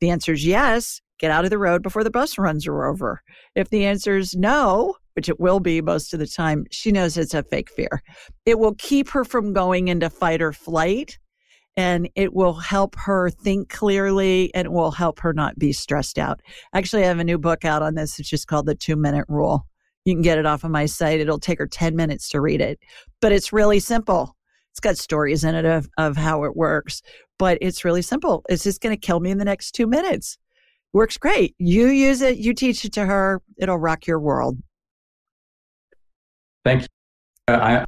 The 0.00 0.10
answer 0.10 0.32
is 0.32 0.46
yes. 0.46 1.00
Get 1.18 1.30
out 1.30 1.44
of 1.44 1.50
the 1.50 1.58
road 1.58 1.82
before 1.82 2.02
the 2.02 2.10
bus 2.10 2.38
runs 2.38 2.64
her 2.64 2.86
over. 2.86 3.20
If 3.54 3.68
the 3.68 3.84
answer 3.84 4.16
is 4.16 4.34
no, 4.34 4.96
which 5.14 5.28
it 5.28 5.38
will 5.38 5.60
be 5.60 5.82
most 5.82 6.14
of 6.14 6.20
the 6.20 6.26
time, 6.26 6.64
she 6.70 6.92
knows 6.92 7.18
it's 7.18 7.34
a 7.34 7.42
fake 7.42 7.70
fear. 7.70 8.02
It 8.46 8.58
will 8.58 8.74
keep 8.76 9.10
her 9.10 9.24
from 9.24 9.52
going 9.52 9.88
into 9.88 10.08
fight 10.08 10.40
or 10.40 10.52
flight 10.52 11.18
and 11.76 12.08
it 12.14 12.32
will 12.32 12.54
help 12.54 12.96
her 12.96 13.30
think 13.30 13.68
clearly 13.68 14.52
and 14.54 14.66
it 14.66 14.72
will 14.72 14.90
help 14.90 15.20
her 15.20 15.32
not 15.32 15.58
be 15.58 15.72
stressed 15.72 16.18
out. 16.18 16.40
Actually, 16.74 17.04
I 17.04 17.08
have 17.08 17.18
a 17.18 17.24
new 17.24 17.38
book 17.38 17.64
out 17.64 17.82
on 17.82 17.94
this. 17.94 18.18
It's 18.18 18.28
just 18.28 18.46
called 18.46 18.66
The 18.66 18.74
Two 18.74 18.96
Minute 18.96 19.26
Rule. 19.28 19.66
You 20.04 20.14
can 20.14 20.22
get 20.22 20.38
it 20.38 20.46
off 20.46 20.64
of 20.64 20.70
my 20.70 20.86
site. 20.86 21.20
It'll 21.20 21.38
take 21.38 21.58
her 21.58 21.66
10 21.66 21.94
minutes 21.94 22.28
to 22.30 22.40
read 22.40 22.60
it, 22.60 22.78
but 23.20 23.32
it's 23.32 23.52
really 23.52 23.80
simple. 23.80 24.36
It's 24.72 24.80
got 24.80 24.96
stories 24.96 25.44
in 25.44 25.54
it 25.54 25.64
of, 25.64 25.88
of 25.98 26.16
how 26.16 26.44
it 26.44 26.56
works, 26.56 27.02
but 27.38 27.58
it's 27.60 27.84
really 27.84 28.02
simple. 28.02 28.44
It's 28.48 28.62
just 28.62 28.80
going 28.80 28.94
to 28.94 29.00
kill 29.00 29.20
me 29.20 29.30
in 29.30 29.38
the 29.38 29.44
next 29.44 29.72
two 29.72 29.86
minutes. 29.86 30.38
Works 30.92 31.18
great. 31.18 31.54
You 31.58 31.88
use 31.88 32.20
it, 32.22 32.38
you 32.38 32.54
teach 32.54 32.84
it 32.84 32.92
to 32.94 33.04
her, 33.04 33.42
it'll 33.58 33.78
rock 33.78 34.06
your 34.06 34.20
world. 34.20 34.58
Thank 36.64 36.82
you. 36.82 36.88
I, 37.48 37.84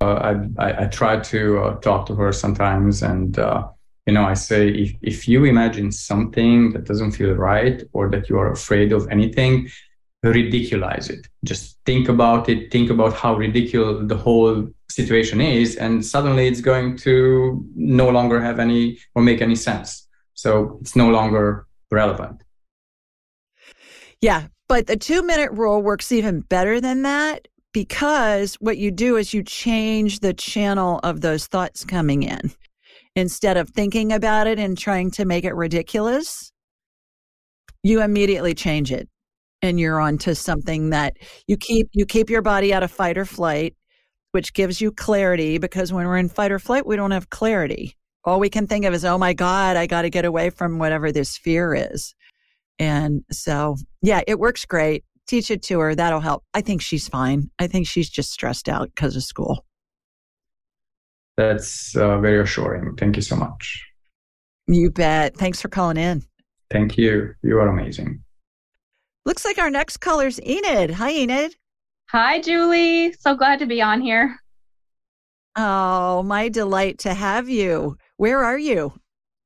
uh, 0.00 0.34
I, 0.58 0.84
I, 0.84 0.86
try 0.86 1.20
to 1.20 1.58
uh, 1.58 1.74
talk 1.76 2.06
to 2.06 2.14
her 2.16 2.32
sometimes, 2.32 3.02
and 3.02 3.38
uh, 3.38 3.68
you 4.06 4.12
know, 4.12 4.24
I 4.24 4.34
say 4.34 4.68
if 4.68 4.92
if 5.02 5.28
you 5.28 5.44
imagine 5.44 5.92
something 5.92 6.72
that 6.72 6.84
doesn't 6.84 7.12
feel 7.12 7.34
right 7.34 7.82
or 7.92 8.10
that 8.10 8.28
you 8.28 8.38
are 8.38 8.50
afraid 8.50 8.92
of 8.92 9.08
anything, 9.10 9.68
ridiculize 10.24 11.10
it. 11.10 11.28
Just 11.44 11.78
think 11.84 12.08
about 12.08 12.48
it, 12.48 12.72
think 12.72 12.90
about 12.90 13.12
how 13.12 13.34
ridiculous 13.34 14.08
the 14.08 14.16
whole 14.16 14.68
situation 14.90 15.40
is, 15.40 15.76
and 15.76 16.04
suddenly 16.04 16.48
it's 16.48 16.60
going 16.60 16.96
to 16.96 17.64
no 17.74 18.08
longer 18.08 18.40
have 18.40 18.58
any 18.58 18.98
or 19.14 19.22
make 19.22 19.42
any 19.42 19.56
sense. 19.56 20.08
So 20.34 20.78
it's 20.80 20.96
no 20.96 21.10
longer 21.10 21.66
relevant. 21.90 22.42
Yeah, 24.20 24.46
but 24.68 24.86
the 24.86 24.96
two 24.96 25.22
minute 25.22 25.52
rule 25.52 25.82
works 25.82 26.10
even 26.10 26.40
better 26.40 26.80
than 26.80 27.02
that 27.02 27.46
because 27.72 28.54
what 28.54 28.78
you 28.78 28.90
do 28.90 29.16
is 29.16 29.34
you 29.34 29.42
change 29.42 30.20
the 30.20 30.32
channel 30.32 31.00
of 31.02 31.20
those 31.20 31.46
thoughts 31.46 31.84
coming 31.84 32.22
in. 32.22 32.52
Instead 33.16 33.56
of 33.56 33.70
thinking 33.70 34.12
about 34.12 34.46
it 34.46 34.58
and 34.58 34.78
trying 34.78 35.10
to 35.10 35.24
make 35.24 35.44
it 35.44 35.54
ridiculous, 35.54 36.50
you 37.82 38.00
immediately 38.00 38.54
change 38.54 38.90
it 38.90 39.08
and 39.64 39.80
you're 39.80 39.98
on 39.98 40.18
to 40.18 40.34
something 40.34 40.90
that 40.90 41.16
you 41.46 41.56
keep 41.56 41.88
you 41.92 42.04
keep 42.04 42.28
your 42.28 42.42
body 42.42 42.72
out 42.72 42.82
of 42.82 42.90
fight 42.90 43.16
or 43.16 43.24
flight 43.24 43.74
which 44.32 44.52
gives 44.52 44.80
you 44.80 44.92
clarity 44.92 45.58
because 45.58 45.92
when 45.92 46.06
we're 46.06 46.18
in 46.18 46.28
fight 46.28 46.52
or 46.52 46.58
flight 46.58 46.86
we 46.86 46.96
don't 46.96 47.12
have 47.12 47.30
clarity. 47.30 47.96
All 48.24 48.40
we 48.40 48.50
can 48.50 48.66
think 48.66 48.84
of 48.84 48.92
is 48.92 49.04
oh 49.04 49.16
my 49.16 49.32
god 49.32 49.76
i 49.76 49.86
got 49.86 50.02
to 50.02 50.10
get 50.10 50.24
away 50.26 50.50
from 50.50 50.78
whatever 50.78 51.10
this 51.10 51.38
fear 51.38 51.74
is. 51.74 52.14
And 52.78 53.22
so 53.30 53.76
yeah 54.02 54.20
it 54.26 54.38
works 54.38 54.66
great. 54.66 55.04
Teach 55.26 55.50
it 55.50 55.62
to 55.62 55.78
her. 55.80 55.94
That'll 55.94 56.20
help. 56.20 56.44
I 56.52 56.60
think 56.60 56.82
she's 56.82 57.08
fine. 57.08 57.50
I 57.58 57.66
think 57.66 57.86
she's 57.86 58.10
just 58.10 58.30
stressed 58.30 58.68
out 58.68 58.90
because 58.94 59.16
of 59.16 59.22
school. 59.22 59.64
That's 61.38 61.96
uh, 61.96 62.18
very 62.18 62.42
assuring. 62.42 62.94
Thank 62.96 63.16
you 63.16 63.22
so 63.22 63.34
much. 63.34 63.82
You 64.66 64.90
bet. 64.90 65.34
Thanks 65.34 65.62
for 65.62 65.68
calling 65.68 65.96
in. 65.96 66.22
Thank 66.70 66.98
you. 66.98 67.34
You 67.42 67.58
are 67.58 67.68
amazing 67.68 68.23
Looks 69.24 69.44
like 69.44 69.58
our 69.58 69.70
next 69.70 69.98
caller's 69.98 70.40
Enid. 70.40 70.90
Hi, 70.90 71.10
Enid. 71.10 71.54
Hi, 72.10 72.40
Julie. 72.40 73.12
So 73.14 73.34
glad 73.34 73.58
to 73.60 73.66
be 73.66 73.80
on 73.80 74.00
here. 74.00 74.38
Oh, 75.56 76.22
my 76.22 76.48
delight 76.48 76.98
to 77.00 77.14
have 77.14 77.48
you. 77.48 77.96
Where 78.16 78.44
are 78.44 78.58
you? 78.58 78.92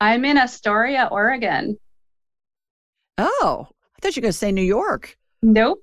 I'm 0.00 0.24
in 0.24 0.36
Astoria, 0.36 1.08
Oregon. 1.10 1.76
Oh, 3.18 3.68
I 3.70 4.00
thought 4.00 4.16
you 4.16 4.20
were 4.20 4.24
going 4.24 4.32
to 4.32 4.38
say 4.38 4.52
New 4.52 4.62
York. 4.62 5.16
Nope. 5.42 5.82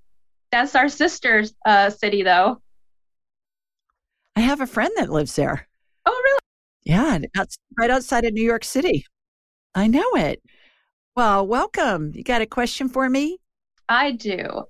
That's 0.51 0.75
our 0.75 0.89
sister's 0.89 1.53
uh, 1.65 1.89
city, 1.89 2.23
though. 2.23 2.61
I 4.35 4.41
have 4.41 4.61
a 4.61 4.67
friend 4.67 4.91
that 4.97 5.09
lives 5.09 5.35
there. 5.35 5.67
Oh, 6.05 6.21
really? 6.23 6.39
Yeah, 6.83 7.19
that's 7.33 7.57
right 7.79 7.89
outside 7.89 8.25
of 8.25 8.33
New 8.33 8.43
York 8.43 8.63
City. 8.63 9.05
I 9.73 9.87
know 9.87 10.15
it. 10.15 10.41
Well, 11.15 11.47
welcome. 11.47 12.11
You 12.13 12.23
got 12.23 12.41
a 12.41 12.45
question 12.45 12.89
for 12.89 13.09
me? 13.09 13.37
I 13.87 14.11
do. 14.11 14.65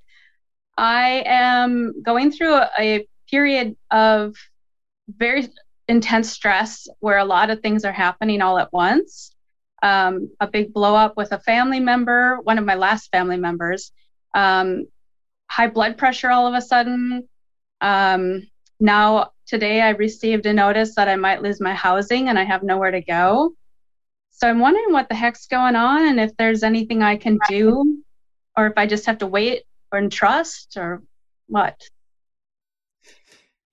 I 0.77 1.23
am 1.25 2.01
going 2.01 2.31
through 2.31 2.55
a, 2.55 2.69
a 2.77 3.07
period 3.29 3.75
of 3.91 4.35
very 5.07 5.47
intense 5.87 6.31
stress 6.31 6.87
where 6.99 7.17
a 7.17 7.25
lot 7.25 7.49
of 7.49 7.61
things 7.61 7.85
are 7.85 7.91
happening 7.91 8.41
all 8.41 8.57
at 8.57 8.73
once. 8.73 9.31
Um, 9.83 10.31
a 10.39 10.47
big 10.47 10.73
blow 10.73 10.95
up 10.95 11.15
with 11.15 11.31
a 11.31 11.39
family 11.39 11.79
member, 11.79 12.39
one 12.43 12.57
of 12.57 12.65
my 12.65 12.75
last 12.75 13.11
family 13.11 13.37
members, 13.37 13.91
um, 14.33 14.85
high 15.47 15.67
blood 15.67 15.97
pressure 15.97 16.31
all 16.31 16.47
of 16.47 16.55
a 16.55 16.61
sudden. 16.61 17.27
Um, 17.81 18.47
now, 18.79 19.31
today 19.45 19.81
I 19.81 19.89
received 19.89 20.45
a 20.47 20.53
notice 20.53 20.95
that 20.95 21.07
I 21.07 21.15
might 21.15 21.43
lose 21.43 21.61
my 21.61 21.73
housing 21.73 22.29
and 22.29 22.39
I 22.39 22.43
have 22.43 22.63
nowhere 22.63 22.91
to 22.91 23.01
go. 23.01 23.53
So 24.31 24.49
I'm 24.49 24.59
wondering 24.59 24.91
what 24.91 25.07
the 25.07 25.15
heck's 25.15 25.45
going 25.45 25.75
on 25.75 26.07
and 26.07 26.19
if 26.19 26.35
there's 26.37 26.63
anything 26.63 27.01
I 27.03 27.15
can 27.15 27.37
do 27.47 28.03
or 28.57 28.67
if 28.67 28.73
I 28.77 28.87
just 28.87 29.05
have 29.05 29.17
to 29.19 29.27
wait 29.27 29.63
and 29.91 30.11
trust 30.11 30.77
or 30.77 31.03
what? 31.47 31.81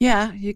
Yeah, 0.01 0.33
you 0.33 0.55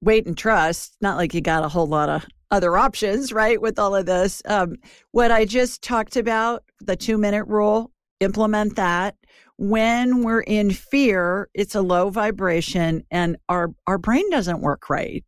wait 0.00 0.26
and 0.26 0.36
trust. 0.36 0.96
Not 1.00 1.16
like 1.16 1.34
you 1.34 1.40
got 1.40 1.64
a 1.64 1.68
whole 1.68 1.86
lot 1.86 2.08
of 2.08 2.26
other 2.50 2.76
options, 2.76 3.32
right? 3.32 3.60
With 3.60 3.78
all 3.78 3.96
of 3.96 4.06
this. 4.06 4.42
Um, 4.44 4.76
what 5.10 5.32
I 5.32 5.44
just 5.44 5.82
talked 5.82 6.16
about, 6.16 6.62
the 6.80 6.96
two 6.96 7.18
minute 7.18 7.44
rule, 7.46 7.90
implement 8.20 8.76
that. 8.76 9.16
When 9.56 10.22
we're 10.22 10.40
in 10.40 10.70
fear, 10.70 11.48
it's 11.54 11.74
a 11.74 11.82
low 11.82 12.10
vibration 12.10 13.04
and 13.10 13.36
our, 13.48 13.72
our 13.86 13.98
brain 13.98 14.28
doesn't 14.30 14.60
work 14.60 14.90
right 14.90 15.24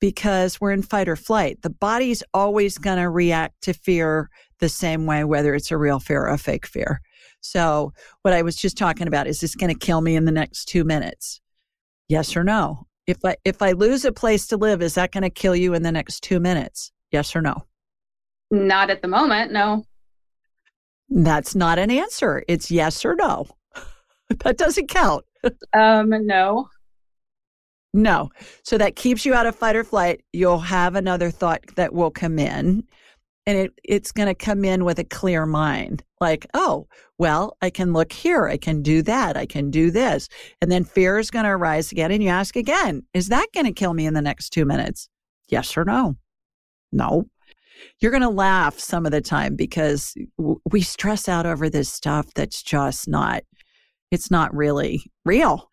because 0.00 0.60
we're 0.60 0.72
in 0.72 0.82
fight 0.82 1.08
or 1.08 1.16
flight. 1.16 1.62
The 1.62 1.70
body's 1.70 2.22
always 2.34 2.78
going 2.78 2.98
to 2.98 3.08
react 3.08 3.62
to 3.62 3.72
fear 3.72 4.30
the 4.60 4.68
same 4.68 5.06
way, 5.06 5.24
whether 5.24 5.54
it's 5.54 5.70
a 5.70 5.76
real 5.76 6.00
fear 6.00 6.22
or 6.22 6.28
a 6.28 6.38
fake 6.38 6.66
fear. 6.66 7.00
So, 7.46 7.92
what 8.22 8.34
I 8.34 8.42
was 8.42 8.56
just 8.56 8.76
talking 8.76 9.06
about 9.06 9.26
is 9.26 9.40
this 9.40 9.54
going 9.54 9.72
to 9.72 9.78
kill 9.78 10.00
me 10.00 10.16
in 10.16 10.24
the 10.24 10.32
next 10.32 10.66
two 10.66 10.84
minutes? 10.84 11.40
Yes 12.08 12.36
or 12.36 12.44
no? 12.44 12.86
If 13.06 13.24
I 13.24 13.36
if 13.44 13.62
I 13.62 13.72
lose 13.72 14.04
a 14.04 14.12
place 14.12 14.46
to 14.48 14.56
live, 14.56 14.82
is 14.82 14.94
that 14.94 15.12
going 15.12 15.22
to 15.22 15.30
kill 15.30 15.54
you 15.54 15.74
in 15.74 15.82
the 15.82 15.92
next 15.92 16.20
two 16.20 16.40
minutes? 16.40 16.92
Yes 17.12 17.36
or 17.36 17.42
no? 17.42 17.64
Not 18.50 18.90
at 18.90 19.02
the 19.02 19.08
moment, 19.08 19.52
no. 19.52 19.84
That's 21.08 21.54
not 21.54 21.78
an 21.78 21.90
answer. 21.90 22.42
It's 22.48 22.70
yes 22.70 23.04
or 23.04 23.14
no. 23.14 23.46
that 24.44 24.58
doesn't 24.58 24.88
count. 24.88 25.24
um, 25.72 26.10
no. 26.26 26.68
No. 27.94 28.30
So 28.64 28.76
that 28.76 28.96
keeps 28.96 29.24
you 29.24 29.34
out 29.34 29.46
of 29.46 29.56
fight 29.56 29.76
or 29.76 29.84
flight. 29.84 30.22
You'll 30.32 30.58
have 30.58 30.96
another 30.96 31.30
thought 31.30 31.60
that 31.76 31.94
will 31.94 32.10
come 32.10 32.38
in 32.38 32.84
and 33.46 33.56
it, 33.56 33.72
it's 33.84 34.12
going 34.12 34.26
to 34.28 34.34
come 34.34 34.64
in 34.64 34.84
with 34.84 34.98
a 34.98 35.04
clear 35.04 35.46
mind 35.46 36.02
like 36.20 36.46
oh 36.54 36.86
well 37.18 37.56
i 37.62 37.70
can 37.70 37.92
look 37.92 38.12
here 38.12 38.48
i 38.48 38.56
can 38.56 38.82
do 38.82 39.02
that 39.02 39.36
i 39.36 39.46
can 39.46 39.70
do 39.70 39.90
this 39.90 40.28
and 40.60 40.70
then 40.70 40.84
fear 40.84 41.18
is 41.18 41.30
going 41.30 41.44
to 41.44 41.50
arise 41.50 41.92
again 41.92 42.10
and 42.10 42.22
you 42.22 42.28
ask 42.28 42.56
again 42.56 43.02
is 43.14 43.28
that 43.28 43.46
going 43.54 43.66
to 43.66 43.72
kill 43.72 43.94
me 43.94 44.06
in 44.06 44.14
the 44.14 44.22
next 44.22 44.50
two 44.50 44.64
minutes? 44.64 45.08
Yes 45.48 45.76
or 45.76 45.84
no? 45.84 46.16
No 46.92 47.26
you're 48.00 48.10
going 48.10 48.22
to 48.22 48.28
laugh 48.28 48.78
some 48.78 49.06
of 49.06 49.12
the 49.12 49.20
time 49.20 49.54
because 49.54 50.14
we 50.70 50.80
stress 50.80 51.28
out 51.28 51.46
over 51.46 51.68
this 51.68 51.92
stuff 51.92 52.26
that's 52.34 52.62
just 52.62 53.08
not 53.08 53.42
it's 54.10 54.30
not 54.30 54.54
really 54.54 55.02
real. 55.24 55.68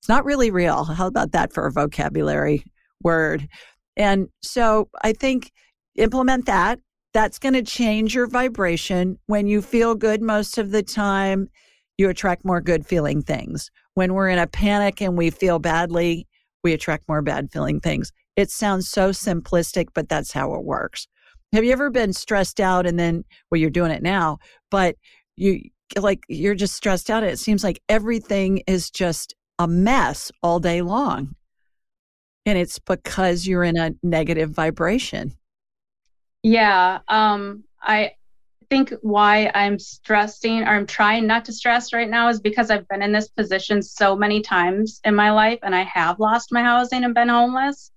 It's 0.00 0.08
not 0.08 0.24
really 0.24 0.50
real. 0.50 0.84
How 0.84 1.06
about 1.06 1.30
that 1.32 1.52
for 1.52 1.66
a 1.66 1.72
vocabulary 1.72 2.64
word? 3.02 3.48
And 3.96 4.28
so 4.42 4.88
i 5.02 5.12
think 5.12 5.50
implement 5.96 6.46
that 6.46 6.78
that's 7.18 7.40
going 7.40 7.54
to 7.54 7.64
change 7.64 8.14
your 8.14 8.28
vibration. 8.28 9.18
When 9.26 9.48
you 9.48 9.60
feel 9.60 9.96
good 9.96 10.22
most 10.22 10.56
of 10.56 10.70
the 10.70 10.84
time, 10.84 11.48
you 11.96 12.08
attract 12.08 12.44
more 12.44 12.60
good 12.60 12.86
feeling 12.86 13.22
things. 13.22 13.72
When 13.94 14.14
we're 14.14 14.28
in 14.28 14.38
a 14.38 14.46
panic 14.46 15.02
and 15.02 15.18
we 15.18 15.30
feel 15.30 15.58
badly, 15.58 16.28
we 16.62 16.72
attract 16.74 17.08
more 17.08 17.20
bad 17.20 17.50
feeling 17.50 17.80
things. 17.80 18.12
It 18.36 18.52
sounds 18.52 18.88
so 18.88 19.10
simplistic, 19.10 19.88
but 19.96 20.08
that's 20.08 20.30
how 20.30 20.54
it 20.54 20.62
works. 20.62 21.08
Have 21.52 21.64
you 21.64 21.72
ever 21.72 21.90
been 21.90 22.12
stressed 22.12 22.60
out 22.60 22.86
and 22.86 23.00
then, 23.00 23.24
well, 23.50 23.60
you're 23.60 23.68
doing 23.68 23.90
it 23.90 24.00
now, 24.00 24.38
but 24.70 24.94
you 25.36 25.60
like, 26.00 26.22
you're 26.28 26.54
just 26.54 26.74
stressed 26.74 27.10
out. 27.10 27.24
It 27.24 27.40
seems 27.40 27.64
like 27.64 27.82
everything 27.88 28.62
is 28.68 28.92
just 28.92 29.34
a 29.58 29.66
mess 29.66 30.30
all 30.40 30.60
day 30.60 30.82
long. 30.82 31.34
And 32.46 32.56
it's 32.56 32.78
because 32.78 33.44
you're 33.44 33.64
in 33.64 33.76
a 33.76 33.90
negative 34.04 34.50
vibration. 34.50 35.34
Yeah. 36.42 37.00
Um, 37.08 37.64
I 37.80 38.12
think 38.70 38.92
why 39.00 39.50
I'm 39.54 39.78
stressing 39.78 40.62
or 40.62 40.68
I'm 40.68 40.86
trying 40.86 41.26
not 41.26 41.46
to 41.46 41.52
stress 41.52 41.92
right 41.92 42.08
now 42.08 42.28
is 42.28 42.40
because 42.40 42.70
I've 42.70 42.86
been 42.88 43.02
in 43.02 43.12
this 43.12 43.28
position 43.28 43.82
so 43.82 44.14
many 44.16 44.40
times 44.40 45.00
in 45.04 45.14
my 45.14 45.30
life 45.30 45.60
and 45.62 45.74
I 45.74 45.82
have 45.84 46.20
lost 46.20 46.52
my 46.52 46.62
housing 46.62 47.04
and 47.04 47.14
been 47.14 47.28
homeless. 47.28 47.90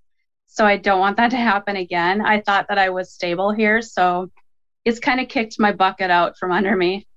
So 0.48 0.66
I 0.66 0.78
don't 0.78 1.00
want 1.00 1.18
that 1.18 1.32
to 1.32 1.38
happen 1.38 1.76
again. 1.76 2.22
I 2.22 2.42
thought 2.42 2.68
that 2.70 2.78
I 2.78 2.90
was 2.90 3.14
stable 3.14 3.52
here. 3.52 3.82
So 3.82 4.32
it's 4.86 5.00
kind 5.00 5.20
of 5.20 5.28
kicked 5.30 5.60
my 5.60 5.72
bucket 5.72 6.10
out 6.12 6.38
from 6.38 6.52
under 6.52 6.76
me. 6.76 7.08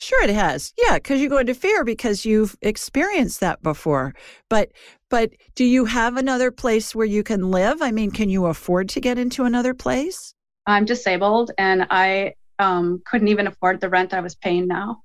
Sure, 0.00 0.22
it 0.22 0.30
has. 0.30 0.72
Yeah, 0.78 0.94
because 0.94 1.20
you 1.20 1.28
go 1.28 1.38
into 1.38 1.54
fear 1.54 1.84
because 1.84 2.24
you've 2.24 2.56
experienced 2.62 3.40
that 3.40 3.62
before. 3.62 4.14
But 4.48 4.70
but 5.10 5.32
do 5.56 5.64
you 5.64 5.86
have 5.86 6.16
another 6.16 6.50
place 6.50 6.94
where 6.94 7.06
you 7.06 7.24
can 7.24 7.50
live? 7.50 7.82
I 7.82 7.90
mean, 7.90 8.10
can 8.12 8.30
you 8.30 8.46
afford 8.46 8.88
to 8.90 9.00
get 9.00 9.18
into 9.18 9.44
another 9.44 9.74
place? 9.74 10.34
I'm 10.66 10.84
disabled 10.84 11.50
and 11.58 11.86
I 11.90 12.34
um, 12.58 13.02
couldn't 13.06 13.28
even 13.28 13.46
afford 13.46 13.80
the 13.80 13.88
rent 13.88 14.14
I 14.14 14.20
was 14.20 14.36
paying 14.36 14.68
now. 14.68 15.02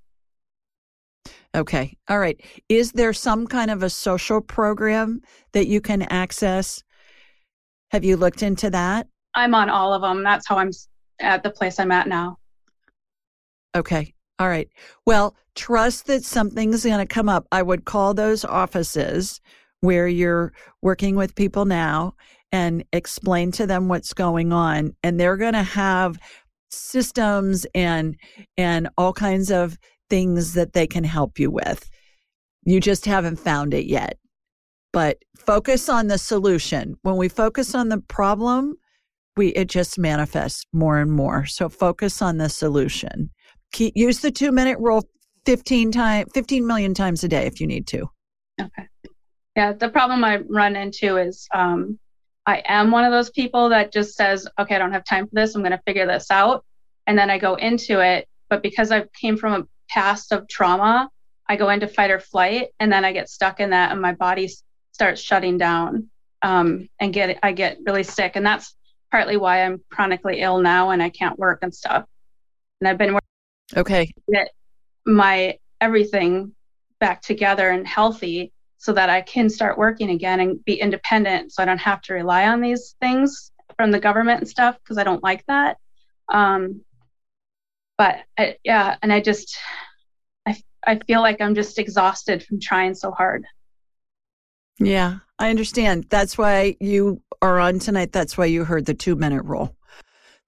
Okay. 1.56 1.96
All 2.10 2.20
right. 2.20 2.40
Is 2.68 2.92
there 2.92 3.14
some 3.14 3.48
kind 3.48 3.72
of 3.72 3.84
a 3.84 3.90
social 3.90 4.42
program 4.42 5.22
that 5.54 5.68
you 5.68 5.82
can 5.82 6.02
access? 6.04 6.84
Have 7.92 8.04
you 8.04 8.18
looked 8.18 8.44
into 8.44 8.70
that? 8.72 9.08
I'm 9.36 9.56
on 9.56 9.70
all 9.70 9.94
of 9.94 10.02
them. 10.02 10.24
That's 10.24 10.48
how 10.48 10.58
I'm 10.58 10.72
at 11.20 11.44
the 11.44 11.52
place 11.52 11.80
I'm 11.80 11.92
at 11.92 12.08
now. 12.08 12.38
Okay. 13.76 14.14
All 14.44 14.50
right. 14.50 14.68
Well, 15.06 15.38
trust 15.56 16.08
that 16.08 16.26
something's 16.26 16.84
going 16.84 16.98
to 16.98 17.06
come 17.06 17.30
up. 17.30 17.48
I 17.54 17.62
would 17.62 17.86
call 17.86 18.14
those 18.14 18.44
offices 18.44 19.40
where 19.80 20.06
you're 20.06 20.52
working 20.82 21.16
with 21.16 21.34
people 21.34 21.64
now 21.64 22.16
and 22.52 22.84
explain 22.92 23.54
to 23.54 23.66
them 23.66 23.88
what's 23.88 24.14
going 24.14 24.52
on. 24.52 24.98
And 25.02 25.18
they're 25.18 25.38
going 25.38 25.54
to 25.54 25.64
have 25.64 26.20
systems 26.72 27.66
and 27.74 28.18
and 28.58 28.90
all 28.98 29.14
kinds 29.14 29.50
of 29.50 29.78
things 30.10 30.56
that 30.56 30.74
they 30.74 30.88
can 30.88 31.06
help 31.06 31.40
you 31.40 31.50
with. 31.50 31.90
You 32.66 32.82
just 32.82 33.06
haven't 33.06 33.38
found 33.38 33.74
it 33.74 33.86
yet. 33.86 34.18
But 34.92 35.20
focus 35.38 35.88
on 35.88 36.08
the 36.08 36.18
solution. 36.18 36.98
When 37.04 37.16
we 37.16 37.30
focus 37.30 37.74
on 37.74 37.88
the 37.88 38.02
problem 38.02 38.76
we 39.36 39.48
it 39.50 39.68
just 39.68 39.98
manifests 39.98 40.66
more 40.74 41.00
and 41.00 41.12
more. 41.12 41.46
So 41.46 41.70
focus 41.70 42.22
on 42.22 42.38
the 42.38 42.50
solution 42.50 43.30
Keep, 43.74 43.94
use 43.96 44.20
the 44.20 44.32
2 44.32 44.52
minute 44.52 44.80
rule 44.80 45.04
15 45.46 45.92
time 45.92 46.28
15 46.34 46.66
million 46.66 46.94
times 46.94 47.24
a 47.24 47.28
day 47.28 47.46
if 47.46 47.60
you 47.60 47.68
need 47.68 47.86
to 47.88 48.08
okay 48.62 48.88
yeah, 49.56 49.74
the 49.74 49.90
problem 49.90 50.24
I 50.24 50.38
run 50.38 50.76
into 50.76 51.18
is 51.18 51.48
um, 51.54 52.00
I 52.46 52.64
am 52.66 52.92
one 52.92 53.06
of 53.06 53.12
those 53.12 53.30
people 53.30 53.70
that 53.70 53.92
just 53.92 54.16
says, 54.16 54.48
okay, 54.58 54.76
I 54.76 54.80
don't 54.80 54.94
have 54.94 55.06
time 55.06 55.26
for 55.28 55.36
this. 55.36 55.56
I'm 55.56 55.62
going 55.62 55.72
to 55.72 55.82
figure 55.86 56.08
this 56.08 56.32
out. 56.32 56.66
And 57.06 57.18
then 57.18 57.30
I 57.30 57.38
go 57.38 57.56
into 57.56 58.00
it. 58.00 58.28
But 58.50 58.64
because 58.64 58.92
I 58.92 59.06
came 59.20 59.38
from 59.38 59.54
a 59.54 59.68
past 59.90 60.32
of 60.32 60.48
trauma, 60.48 61.10
I 61.48 61.56
go 61.56 61.70
into 61.70 61.88
fight 61.88 62.12
or 62.12 62.20
flight 62.20 62.70
and 62.80 62.92
then 62.92 63.06
I 63.06 63.12
get 63.12 63.30
stuck 63.30 63.60
in 63.60 63.72
that 63.72 63.92
and 63.92 64.02
my 64.02 64.14
body 64.14 64.50
starts 64.92 65.22
shutting 65.22 65.58
down 65.58 66.10
um, 66.42 66.90
and 67.00 67.14
get 67.14 67.40
I 67.44 67.52
get 67.52 67.78
really 67.86 68.04
sick. 68.04 68.34
And 68.36 68.46
that's 68.46 68.76
partly 69.12 69.38
why 69.38 69.64
I'm 69.64 69.82
chronically 69.92 70.42
ill 70.42 70.60
now 70.60 70.90
and 70.90 71.04
I 71.04 71.10
can't 71.10 71.38
work 71.38 71.60
and 71.62 71.74
stuff. 71.74 72.06
And 72.82 72.88
I've 72.88 72.98
been 72.98 73.18
okay 73.76 74.12
get 74.32 74.50
my 75.06 75.58
everything 75.82 76.54
back 77.00 77.22
together 77.22 77.70
and 77.70 77.88
healthy 77.88 78.54
so 78.78 78.94
that 78.94 79.10
I 79.10 79.22
can 79.22 79.50
start 79.50 79.78
working 79.78 80.10
again 80.10 80.40
and 80.40 80.64
be 80.66 80.76
independent 80.76 81.52
so 81.52 81.64
I 81.64 81.66
don't 81.66 81.78
have 81.78 82.02
to 82.04 82.14
rely 82.14 82.48
on 82.48 82.62
these 82.62 82.96
things 83.00 83.52
from 83.78 83.92
the 83.92 84.00
government 84.00 84.42
and 84.42 84.50
stuff 84.50 84.78
because 84.80 84.98
I 84.98 85.04
don't 85.04 85.24
like 85.24 85.46
that. 85.48 85.78
Um, 86.30 86.82
but 87.98 88.18
I, 88.38 88.58
yeah, 88.64 88.98
and 89.02 89.14
I 89.14 89.22
just, 89.22 89.58
I, 90.46 90.62
I 90.86 91.00
feel 91.08 91.22
like 91.22 91.42
I'm 91.42 91.56
just 91.56 91.80
exhausted 91.80 92.44
from 92.44 92.60
trying 92.60 92.96
so 92.96 93.12
hard. 93.12 93.46
Yeah, 94.80 95.20
I 95.40 95.50
understand. 95.50 96.08
That's 96.10 96.38
why 96.38 96.76
you 96.80 97.22
are 97.42 97.60
on 97.60 97.80
tonight. 97.80 98.12
That's 98.12 98.38
why 98.38 98.46
you 98.46 98.64
heard 98.64 98.86
the 98.86 98.94
two 98.94 99.16
minute 99.16 99.44
rule. 99.44 99.76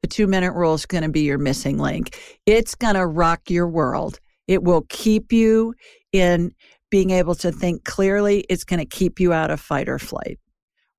The 0.05 0.09
two 0.09 0.27
minute 0.27 0.53
rule 0.53 0.75
is 0.75 0.85
going 0.85 1.01
to 1.01 1.09
be 1.09 1.21
your 1.21 1.39
missing 1.39 1.79
link. 1.79 2.19
It's 2.45 2.75
going 2.75 2.93
to 2.93 3.07
rock 3.07 3.49
your 3.49 3.67
world. 3.67 4.19
It 4.47 4.61
will 4.61 4.85
keep 4.87 5.33
you 5.33 5.73
in 6.13 6.51
being 6.91 7.09
able 7.09 7.33
to 7.33 7.51
think 7.51 7.85
clearly, 7.85 8.45
it's 8.47 8.63
going 8.63 8.79
to 8.79 8.85
keep 8.85 9.19
you 9.19 9.33
out 9.33 9.49
of 9.49 9.59
fight 9.59 9.89
or 9.89 9.97
flight. 9.97 10.37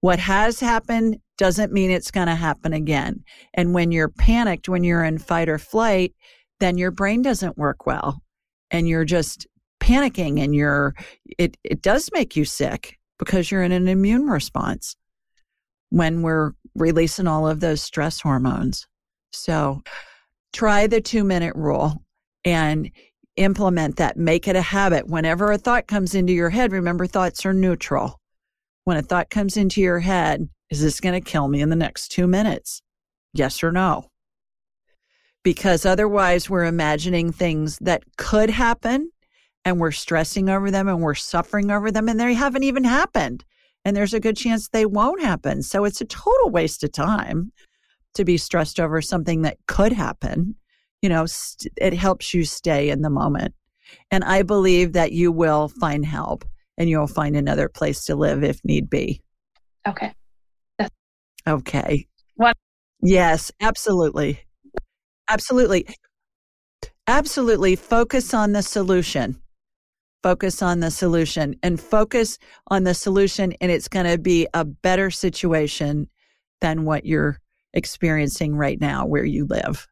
What 0.00 0.18
has 0.18 0.58
happened 0.58 1.18
doesn't 1.38 1.72
mean 1.72 1.92
it's 1.92 2.10
going 2.10 2.26
to 2.26 2.34
happen 2.34 2.72
again. 2.72 3.22
And 3.54 3.74
when 3.74 3.92
you're 3.92 4.08
panicked, 4.08 4.68
when 4.68 4.82
you're 4.82 5.04
in 5.04 5.18
fight 5.18 5.48
or 5.48 5.60
flight, 5.60 6.12
then 6.58 6.76
your 6.76 6.90
brain 6.90 7.22
doesn't 7.22 7.56
work 7.56 7.86
well 7.86 8.20
and 8.72 8.88
you're 8.88 9.04
just 9.04 9.46
panicking 9.78 10.40
and 10.40 10.52
you're 10.52 10.96
it 11.38 11.56
it 11.62 11.80
does 11.80 12.10
make 12.12 12.34
you 12.34 12.44
sick 12.44 12.98
because 13.20 13.52
you're 13.52 13.62
in 13.62 13.70
an 13.70 13.86
immune 13.86 14.26
response 14.26 14.96
when 15.90 16.22
we're 16.22 16.54
releasing 16.74 17.28
all 17.28 17.46
of 17.46 17.60
those 17.60 17.80
stress 17.82 18.20
hormones. 18.20 18.88
So 19.32 19.82
try 20.52 20.86
the 20.86 21.00
2 21.00 21.24
minute 21.24 21.54
rule 21.56 22.02
and 22.44 22.90
implement 23.36 23.96
that, 23.96 24.16
make 24.16 24.48
it 24.48 24.56
a 24.56 24.62
habit. 24.62 25.06
Whenever 25.06 25.52
a 25.52 25.58
thought 25.58 25.86
comes 25.86 26.14
into 26.14 26.32
your 26.32 26.50
head, 26.50 26.72
remember 26.72 27.06
thoughts 27.06 27.44
are 27.44 27.52
neutral. 27.52 28.20
When 28.84 28.96
a 28.96 29.02
thought 29.02 29.30
comes 29.30 29.56
into 29.56 29.80
your 29.80 29.98
head, 30.00 30.48
is 30.70 30.80
this 30.80 31.00
going 31.00 31.20
to 31.20 31.30
kill 31.30 31.48
me 31.48 31.60
in 31.60 31.68
the 31.70 31.76
next 31.76 32.08
two 32.08 32.26
minutes? 32.26 32.80
Yes 33.34 33.62
or 33.62 33.72
no? 33.72 34.08
Because 35.42 35.84
otherwise, 35.84 36.48
we're 36.48 36.64
imagining 36.64 37.30
things 37.30 37.78
that 37.80 38.02
could 38.16 38.48
happen 38.50 39.10
and 39.64 39.78
we're 39.80 39.92
stressing 39.92 40.48
over 40.48 40.70
them 40.70 40.88
and 40.88 41.02
we're 41.02 41.14
suffering 41.14 41.70
over 41.70 41.90
them 41.90 42.08
and 42.08 42.18
they 42.18 42.34
haven't 42.34 42.62
even 42.62 42.84
happened. 42.84 43.44
and 43.86 43.96
there's 43.96 44.14
a 44.14 44.20
good 44.20 44.36
chance 44.36 44.68
they 44.68 44.84
won't 44.84 45.22
happen. 45.22 45.62
So 45.62 45.84
it's 45.84 46.00
a 46.00 46.06
total 46.06 46.50
waste 46.50 46.82
of 46.82 46.90
time 46.90 47.52
to 48.16 48.24
be 48.24 48.36
stressed 48.36 48.80
over 48.80 49.00
something 49.00 49.42
that 49.42 49.58
could 49.66 49.92
happen. 49.92 50.56
You 51.02 51.08
know, 51.08 51.26
st- 51.26 51.72
it 51.76 51.94
helps 51.94 52.34
you 52.34 52.44
stay 52.44 52.90
in 52.90 53.02
the 53.02 53.10
moment. 53.10 53.54
And 54.10 54.24
I 54.24 54.42
believe 54.42 54.92
that 54.94 55.12
you 55.12 55.30
will 55.30 55.68
find 55.68 56.04
help 56.04 56.44
and 56.76 56.90
you'll 56.90 57.06
find 57.06 57.36
another 57.36 57.68
place 57.68 58.04
to 58.06 58.16
live 58.16 58.42
if 58.42 58.60
need 58.64 58.90
be. 58.90 59.22
Okay. 59.86 60.12
That's- 60.78 60.90
okay. 61.46 62.06
What? 62.34 62.56
Yes, 63.02 63.52
absolutely. 63.60 64.40
Absolutely. 65.28 65.86
Absolutely. 67.06 67.76
Focus 67.76 68.34
on 68.34 68.52
the 68.52 68.62
solution. 68.62 69.40
Focus 70.22 70.60
on 70.60 70.80
the 70.80 70.90
solution 70.90 71.54
and 71.62 71.80
focus 71.80 72.38
on 72.68 72.82
the 72.82 72.94
solution, 72.94 73.52
and 73.60 73.70
it's 73.70 73.86
going 73.86 74.06
to 74.06 74.18
be 74.18 74.48
a 74.54 74.64
better 74.64 75.08
situation 75.10 76.08
than 76.60 76.84
what 76.84 77.04
you're 77.04 77.38
experiencing 77.76 78.56
right 78.56 78.80
now 78.80 79.06
where 79.06 79.24
you 79.24 79.46
live. 79.46 79.86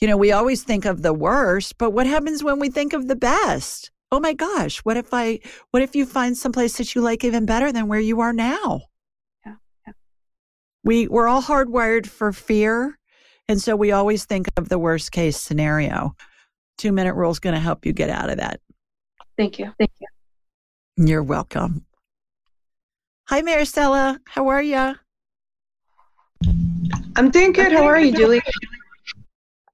You 0.00 0.08
know, 0.08 0.16
we 0.16 0.32
always 0.32 0.64
think 0.64 0.84
of 0.84 1.02
the 1.02 1.12
worst, 1.12 1.78
but 1.78 1.90
what 1.90 2.08
happens 2.08 2.42
when 2.42 2.58
we 2.58 2.70
think 2.70 2.92
of 2.92 3.06
the 3.06 3.14
best? 3.14 3.92
Oh 4.10 4.18
my 4.18 4.32
gosh, 4.32 4.78
what 4.80 4.96
if 4.96 5.14
I 5.14 5.38
what 5.70 5.82
if 5.82 5.94
you 5.94 6.04
find 6.04 6.36
someplace 6.36 6.76
that 6.78 6.94
you 6.94 7.00
like 7.00 7.22
even 7.22 7.46
better 7.46 7.70
than 7.70 7.86
where 7.86 8.00
you 8.00 8.20
are 8.20 8.32
now? 8.32 8.80
Yeah. 9.46 9.54
yeah. 9.86 9.92
We 10.82 11.06
we're 11.06 11.28
all 11.28 11.42
hardwired 11.42 12.06
for 12.06 12.32
fear, 12.32 12.98
and 13.48 13.60
so 13.60 13.76
we 13.76 13.92
always 13.92 14.24
think 14.24 14.48
of 14.56 14.68
the 14.68 14.78
worst 14.78 15.12
case 15.12 15.38
scenario. 15.38 16.16
2 16.78 16.90
minute 16.90 17.14
rule 17.14 17.30
is 17.30 17.38
going 17.38 17.54
to 17.54 17.60
help 17.60 17.86
you 17.86 17.92
get 17.92 18.10
out 18.10 18.28
of 18.28 18.38
that. 18.38 18.60
Thank 19.38 19.58
you. 19.58 19.72
Thank 19.78 19.92
you. 20.00 21.06
You're 21.06 21.22
welcome. 21.22 21.86
Hi 23.28 23.40
Maricela, 23.40 24.18
how 24.26 24.48
are 24.48 24.62
you? 24.62 24.94
I'm 27.16 27.30
doing 27.30 27.52
good. 27.52 27.72
How 27.72 27.84
are 27.84 28.00
you, 28.00 28.12
Julie? 28.12 28.42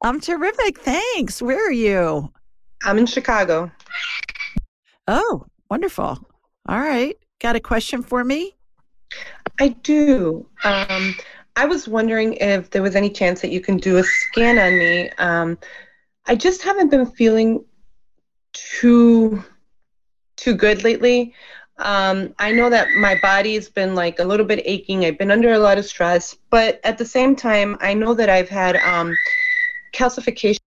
I'm 0.03 0.21
terrific. 0.21 0.79
Thanks. 0.79 1.43
Where 1.43 1.69
are 1.69 1.73
you? 1.73 2.33
I'm 2.85 2.99
in 2.99 3.07
Chicago. 3.07 3.71
Oh, 5.07 5.47
wonderful. 5.71 6.19
All 6.69 6.81
right. 6.81 7.17
Got 7.41 7.57
a 7.57 7.61
question 7.61 8.03
for 8.03 8.25
me? 8.25 8.57
I 9.61 9.69
do. 9.69 10.47
Um, 10.65 11.15
I 11.57 11.65
was 11.65 11.89
wondering 11.89 12.35
if 12.35 12.71
there 12.71 12.83
was 12.83 12.95
any 12.95 13.11
chance 13.11 13.41
that 13.41 13.51
you 13.51 13.61
can 13.61 13.79
do 13.79 13.99
a 13.99 14.05
scan 14.05 14.59
on 14.59 14.79
me. 14.79 15.11
Um, 15.19 15.59
I 16.27 16.37
just 16.37 16.63
haven't 16.63 16.91
been 16.91 17.07
feeling 17.07 17.65
too 18.53 19.43
too 20.37 20.55
good 20.55 20.85
lately. 20.85 21.35
Um, 21.79 22.35
I 22.39 22.51
know 22.51 22.69
that 22.71 22.89
my 22.97 23.19
body's 23.23 23.69
been 23.69 23.95
like 23.95 24.19
a 24.19 24.25
little 24.25 24.47
bit 24.47 24.63
aching. 24.65 25.05
I've 25.05 25.19
been 25.19 25.31
under 25.31 25.53
a 25.53 25.59
lot 25.59 25.79
of 25.79 25.85
stress, 25.85 26.37
but 26.51 26.81
at 26.83 26.99
the 26.99 27.05
same 27.05 27.37
time, 27.37 27.77
I 27.81 27.95
know 27.95 28.15
that 28.15 28.29
I've 28.29 28.49
had 28.49 28.77
um, 28.77 29.17
calcification. 29.95 30.59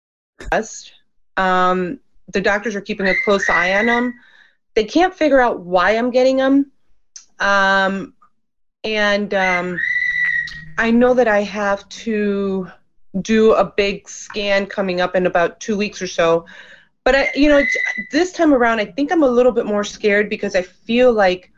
Um, 1.38 2.00
the 2.32 2.42
doctors 2.42 2.76
are 2.76 2.82
keeping 2.82 3.08
a 3.08 3.16
close 3.26 3.50
eye 3.50 3.78
on 3.78 3.88
them. 3.88 4.14
They 4.74 4.86
can't 4.86 5.14
figure 5.14 5.42
out 5.42 5.60
why 5.62 5.92
I'm 5.98 6.12
getting 6.12 6.38
them. 6.38 6.72
Um, 7.40 8.14
and 8.84 9.34
um, 9.34 9.80
I 10.78 10.92
know 10.92 11.14
that 11.14 11.28
I 11.28 11.42
have 11.42 11.88
to 11.90 12.68
do 13.22 13.54
a 13.54 13.66
big 13.66 14.08
scan 14.08 14.66
coming 14.66 15.02
up 15.02 15.16
in 15.16 15.26
about 15.26 15.60
two 15.60 15.76
weeks 15.76 16.02
or 16.02 16.08
so. 16.08 16.46
But 17.04 17.16
I, 17.16 17.32
you 17.34 17.50
know, 17.50 17.64
this 18.12 18.32
time 18.32 18.54
around, 18.54 18.80
I 18.80 18.86
think 18.86 19.12
I'm 19.12 19.24
a 19.24 19.28
little 19.28 19.52
bit 19.52 19.66
more 19.66 19.84
scared 19.84 20.30
because 20.30 20.56
I 20.56 20.62
feel 20.62 21.12
like 21.12 21.52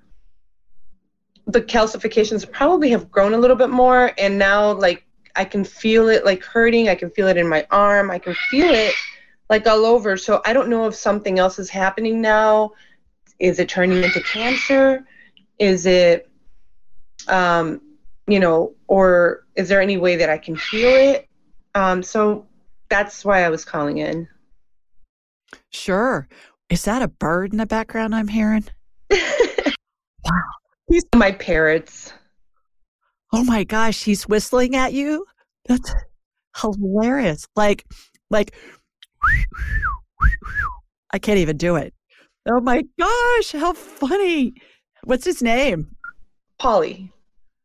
the 1.47 1.61
calcifications 1.61 2.49
probably 2.49 2.89
have 2.91 3.11
grown 3.11 3.33
a 3.33 3.37
little 3.37 3.57
bit 3.57 3.69
more, 3.69 4.11
and 4.17 4.39
now 4.39 4.71
like 4.71 5.05
I 5.35 5.45
can 5.45 5.63
feel 5.63 6.09
it 6.09 6.25
like 6.25 6.43
hurting. 6.43 6.89
I 6.89 6.95
can 6.95 7.09
feel 7.09 7.27
it 7.27 7.37
in 7.37 7.47
my 7.47 7.65
arm. 7.71 8.11
I 8.11 8.19
can 8.19 8.35
feel 8.49 8.69
it 8.69 8.93
like 9.49 9.67
all 9.67 9.85
over. 9.85 10.15
So 10.15 10.41
I 10.45 10.53
don't 10.53 10.69
know 10.69 10.87
if 10.87 10.95
something 10.95 11.39
else 11.39 11.59
is 11.59 11.69
happening 11.69 12.21
now. 12.21 12.71
Is 13.39 13.59
it 13.59 13.67
turning 13.67 14.03
into 14.03 14.21
cancer? 14.21 15.05
Is 15.59 15.85
it, 15.85 16.29
um, 17.27 17.81
you 18.27 18.39
know, 18.39 18.73
or 18.87 19.45
is 19.55 19.67
there 19.67 19.81
any 19.81 19.97
way 19.97 20.15
that 20.15 20.29
I 20.29 20.37
can 20.37 20.55
heal 20.55 20.89
it? 20.89 21.27
Um, 21.75 22.01
so 22.03 22.45
that's 22.89 23.25
why 23.25 23.43
I 23.43 23.49
was 23.49 23.65
calling 23.65 23.97
in. 23.97 24.27
Sure. 25.74 26.28
Is 26.69 26.84
that 26.84 27.01
a 27.01 27.07
bird 27.07 27.51
in 27.51 27.57
the 27.57 27.65
background 27.65 28.15
I'm 28.15 28.28
hearing? 28.28 28.65
wow. 29.11 29.19
Are 30.91 31.17
my 31.19 31.32
parrots. 31.32 32.13
Oh 33.34 33.43
my 33.43 33.63
gosh, 33.63 34.03
he's 34.03 34.28
whistling 34.28 34.76
at 34.76 34.93
you? 34.93 35.26
That's 35.65 35.93
hilarious. 36.55 37.47
Like, 37.55 37.84
like, 38.30 38.55
I 41.11 41.19
can't 41.19 41.39
even 41.39 41.57
do 41.57 41.76
it. 41.76 41.93
Oh 42.47 42.59
my 42.59 42.84
gosh, 42.99 43.51
how 43.53 43.74
funny. 43.74 44.53
What's 45.03 45.26
his 45.26 45.41
name? 45.41 45.95
Polly. 46.59 47.11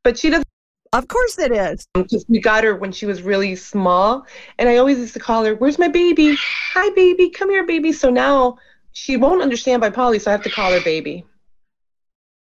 But 0.05 0.19
she 0.19 0.31
doesn't. 0.31 0.48
Of 0.93 1.09
course 1.09 1.39
it 1.39 1.53
is. 1.53 1.87
Um, 1.95 2.03
because 2.05 2.25
we 2.29 2.41
got 2.41 2.65
her 2.65 2.75
when 2.77 2.93
she 2.93 3.07
was 3.07 3.23
really 3.23 3.57
small. 3.57 4.27
And 4.59 4.69
I 4.69 4.77
always 4.79 4.99
used 4.99 5.15
to 5.15 5.21
call 5.21 5.45
her, 5.45 5.55
Where's 5.55 5.79
my 5.79 5.89
baby? 5.89 6.37
Hi, 6.73 6.91
baby. 6.95 7.31
Come 7.31 7.51
here, 7.51 7.67
baby. 7.67 7.93
So 7.93 8.11
now 8.11 8.57
she 8.93 9.17
won't 9.17 9.43
understand 9.43 9.81
by 9.81 9.91
Polly, 9.91 10.19
so 10.19 10.31
I 10.31 10.33
have 10.33 10.43
to 10.45 10.51
call 10.51 10.73
her 10.73 10.81
baby. 10.81 11.25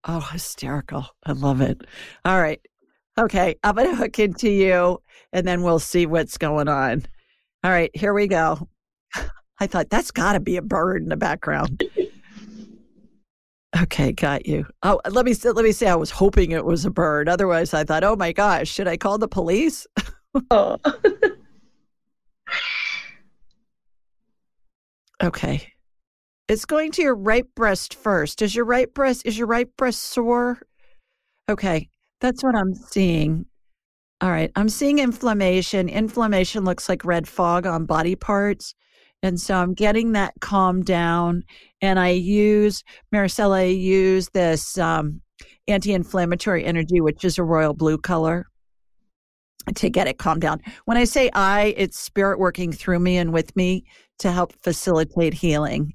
Oh, 0.06 0.20
hysterical. 0.20 1.06
I 1.26 1.32
love 1.32 1.62
it. 1.62 1.82
All 2.26 2.42
right. 2.42 2.60
Okay. 3.18 3.56
I'm 3.64 3.76
going 3.76 3.90
to 3.90 3.96
hook 3.96 4.20
into 4.20 4.50
you 4.50 5.02
and 5.32 5.48
then 5.48 5.62
we'll 5.62 5.80
see 5.80 6.06
what's 6.06 6.38
going 6.38 6.68
on. 6.68 7.06
All 7.64 7.72
right. 7.72 7.92
Here 7.94 8.14
we 8.14 8.28
go. 8.28 8.68
I 9.60 9.68
thought 9.68 9.90
that's 9.90 10.12
got 10.12 10.34
to 10.34 10.40
be 10.40 10.58
a 10.58 10.62
bird 10.62 11.04
in 11.04 11.10
the 11.10 11.18
background. 11.18 11.84
Okay, 13.82 14.12
got 14.12 14.46
you. 14.46 14.68
Oh, 14.84 15.02
let 15.10 15.26
me 15.26 15.34
let 15.44 15.64
me 15.64 15.72
say 15.72 15.88
I 15.88 15.96
was 15.96 16.12
hoping 16.12 16.52
it 16.52 16.64
was 16.64 16.86
a 16.86 16.92
bird. 16.92 17.28
Otherwise, 17.28 17.74
I 17.74 17.84
thought, 17.84 18.04
oh 18.04 18.16
my 18.16 18.32
gosh, 18.32 18.70
should 18.70 18.88
I 18.88 18.98
call 18.98 19.18
the 19.18 19.28
police? 19.28 19.88
oh. 20.52 20.78
okay, 25.24 25.68
it's 26.48 26.66
going 26.66 26.92
to 26.92 27.02
your 27.02 27.16
right 27.16 27.46
breast 27.56 27.96
first. 27.96 28.44
Is 28.44 28.56
your 28.56 28.66
right 28.66 28.94
breast 28.94 29.24
is 29.26 29.38
your 29.38 29.48
right 29.48 29.76
breast 29.76 30.04
sore? 30.04 30.60
Okay, 31.50 31.90
that's 32.22 32.44
what 32.44 32.56
I'm 32.56 32.76
seeing. 32.76 33.48
All 34.22 34.30
right, 34.30 34.52
I'm 34.56 34.70
seeing 34.70 35.00
inflammation. 35.00 35.90
Inflammation 35.90 36.64
looks 36.64 36.88
like 36.88 37.04
red 37.04 37.28
fog 37.28 37.66
on 37.66 37.86
body 37.86 38.16
parts. 38.16 38.76
And 39.24 39.40
so 39.40 39.56
I'm 39.56 39.74
getting 39.74 40.12
that 40.12 40.34
calmed 40.42 40.86
down. 40.86 41.46
And 41.84 42.00
I 42.00 42.12
use, 42.12 42.82
Maricela, 43.14 43.58
I 43.58 43.64
use 43.64 44.30
this 44.30 44.78
um, 44.78 45.20
anti 45.68 45.94
inflammatory 45.94 46.64
energy, 46.64 47.02
which 47.02 47.26
is 47.26 47.38
a 47.38 47.44
royal 47.44 47.74
blue 47.74 47.98
color, 47.98 48.48
to 49.76 49.90
get 49.90 50.08
it 50.08 50.18
calmed 50.18 50.40
down. 50.40 50.62
When 50.86 50.96
I 50.96 51.04
say 51.04 51.30
I, 51.34 51.74
it's 51.76 52.00
spirit 52.00 52.40
working 52.40 52.72
through 52.72 53.00
me 53.00 53.18
and 53.18 53.34
with 53.34 53.54
me 53.58 53.84
to 54.20 54.32
help 54.32 54.54
facilitate 54.64 55.34
healing. 55.34 55.94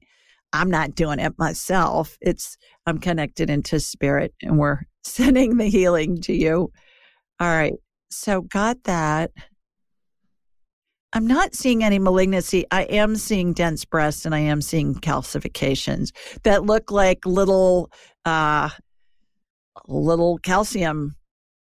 I'm 0.52 0.70
not 0.70 0.94
doing 0.94 1.20
it 1.20 1.32
myself. 1.38 2.18
It's, 2.20 2.58
I'm 2.84 2.98
connected 2.98 3.48
into 3.48 3.80
spirit 3.80 4.34
and 4.42 4.58
we're 4.58 4.80
sending 5.04 5.56
the 5.56 5.70
healing 5.70 6.20
to 6.20 6.34
you. 6.34 6.70
All 7.40 7.48
right. 7.48 7.72
So, 8.10 8.42
got 8.42 8.84
that. 8.84 9.30
I'm 11.12 11.26
not 11.26 11.54
seeing 11.54 11.82
any 11.82 11.98
malignancy. 11.98 12.66
I 12.70 12.82
am 12.82 13.16
seeing 13.16 13.54
dense 13.54 13.84
breasts 13.84 14.26
and 14.26 14.34
I 14.34 14.40
am 14.40 14.60
seeing 14.60 14.94
calcifications 14.94 16.12
that 16.42 16.64
look 16.64 16.90
like 16.90 17.24
little 17.24 17.90
uh 18.24 18.68
little 19.86 20.38
calcium 20.38 21.16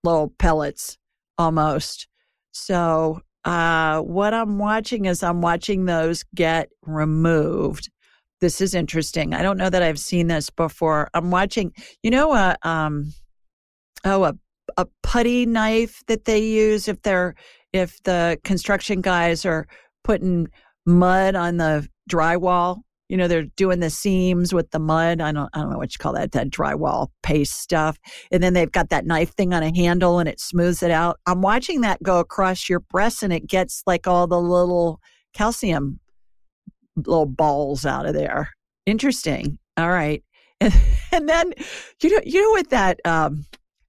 little 0.03 0.33
pellets 0.39 0.97
almost. 1.37 2.09
So 2.53 3.21
uh 3.45 4.01
what 4.01 4.33
I'm 4.33 4.59
watching 4.59 5.05
is 5.05 5.23
I'm 5.23 5.43
watching 5.43 5.85
those 5.85 6.25
get 6.35 6.71
removed. 6.83 7.91
This 8.41 8.63
is 8.63 8.75
interesting. 8.75 9.35
I 9.35 9.43
don't 9.43 9.59
know 9.59 9.71
that 9.71 9.83
I've 9.83 10.01
seen 10.01 10.29
this 10.29 10.49
before. 10.49 11.11
I'm 11.13 11.31
watching, 11.31 11.73
you 12.03 12.11
know, 12.11 12.35
a 12.35 12.57
um 12.63 13.13
oh 14.07 14.25
a 14.25 14.35
a 14.79 14.87
putty 15.03 15.45
knife 15.45 16.03
that 16.07 16.25
they 16.25 16.39
use 16.39 16.89
if 16.89 17.03
they're 17.03 17.35
if 17.75 18.03
the 18.05 18.39
construction 18.45 19.03
guys 19.03 19.45
are 19.45 19.67
putting 20.03 20.49
mud 20.87 21.35
on 21.35 21.59
the 21.59 21.87
drywall 22.11 22.79
you 23.09 23.17
know 23.17 23.29
they're 23.29 23.47
doing 23.57 23.81
the 23.81 23.91
seams 23.91 24.53
with 24.53 24.71
the 24.71 24.79
mud 24.79 25.21
i 25.21 25.33
don't 25.33 25.49
i 25.55 25.61
don't 25.61 25.71
know 25.71 25.79
what 25.79 25.95
you 25.95 25.99
call 25.99 26.13
that 26.13 26.33
that 26.33 26.51
drywall 26.51 27.09
paste 27.23 27.59
stuff 27.59 27.99
and 28.31 28.43
then 28.43 28.53
they've 28.53 28.73
got 28.73 28.91
that 28.91 29.07
knife 29.07 29.35
thing 29.35 29.53
on 29.55 29.63
a 29.63 29.75
handle 29.75 30.19
and 30.19 30.29
it 30.29 30.41
smooths 30.41 30.83
it 30.83 30.91
out. 30.91 31.19
I'm 31.27 31.43
watching 31.43 31.81
that 31.83 32.03
go 32.03 32.21
across 32.21 32.69
your 32.69 32.81
breast 32.81 33.23
and 33.23 33.33
it 33.33 33.47
gets 33.47 33.83
like 33.87 34.07
all 34.07 34.27
the 34.27 34.41
little 34.41 35.01
calcium 35.33 36.01
little 36.97 37.27
balls 37.27 37.85
out 37.85 38.07
of 38.07 38.15
there. 38.15 38.51
Interesting. 38.87 39.59
All 39.77 39.91
right. 39.91 40.23
And, 40.61 40.75
and 41.13 41.29
then 41.29 41.53
you 42.03 42.11
know 42.11 42.21
you 42.25 42.43
know 42.43 42.51
what 42.51 42.71
that 42.71 43.01
um, 43.05 43.45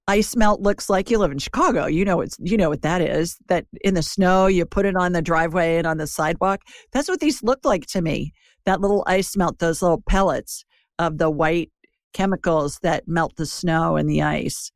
ice 0.08 0.36
melt 0.36 0.60
looks 0.60 0.88
like. 0.88 1.10
You 1.10 1.18
live 1.18 1.32
in 1.32 1.38
Chicago, 1.38 1.86
you 1.86 2.04
know 2.04 2.20
it's 2.20 2.36
you 2.40 2.56
know 2.56 2.70
what 2.70 2.82
that 2.82 3.00
is. 3.00 3.36
That 3.48 3.66
in 3.82 3.94
the 3.94 4.02
snow 4.02 4.46
you 4.46 4.64
put 4.64 4.86
it 4.86 4.96
on 4.96 5.12
the 5.12 5.22
driveway 5.22 5.76
and 5.76 5.86
on 5.86 5.98
the 5.98 6.06
sidewalk. 6.06 6.62
That's 6.92 7.08
what 7.08 7.20
these 7.20 7.42
look 7.42 7.60
like 7.64 7.86
to 7.86 8.02
me. 8.02 8.32
That 8.64 8.80
little 8.80 9.04
ice 9.06 9.36
melt, 9.36 9.58
those 9.58 9.82
little 9.82 10.02
pellets 10.08 10.64
of 10.98 11.18
the 11.18 11.30
white 11.30 11.70
chemicals 12.12 12.78
that 12.82 13.06
melt 13.06 13.36
the 13.36 13.46
snow 13.46 13.96
and 13.96 14.08
the 14.08 14.22
ice. 14.22 14.72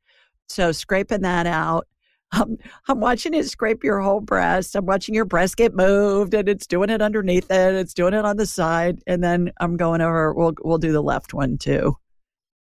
So 0.49 0.73
scraping 0.73 1.23
that 1.23 1.47
out. 1.47 1.87
Um, 2.33 2.59
I'm 2.87 3.01
watching 3.01 3.35
it 3.35 3.49
scrape 3.49 3.83
your 3.83 3.99
whole 3.99 4.21
breast. 4.21 4.77
I'm 4.77 4.87
watching 4.87 5.17
your 5.17 5.25
breast 5.25 5.57
get 5.57 5.75
moved, 5.75 6.33
and 6.33 6.49
it's 6.49 6.65
doing 6.65 6.89
it 6.89 7.03
underneath 7.03 7.51
it. 7.51 7.75
It's 7.75 7.93
doing 7.93 8.15
it 8.15 8.25
on 8.25 8.37
the 8.37 8.47
side, 8.47 9.01
and 9.09 9.21
then 9.21 9.51
I'm 9.59 9.77
going 9.77 10.01
over. 10.01 10.33
We'll 10.33 10.53
we'll 10.63 10.79
do 10.79 10.93
the 10.93 11.03
left 11.03 11.35
one 11.35 11.59
too. 11.59 11.97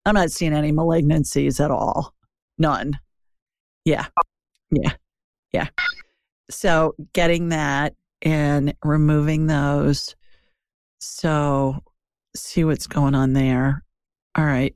I'm 0.05 0.13
not 0.13 0.29
seeing 0.29 0.53
any 0.53 0.71
malignancies 0.71 1.59
at 1.59 1.71
all. 1.71 2.14
None. 2.57 2.99
Yeah. 3.83 4.07
Yeah. 4.71 4.93
Yeah. 5.51 5.67
So 6.49 6.95
getting 7.13 7.49
that 7.49 7.93
and 8.21 8.73
removing 8.83 9.47
those. 9.47 10.15
So 10.99 11.83
see 12.35 12.63
what's 12.63 12.87
going 12.87 13.15
on 13.15 13.33
there. 13.33 13.83
All 14.35 14.45
right. 14.45 14.75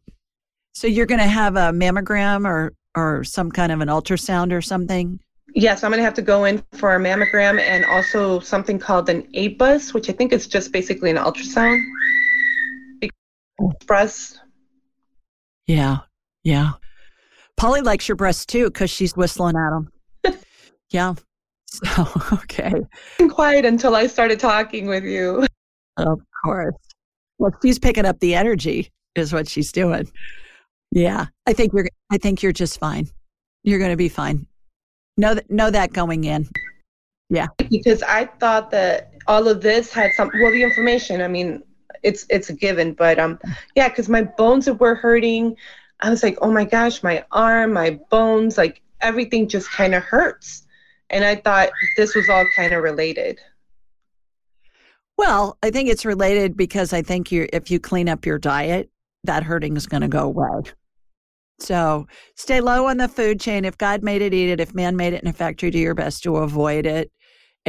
So 0.73 0.87
you're 0.87 1.05
going 1.05 1.19
to 1.19 1.27
have 1.27 1.55
a 1.55 1.71
mammogram 1.71 2.47
or 2.47 2.73
or 2.95 3.23
some 3.23 3.51
kind 3.51 3.71
of 3.71 3.81
an 3.81 3.87
ultrasound 3.87 4.51
or 4.51 4.61
something? 4.61 5.19
Yes, 5.55 5.83
I'm 5.83 5.91
going 5.91 5.99
to 5.99 6.03
have 6.03 6.13
to 6.15 6.21
go 6.21 6.45
in 6.45 6.63
for 6.73 6.95
a 6.95 6.99
mammogram 6.99 7.59
and 7.59 7.83
also 7.85 8.39
something 8.39 8.77
called 8.77 9.09
an 9.09 9.23
ABUS, 9.33 9.93
which 9.93 10.09
I 10.09 10.13
think 10.13 10.31
is 10.31 10.47
just 10.47 10.71
basically 10.71 11.09
an 11.09 11.17
ultrasound. 11.17 11.81
Breast. 13.85 14.39
Yeah, 15.65 15.99
yeah. 16.43 16.73
Polly 17.59 17.81
likes 17.81 18.07
your 18.07 18.15
breasts 18.15 18.45
too 18.45 18.65
because 18.65 18.89
she's 18.89 19.15
whistling 19.17 19.57
at 19.57 19.69
them. 19.69 20.39
yeah. 20.91 21.13
So, 21.67 22.07
okay. 22.33 22.73
Quiet 23.29 23.65
until 23.65 23.95
I 23.95 24.07
started 24.07 24.39
talking 24.39 24.87
with 24.87 25.03
you. 25.03 25.45
Of 25.97 26.21
course. 26.43 26.73
Well, 27.37 27.51
she's 27.61 27.77
picking 27.77 28.05
up 28.05 28.17
the 28.21 28.33
energy, 28.33 28.89
is 29.15 29.33
what 29.33 29.47
she's 29.47 29.73
doing. 29.73 30.09
Yeah, 30.91 31.25
I 31.45 31.53
think 31.53 31.73
you're. 31.73 31.87
I 32.11 32.17
think 32.17 32.41
you're 32.41 32.51
just 32.53 32.79
fine. 32.79 33.07
You're 33.63 33.77
going 33.77 33.91
to 33.91 33.97
be 33.97 34.09
fine. 34.09 34.47
Know 35.17 35.35
that. 35.35 35.51
Know 35.51 35.69
that 35.69 35.93
going 35.93 36.23
in. 36.23 36.47
Yeah. 37.29 37.47
Because 37.57 38.01
I 38.03 38.25
thought 38.25 38.71
that 38.71 39.13
all 39.27 39.47
of 39.47 39.61
this 39.61 39.93
had 39.93 40.11
some. 40.13 40.31
Well, 40.41 40.51
the 40.51 40.63
information. 40.63 41.21
I 41.21 41.27
mean, 41.27 41.61
it's 42.03 42.25
it's 42.29 42.49
a 42.49 42.53
given, 42.53 42.93
but 42.93 43.19
um, 43.19 43.37
yeah, 43.75 43.89
because 43.89 44.09
my 44.09 44.23
bones 44.23 44.69
were 44.69 44.95
hurting. 44.95 45.55
I 46.01 46.09
was 46.09 46.23
like, 46.23 46.37
oh 46.41 46.51
my 46.51 46.65
gosh, 46.65 47.03
my 47.03 47.25
arm, 47.31 47.73
my 47.73 47.99
bones, 48.09 48.57
like 48.57 48.81
everything 49.01 49.47
just 49.47 49.69
kind 49.71 49.93
of 49.93 50.03
hurts. 50.03 50.65
And 51.09 51.25
I 51.25 51.35
thought 51.35 51.69
this 51.97 52.15
was 52.15 52.29
all 52.29 52.45
kind 52.55 52.73
of 52.73 52.83
related. 52.83 53.39
Well, 55.17 55.57
I 55.63 55.71
think 55.71 55.89
it's 55.89 56.05
related 56.05 56.55
because 56.55 56.93
I 56.93 57.01
think 57.01 57.31
you 57.31 57.47
if 57.51 57.69
you 57.69 57.79
clean 57.79 58.07
up 58.07 58.25
your 58.25 58.37
diet, 58.37 58.89
that 59.25 59.43
hurting 59.43 59.75
is 59.75 59.85
going 59.85 60.01
to 60.01 60.07
go 60.07 60.23
away. 60.23 60.71
So 61.59 62.07
stay 62.35 62.61
low 62.61 62.87
on 62.87 62.97
the 62.97 63.09
food 63.09 63.39
chain. 63.39 63.65
If 63.65 63.77
God 63.77 64.01
made 64.01 64.21
it, 64.21 64.33
eat 64.33 64.49
it. 64.49 64.61
If 64.61 64.73
man 64.73 64.95
made 64.95 65.13
it 65.13 65.21
in 65.21 65.27
a 65.27 65.33
factory, 65.33 65.71
do 65.71 65.79
your 65.79 65.93
best 65.93 66.23
to 66.23 66.37
avoid 66.37 66.85
it. 66.85 67.11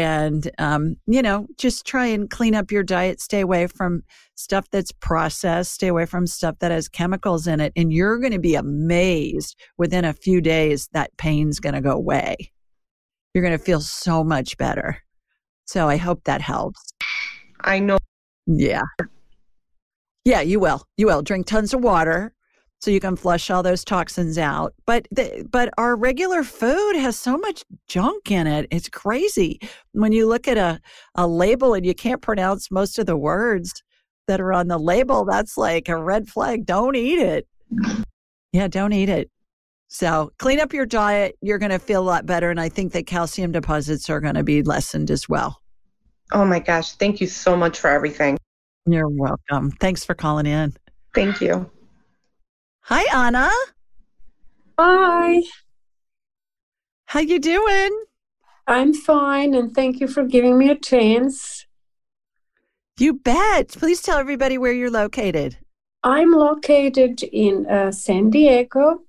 And, 0.01 0.51
um, 0.59 0.97
you 1.07 1.21
know, 1.21 1.47
just 1.59 1.87
try 1.87 2.07
and 2.07 2.31
clean 2.31 2.55
up 2.55 2.71
your 2.71 2.83
diet. 2.83 3.21
Stay 3.21 3.41
away 3.41 3.67
from 3.67 4.03
stuff 4.35 4.67
that's 4.71 4.93
processed. 4.93 5.73
Stay 5.73 5.89
away 5.89 6.07
from 6.07 6.27
stuff 6.27 6.57
that 6.61 6.71
has 6.71 6.89
chemicals 6.89 7.47
in 7.47 7.61
it. 7.61 7.73
And 7.77 7.93
you're 7.93 8.19
going 8.19 8.33
to 8.33 8.39
be 8.39 8.55
amazed 8.55 9.57
within 9.77 10.05
a 10.05 10.15
few 10.15 10.41
days 10.41 10.89
that 10.93 11.17
pain's 11.19 11.61
going 11.61 11.75
to 11.75 11.81
go 11.81 11.93
away. 11.93 12.37
You're 13.35 13.45
going 13.45 13.57
to 13.57 13.65
feel 13.65 13.81
so 13.81 14.25
much 14.25 14.57
better. 14.57 14.99
So 15.67 15.89
I 15.89 15.99
hope 15.99 16.25
that 16.25 16.41
helps. 16.41 16.95
I 17.61 17.79
know. 17.79 17.99
Yeah. 18.47 18.83
Yeah, 20.25 20.41
you 20.41 20.61
will. 20.61 20.83
You 20.97 21.07
will. 21.07 21.23
Drink 21.23 21.47
tons 21.47 21.75
of 21.75 21.83
water 21.83 22.33
so 22.81 22.91
you 22.91 23.01
can 23.01 23.15
flush 23.15 23.51
all 23.51 23.63
those 23.63 23.85
toxins 23.85 24.39
out. 24.39 24.75
But 24.87 25.07
the, 25.11 25.47
but 25.51 25.73
our 25.77 25.97
regular 25.97 26.43
food 26.43 26.97
has 26.97 27.19
so 27.19 27.37
much 27.37 27.65
junk 27.87 28.31
in 28.31 28.47
it. 28.47 28.67
It's 28.71 28.89
crazy. 28.89 29.61
When 29.93 30.13
you 30.13 30.27
look 30.27 30.49
at 30.49 30.57
a, 30.57 30.81
a 31.15 31.27
label 31.27 31.75
and 31.75 31.85
you 31.85 31.95
can't 31.95 32.23
pronounce 32.23 32.71
most 32.71 32.99
of 32.99 33.07
the 33.07 33.17
words 33.17 33.83
that 34.29 34.41
are 34.41 34.53
on 34.53 34.69
the 34.69 34.79
label, 34.79 35.27
that's 35.27 35.59
like 35.59 35.89
a 35.89 36.03
red 36.03 36.29
flag. 36.29 36.65
Don't 36.65 36.97
eat 36.97 37.19
it. 37.19 37.47
Yeah, 38.53 38.69
don't 38.69 38.93
eat 38.93 39.09
it. 39.09 39.31
So 39.89 40.33
clean 40.39 40.59
up 40.59 40.73
your 40.73 40.87
diet. 40.87 41.37
You're 41.43 41.59
going 41.59 41.73
to 41.73 41.79
feel 41.79 42.01
a 42.01 42.03
lot 42.03 42.25
better. 42.25 42.51
And 42.51 42.61
I 42.61 42.69
think 42.69 42.93
that 42.93 43.07
calcium 43.07 43.53
deposits 43.53 44.09
are 44.09 44.21
going 44.21 44.37
to 44.37 44.43
be 44.43 44.63
lessened 44.63 45.11
as 45.11 45.29
well. 45.29 45.61
Oh 46.33 46.45
my 46.45 46.61
gosh. 46.61 46.93
Thank 46.93 47.21
you 47.21 47.27
so 47.27 47.57
much 47.57 47.79
for 47.79 47.91
everything. 47.91 48.39
You're 48.87 49.09
welcome. 49.09 49.73
Thanks 49.73 50.05
for 50.05 50.15
calling 50.15 50.47
in. 50.47 50.75
Thank 51.15 51.41
you. 51.41 51.71
Hi, 52.93 53.05
Anna. 53.15 53.49
Hi. 54.77 55.43
How 57.05 57.21
you 57.21 57.39
doing? 57.39 58.05
I'm 58.67 58.93
fine, 58.95 59.55
and 59.55 59.73
thank 59.73 60.01
you 60.01 60.09
for 60.09 60.25
giving 60.25 60.59
me 60.59 60.71
a 60.71 60.75
chance. 60.75 61.67
You 62.99 63.13
bet. 63.13 63.69
Please 63.69 64.03
tell 64.03 64.19
everybody 64.19 64.59
where 64.59 64.73
you're 64.73 64.91
located. 64.91 65.57
I'm 66.03 66.33
located 66.33 67.23
in 67.23 67.65
uh, 67.67 67.93
San 67.93 68.29
Diego, 68.29 69.03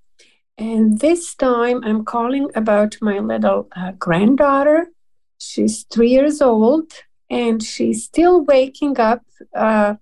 and 0.60 1.00
this 1.00 1.34
time 1.34 1.84
I'm 1.84 2.06
calling 2.06 2.52
about 2.54 2.98
my 3.02 3.18
little 3.18 3.68
uh, 3.76 3.94
granddaughter. 3.98 4.92
She's 5.40 5.86
three 5.86 6.12
years 6.12 6.40
old, 6.40 6.94
and 7.32 7.64
she's 7.64 8.04
still 8.04 8.46
waking 8.46 9.00
up 9.00 9.24
uh, 9.56 9.96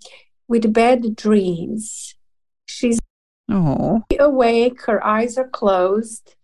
with 0.49 0.73
bad 0.73 1.15
dreams. 1.15 2.15
She's 2.65 2.99
oh. 3.49 4.03
awake, 4.19 4.81
her 4.83 5.05
eyes 5.05 5.37
are 5.37 5.47
closed, 5.47 6.35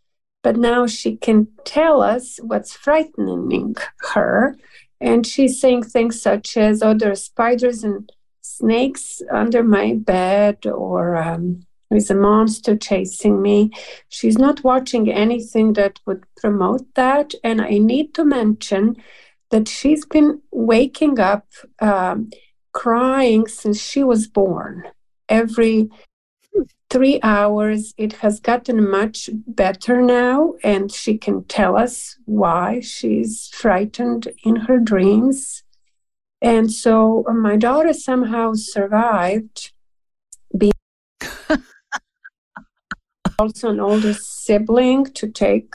but 0.43 0.57
now 0.57 0.87
she 0.87 1.17
can 1.17 1.47
tell 1.63 2.01
us 2.01 2.39
what's 2.41 2.73
frightening 2.73 3.75
her. 4.11 4.55
And 5.01 5.25
she's 5.25 5.59
saying 5.59 5.83
things 5.83 6.21
such 6.21 6.57
as, 6.57 6.81
oh, 6.81 6.93
there 6.93 7.11
are 7.11 7.15
spiders 7.15 7.83
and 7.83 8.11
snakes 8.41 9.21
under 9.31 9.63
my 9.63 9.93
bed, 9.93 10.65
or 10.65 11.17
um, 11.17 11.65
there's 11.89 12.09
a 12.09 12.15
monster 12.15 12.75
chasing 12.75 13.41
me. 13.41 13.71
She's 14.09 14.37
not 14.37 14.63
watching 14.63 15.11
anything 15.11 15.73
that 15.73 15.99
would 16.05 16.23
promote 16.37 16.93
that. 16.95 17.33
And 17.43 17.61
I 17.61 17.77
need 17.77 18.13
to 18.15 18.25
mention 18.25 18.95
that 19.51 19.67
she's 19.67 20.05
been 20.05 20.41
waking 20.51 21.19
up 21.19 21.45
um, 21.79 22.29
crying 22.71 23.47
since 23.47 23.81
she 23.81 24.03
was 24.03 24.27
born. 24.27 24.83
Every 25.29 25.89
three 26.89 27.19
hours, 27.23 27.93
it 27.97 28.13
has 28.13 28.39
gotten 28.39 28.89
much 28.89 29.29
better 29.47 30.01
now, 30.01 30.53
and 30.63 30.91
she 30.91 31.17
can 31.17 31.43
tell 31.45 31.77
us 31.77 32.17
why 32.25 32.79
she's 32.79 33.49
frightened 33.53 34.27
in 34.43 34.55
her 34.55 34.79
dreams. 34.79 35.63
And 36.41 36.71
so 36.71 37.25
uh, 37.27 37.33
my 37.33 37.55
daughter 37.55 37.93
somehow 37.93 38.53
survived 38.53 39.71
being 40.57 40.71
also 43.39 43.69
an 43.69 43.79
older 43.79 44.13
sibling 44.13 45.05
to 45.05 45.27
take 45.27 45.73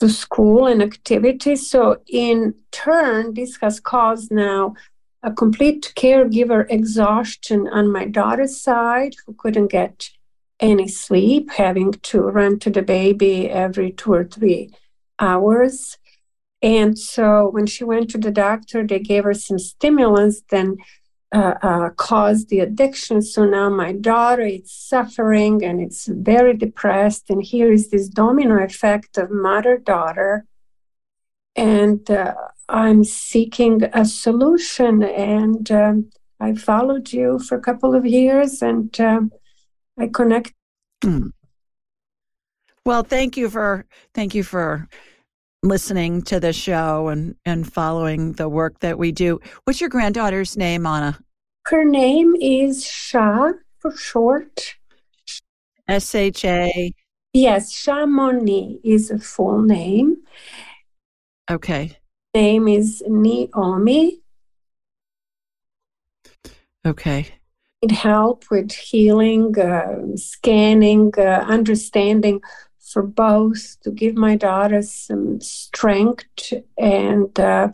to 0.00 0.08
school 0.08 0.66
and 0.66 0.82
activities. 0.82 1.70
So, 1.70 1.98
in 2.08 2.54
turn, 2.72 3.34
this 3.34 3.58
has 3.60 3.78
caused 3.80 4.32
now 4.32 4.74
a 5.22 5.32
complete 5.32 5.92
caregiver 5.96 6.66
exhaustion 6.70 7.68
on 7.68 7.92
my 7.92 8.06
daughter's 8.06 8.60
side, 8.60 9.14
who 9.26 9.34
couldn't 9.34 9.68
get 9.68 10.10
any 10.60 10.88
sleep, 10.88 11.50
having 11.52 11.92
to 11.92 12.20
run 12.20 12.58
to 12.58 12.70
the 12.70 12.82
baby 12.82 13.48
every 13.48 13.92
two 13.92 14.12
or 14.12 14.24
three 14.24 14.70
hours. 15.18 15.98
And 16.62 16.98
so 16.98 17.48
when 17.48 17.66
she 17.66 17.84
went 17.84 18.10
to 18.10 18.18
the 18.18 18.30
doctor, 18.30 18.86
they 18.86 18.98
gave 18.98 19.24
her 19.24 19.34
some 19.34 19.58
stimulants, 19.58 20.42
then 20.50 20.76
uh, 21.32 21.54
uh, 21.62 21.90
caused 21.90 22.48
the 22.48 22.60
addiction. 22.60 23.22
So 23.22 23.44
now 23.44 23.70
my 23.70 23.92
daughter 23.92 24.42
is 24.42 24.70
suffering 24.72 25.64
and 25.64 25.80
it's 25.80 26.06
very 26.06 26.54
depressed. 26.56 27.30
And 27.30 27.42
here 27.42 27.72
is 27.72 27.90
this 27.90 28.08
domino 28.08 28.62
effect 28.62 29.16
of 29.16 29.30
mother 29.30 29.78
daughter. 29.78 30.44
And 31.56 32.10
uh, 32.10 32.34
I'm 32.70 33.04
seeking 33.04 33.82
a 33.92 34.04
solution. 34.04 35.02
And 35.02 35.70
um, 35.70 36.10
I 36.38 36.54
followed 36.54 37.12
you 37.12 37.38
for 37.38 37.56
a 37.56 37.60
couple 37.60 37.94
of 37.94 38.06
years 38.06 38.62
and 38.62 38.98
um, 39.00 39.32
I 39.98 40.06
connect. 40.06 40.52
Mm. 41.04 41.32
Well, 42.86 43.02
thank 43.02 43.36
you 43.36 43.50
for 43.50 43.84
thank 44.14 44.34
you 44.34 44.42
for 44.42 44.88
listening 45.62 46.22
to 46.22 46.40
the 46.40 46.52
show 46.52 47.08
and, 47.08 47.34
and 47.44 47.70
following 47.70 48.32
the 48.32 48.48
work 48.48 48.78
that 48.80 48.98
we 48.98 49.12
do. 49.12 49.38
What's 49.64 49.80
your 49.80 49.90
granddaughter's 49.90 50.56
name, 50.56 50.86
Anna? 50.86 51.18
Her 51.66 51.84
name 51.84 52.34
is 52.40 52.86
Sha 52.86 53.52
for 53.78 53.94
short. 53.96 54.76
S 55.88 56.14
H 56.14 56.44
A. 56.44 56.92
Yes, 57.32 57.70
Chamonix 57.70 58.80
is 58.82 59.10
a 59.10 59.18
full 59.18 59.62
name. 59.62 60.16
Okay. 61.50 61.99
Name 62.34 62.68
is 62.68 63.02
Naomi. 63.08 64.20
Okay. 66.86 67.26
It 67.82 67.90
help 67.90 68.44
with 68.50 68.70
healing, 68.72 69.58
uh, 69.58 70.16
scanning, 70.16 71.12
uh, 71.18 71.44
understanding 71.48 72.40
for 72.78 73.02
both 73.02 73.76
to 73.82 73.90
give 73.90 74.14
my 74.14 74.36
daughter 74.36 74.82
some 74.82 75.40
strength 75.40 76.52
and 76.78 77.38
uh, 77.40 77.68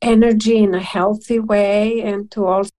energy 0.00 0.58
in 0.58 0.74
a 0.74 0.80
healthy 0.80 1.38
way, 1.38 2.00
and 2.00 2.30
to 2.30 2.46
also 2.46 2.70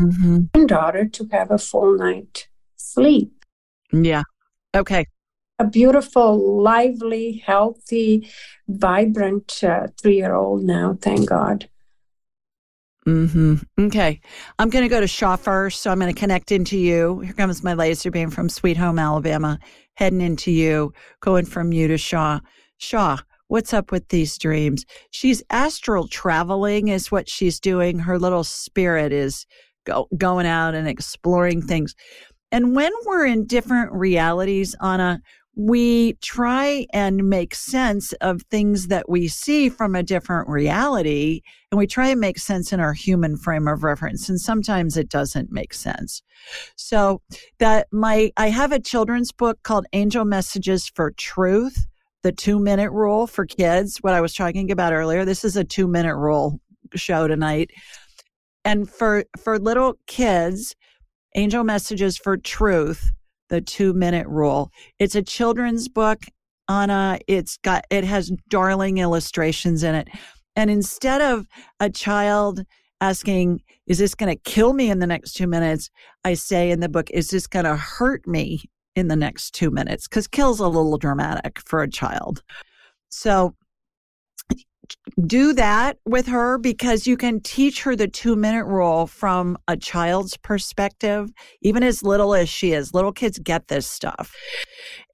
mm-hmm. 0.00 0.44
my 0.54 0.64
daughter 0.64 1.06
to 1.08 1.28
have 1.30 1.50
a 1.50 1.58
full 1.58 1.96
night 1.96 2.48
sleep. 2.76 3.44
Yeah. 3.92 4.22
Okay. 4.74 5.06
A 5.62 5.64
beautiful, 5.64 6.60
lively, 6.60 7.40
healthy, 7.46 8.28
vibrant 8.66 9.62
uh, 9.62 9.86
three 9.96 10.16
year 10.16 10.34
old 10.34 10.64
now, 10.64 10.98
thank 11.00 11.28
God. 11.28 11.68
Mm-hmm. 13.06 13.58
Okay. 13.78 14.20
I'm 14.58 14.70
going 14.70 14.82
to 14.82 14.88
go 14.88 15.00
to 15.00 15.06
Sha 15.06 15.36
first. 15.36 15.80
So 15.80 15.92
I'm 15.92 16.00
going 16.00 16.12
to 16.12 16.20
connect 16.20 16.50
into 16.50 16.76
you. 16.76 17.20
Here 17.20 17.32
comes 17.34 17.62
my 17.62 17.74
laser 17.74 18.10
beam 18.10 18.28
from 18.28 18.48
Sweet 18.48 18.76
Home, 18.76 18.98
Alabama, 18.98 19.60
heading 19.94 20.20
into 20.20 20.50
you, 20.50 20.92
going 21.20 21.44
from 21.44 21.72
you 21.72 21.86
to 21.86 21.96
Sha. 21.96 22.40
Sha, 22.78 23.18
what's 23.46 23.72
up 23.72 23.92
with 23.92 24.08
these 24.08 24.36
dreams? 24.38 24.84
She's 25.12 25.44
astral 25.50 26.08
traveling, 26.08 26.88
is 26.88 27.12
what 27.12 27.28
she's 27.28 27.60
doing. 27.60 28.00
Her 28.00 28.18
little 28.18 28.42
spirit 28.42 29.12
is 29.12 29.46
go, 29.86 30.08
going 30.18 30.46
out 30.46 30.74
and 30.74 30.88
exploring 30.88 31.62
things. 31.62 31.94
And 32.50 32.76
when 32.76 32.92
we're 33.06 33.26
in 33.26 33.46
different 33.46 33.92
realities, 33.92 34.74
Anna, 34.82 35.22
we 35.54 36.14
try 36.14 36.86
and 36.94 37.28
make 37.28 37.54
sense 37.54 38.12
of 38.14 38.42
things 38.42 38.86
that 38.86 39.08
we 39.08 39.28
see 39.28 39.68
from 39.68 39.94
a 39.94 40.02
different 40.02 40.48
reality 40.48 41.42
and 41.70 41.78
we 41.78 41.86
try 41.86 42.08
and 42.08 42.20
make 42.20 42.38
sense 42.38 42.72
in 42.72 42.80
our 42.80 42.94
human 42.94 43.36
frame 43.36 43.68
of 43.68 43.84
reference 43.84 44.28
and 44.30 44.40
sometimes 44.40 44.96
it 44.96 45.10
doesn't 45.10 45.52
make 45.52 45.74
sense. 45.74 46.22
So 46.76 47.20
that 47.58 47.86
my 47.92 48.32
i 48.38 48.48
have 48.48 48.72
a 48.72 48.80
children's 48.80 49.30
book 49.30 49.62
called 49.62 49.86
angel 49.92 50.24
messages 50.24 50.88
for 50.88 51.10
truth 51.12 51.86
the 52.22 52.32
two 52.32 52.58
minute 52.58 52.90
rule 52.90 53.26
for 53.26 53.44
kids 53.44 53.98
what 53.98 54.14
i 54.14 54.20
was 54.20 54.34
talking 54.34 54.70
about 54.70 54.94
earlier. 54.94 55.24
This 55.24 55.44
is 55.44 55.56
a 55.56 55.64
two 55.64 55.86
minute 55.86 56.16
rule 56.16 56.60
show 56.94 57.28
tonight. 57.28 57.70
And 58.64 58.88
for 58.88 59.24
for 59.38 59.58
little 59.58 59.98
kids 60.06 60.74
angel 61.34 61.62
messages 61.62 62.16
for 62.16 62.38
truth 62.38 63.10
the 63.48 63.60
two 63.60 63.92
minute 63.92 64.26
rule. 64.26 64.70
It's 64.98 65.14
a 65.14 65.22
children's 65.22 65.88
book, 65.88 66.22
Anna. 66.68 67.18
It's 67.26 67.56
got, 67.58 67.84
it 67.90 68.04
has 68.04 68.32
darling 68.48 68.98
illustrations 68.98 69.82
in 69.82 69.94
it. 69.94 70.08
And 70.56 70.70
instead 70.70 71.20
of 71.20 71.46
a 71.80 71.90
child 71.90 72.64
asking, 73.00 73.60
is 73.86 73.98
this 73.98 74.14
going 74.14 74.34
to 74.34 74.42
kill 74.50 74.72
me 74.74 74.90
in 74.90 74.98
the 74.98 75.06
next 75.06 75.32
two 75.32 75.46
minutes? 75.46 75.90
I 76.24 76.34
say 76.34 76.70
in 76.70 76.80
the 76.80 76.88
book, 76.88 77.10
is 77.10 77.30
this 77.30 77.46
going 77.46 77.64
to 77.64 77.76
hurt 77.76 78.26
me 78.26 78.62
in 78.94 79.08
the 79.08 79.16
next 79.16 79.52
two 79.52 79.70
minutes? 79.70 80.06
Because 80.06 80.28
kill's 80.28 80.60
a 80.60 80.68
little 80.68 80.98
dramatic 80.98 81.60
for 81.66 81.82
a 81.82 81.90
child. 81.90 82.42
So 83.08 83.54
do 85.26 85.52
that 85.54 85.98
with 86.04 86.26
her 86.26 86.58
because 86.58 87.06
you 87.06 87.16
can 87.16 87.40
teach 87.40 87.82
her 87.82 87.96
the 87.96 88.08
two 88.08 88.36
minute 88.36 88.66
rule 88.66 89.06
from 89.06 89.56
a 89.68 89.76
child's 89.76 90.36
perspective, 90.36 91.30
even 91.60 91.82
as 91.82 92.02
little 92.02 92.34
as 92.34 92.48
she 92.48 92.72
is. 92.72 92.94
Little 92.94 93.12
kids 93.12 93.38
get 93.38 93.68
this 93.68 93.86
stuff, 93.86 94.34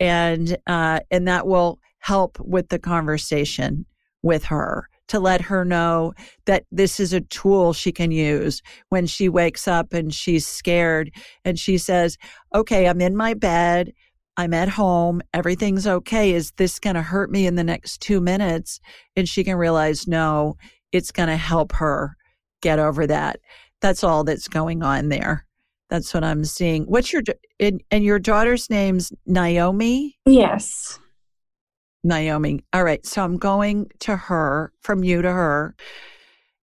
and 0.01 0.57
uh, 0.67 1.01
and 1.11 1.27
that 1.29 1.47
will 1.47 1.79
help 1.99 2.39
with 2.41 2.69
the 2.69 2.79
conversation 2.79 3.85
with 4.23 4.45
her 4.45 4.89
to 5.09 5.19
let 5.19 5.41
her 5.41 5.65
know 5.65 6.13
that 6.45 6.65
this 6.71 7.01
is 7.01 7.13
a 7.13 7.21
tool 7.23 7.73
she 7.73 7.91
can 7.91 8.11
use 8.11 8.63
when 8.91 9.07
she 9.07 9.29
wakes 9.29 9.67
up 9.67 9.93
and 9.93 10.13
she's 10.13 10.47
scared 10.47 11.11
and 11.45 11.59
she 11.59 11.79
says, 11.79 12.19
"Okay, 12.55 12.87
I'm 12.87 13.01
in 13.01 13.17
my 13.17 13.35
bed." 13.35 13.93
I'm 14.39 14.55
at 14.55 14.69
home, 14.69 15.21
everything's 15.35 15.89
okay. 15.89 16.33
Is 16.33 16.53
this 16.53 16.79
going 16.79 16.95
to 16.95 17.03
hurt 17.03 17.29
me 17.29 17.49
in 17.49 17.57
the 17.57 17.65
next 17.65 18.01
two 18.01 18.21
minutes? 18.21 18.79
And 19.17 19.29
she 19.29 19.43
can 19.43 19.57
realize, 19.57 20.07
no, 20.07 20.57
it's 20.93 21.11
going 21.11 21.29
to 21.29 21.37
help 21.37 21.73
her 21.73 22.17
get 22.63 22.79
over 22.79 23.05
that. 23.09 23.41
That's 23.81 24.05
all 24.05 24.23
that's 24.23 24.47
going 24.47 24.85
on 24.85 25.09
there. 25.09 25.45
That's 25.91 26.15
what 26.15 26.23
I'm 26.23 26.45
seeing. 26.45 26.85
What's 26.85 27.13
your 27.13 27.23
and, 27.59 27.83
and 27.91 28.05
your 28.05 28.21
daughter's 28.21 28.71
name's 28.71 29.13
Naomi? 29.27 30.17
Yes. 30.25 31.01
Naomi. 32.05 32.61
All 32.73 32.85
right. 32.85 33.05
So 33.05 33.25
I'm 33.25 33.39
going 33.39 33.91
to 34.01 34.17
her 34.17 34.73
from 34.83 35.03
you 35.03 35.21
to 35.21 35.33
her. 35.33 35.75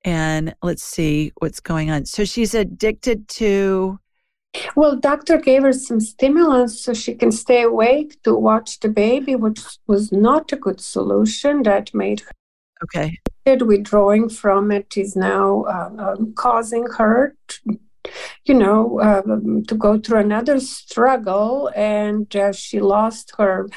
And 0.05 0.55
let's 0.63 0.83
see 0.83 1.33
what's 1.39 1.59
going 1.59 1.91
on. 1.91 2.05
So 2.05 2.23
she's 2.23 2.53
addicted 2.53 3.27
to 3.29 3.99
well, 4.75 4.95
doctor 4.95 5.37
gave 5.37 5.63
her 5.63 5.73
some 5.73 5.99
stimulants 5.99 6.79
so 6.79 6.93
she 6.93 7.13
can 7.15 7.31
stay 7.31 7.63
awake 7.63 8.21
to 8.23 8.35
watch 8.35 8.79
the 8.79 8.89
baby, 8.89 9.35
which 9.35 9.61
was 9.87 10.11
not 10.11 10.51
a 10.51 10.55
good 10.55 10.81
solution. 10.81 11.63
That 11.63 11.93
made 11.93 12.21
her 12.21 12.31
okay. 12.83 13.19
Withdrawing 13.45 14.29
from 14.29 14.71
it 14.71 14.97
is 14.97 15.15
now 15.15 15.63
uh, 15.63 15.91
um, 15.99 16.33
causing 16.33 16.87
her, 16.97 17.35
to, 17.47 17.79
you 18.45 18.55
know, 18.55 18.99
uh, 18.99 19.21
to 19.67 19.75
go 19.75 19.99
through 19.99 20.19
another 20.19 20.59
struggle, 20.59 21.71
and 21.75 22.35
uh, 22.35 22.51
she 22.51 22.79
lost 22.79 23.33
her 23.37 23.69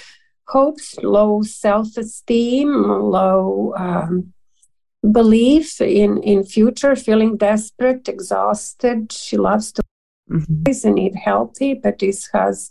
hopes, 0.46 0.96
low 1.02 1.42
self-esteem, 1.42 2.70
low. 2.72 3.74
Um, 3.76 4.32
belief 5.12 5.80
in 5.80 6.20
in 6.24 6.42
future 6.42 6.96
feeling 6.96 7.36
desperate 7.36 8.08
exhausted 8.08 9.12
she 9.12 9.36
loves 9.36 9.70
to 9.70 9.80
mm-hmm. 10.30 10.88
and 10.88 10.98
eat 10.98 11.16
healthy, 11.16 11.74
but 11.74 11.98
this 11.98 12.28
has 12.32 12.70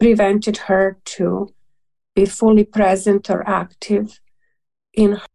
prevented 0.00 0.56
her 0.56 0.98
to 1.04 1.48
be 2.14 2.26
fully 2.26 2.64
present 2.64 3.30
or 3.30 3.46
active 3.48 4.20
in 4.94 5.12
her. 5.12 5.26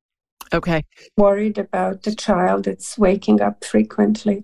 Okay. 0.54 0.84
Worried 1.18 1.58
about 1.58 2.04
the 2.04 2.14
child 2.14 2.66
that's 2.66 2.98
waking 2.98 3.42
up 3.42 3.64
frequently. 3.64 4.44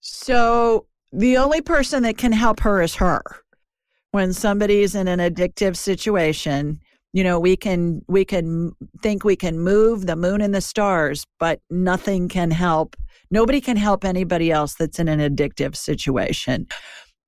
So 0.00 0.86
the 1.12 1.38
only 1.38 1.62
person 1.62 2.02
that 2.02 2.18
can 2.18 2.32
help 2.32 2.60
her 2.60 2.82
is 2.82 2.96
her. 2.96 3.22
When 4.10 4.32
somebody's 4.32 4.94
in 4.94 5.08
an 5.08 5.20
addictive 5.20 5.76
situation, 5.76 6.80
you 7.14 7.24
know, 7.24 7.38
we 7.38 7.56
can 7.56 8.02
we 8.08 8.24
can 8.24 8.72
think 9.02 9.24
we 9.24 9.36
can 9.36 9.58
move 9.58 10.06
the 10.06 10.16
moon 10.16 10.40
and 10.40 10.54
the 10.54 10.60
stars, 10.60 11.26
but 11.38 11.60
nothing 11.70 12.28
can 12.28 12.50
help 12.50 12.96
Nobody 13.32 13.62
can 13.62 13.78
help 13.78 14.04
anybody 14.04 14.52
else 14.52 14.74
that's 14.74 14.98
in 14.98 15.08
an 15.08 15.18
addictive 15.18 15.74
situation. 15.74 16.66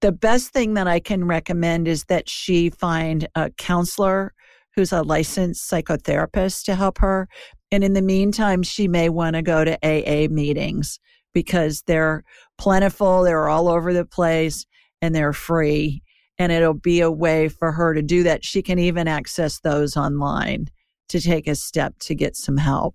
The 0.03 0.13
best 0.13 0.53
thing 0.53 0.75
that 0.75 0.87
I 0.87 1.01
can 1.01 1.25
recommend 1.25 1.89
is 1.89 2.05
that 2.05 2.29
she 2.29 2.69
find 2.69 3.27
a 3.35 3.51
counselor 3.53 4.35
who's 4.77 4.93
a 4.93 5.03
licensed 5.03 5.69
psychotherapist 5.71 6.65
to 6.65 6.75
help 6.75 6.99
her. 6.99 7.27
And 7.73 7.83
in 7.83 7.95
the 7.95 8.03
meantime, 8.03 8.63
she 8.63 8.87
may 8.87 9.09
want 9.09 9.35
to 9.35 9.41
go 9.41 9.65
to 9.65 9.79
AA 9.83 10.29
meetings 10.31 11.01
because 11.33 11.83
they're 11.87 12.23
plentiful, 12.59 13.23
they're 13.23 13.49
all 13.49 13.69
over 13.69 13.95
the 13.95 14.05
place, 14.05 14.67
and 15.01 15.15
they're 15.15 15.33
free. 15.33 16.03
And 16.39 16.53
it'll 16.53 16.75
be 16.75 17.01
a 17.01 17.11
way 17.11 17.49
for 17.49 17.73
her 17.73 17.95
to 17.95 18.03
do 18.03 18.25
that. 18.25 18.45
She 18.45 18.61
can 18.61 18.79
even 18.79 19.09
access 19.09 19.61
those 19.61 19.97
online 19.97 20.69
to 21.09 21.21
take 21.21 21.47
a 21.47 21.55
step 21.55 21.95
to 22.01 22.15
get 22.15 22.37
some 22.37 22.57
help. 22.57 22.95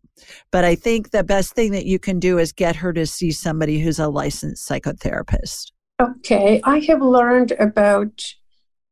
But 0.51 0.65
I 0.65 0.75
think 0.75 1.11
the 1.11 1.23
best 1.23 1.53
thing 1.53 1.71
that 1.71 1.85
you 1.85 1.99
can 1.99 2.19
do 2.19 2.37
is 2.37 2.51
get 2.51 2.75
her 2.77 2.93
to 2.93 3.05
see 3.05 3.31
somebody 3.31 3.79
who's 3.79 3.99
a 3.99 4.07
licensed 4.07 4.67
psychotherapist. 4.67 5.71
Okay, 6.01 6.61
I 6.63 6.79
have 6.79 7.01
learned 7.01 7.51
about 7.53 8.33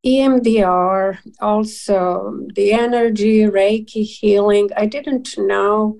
EMDR, 0.06 1.18
also 1.40 2.46
the 2.54 2.74
energy, 2.74 3.42
Reiki 3.42 4.04
healing. 4.04 4.70
I 4.78 4.86
didn't 4.86 5.38
know 5.38 5.98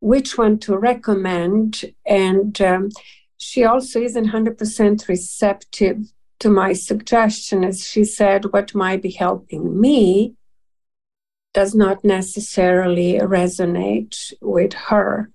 which 0.00 0.36
one 0.36 0.58
to 0.60 0.76
recommend. 0.76 1.92
And 2.06 2.60
um, 2.60 2.90
she 3.38 3.64
also 3.64 4.00
isn't 4.00 4.28
100% 4.28 5.08
receptive 5.08 6.12
to 6.40 6.50
my 6.50 6.72
suggestion, 6.72 7.64
as 7.64 7.86
she 7.86 8.04
said, 8.04 8.52
what 8.52 8.74
might 8.74 9.00
be 9.00 9.10
helping 9.10 9.80
me 9.80 10.34
does 11.54 11.74
not 11.74 12.04
necessarily 12.04 13.18
resonate 13.18 14.32
with 14.40 14.72
her. 14.72 15.30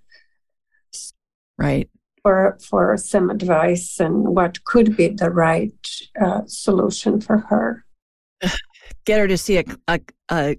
Right. 1.58 1.90
For, 2.24 2.58
for 2.62 2.98
some 2.98 3.30
advice 3.30 4.00
and 4.00 4.36
what 4.36 4.64
could 4.66 4.98
be 4.98 5.10
the 5.10 5.30
right 5.30 5.88
uh, 6.20 6.42
solution 6.46 7.22
for 7.22 7.38
her. 7.38 7.86
Get 9.06 9.20
her 9.20 9.28
to 9.28 9.38
see 9.38 9.58
a, 9.58 9.64
a, 9.88 10.00
a, 10.30 10.58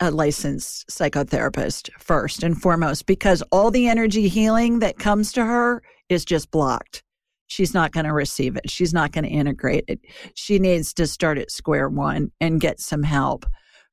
a 0.00 0.10
licensed 0.10 0.88
psychotherapist 0.88 1.90
first 1.98 2.42
and 2.42 2.60
foremost, 2.60 3.06
because 3.06 3.42
all 3.52 3.70
the 3.70 3.88
energy 3.88 4.28
healing 4.28 4.78
that 4.78 4.98
comes 4.98 5.32
to 5.32 5.44
her 5.44 5.82
is 6.08 6.24
just 6.24 6.50
blocked. 6.50 7.02
she's 7.48 7.74
not 7.74 7.92
going 7.92 8.06
to 8.06 8.12
receive 8.12 8.56
it. 8.56 8.70
She's 8.70 8.94
not 8.94 9.12
going 9.12 9.24
to 9.24 9.30
integrate 9.30 9.84
it. 9.88 10.00
She 10.34 10.58
needs 10.58 10.94
to 10.94 11.06
start 11.06 11.36
at 11.36 11.50
square 11.50 11.88
one 11.88 12.30
and 12.40 12.60
get 12.60 12.80
some 12.80 13.02
help 13.02 13.44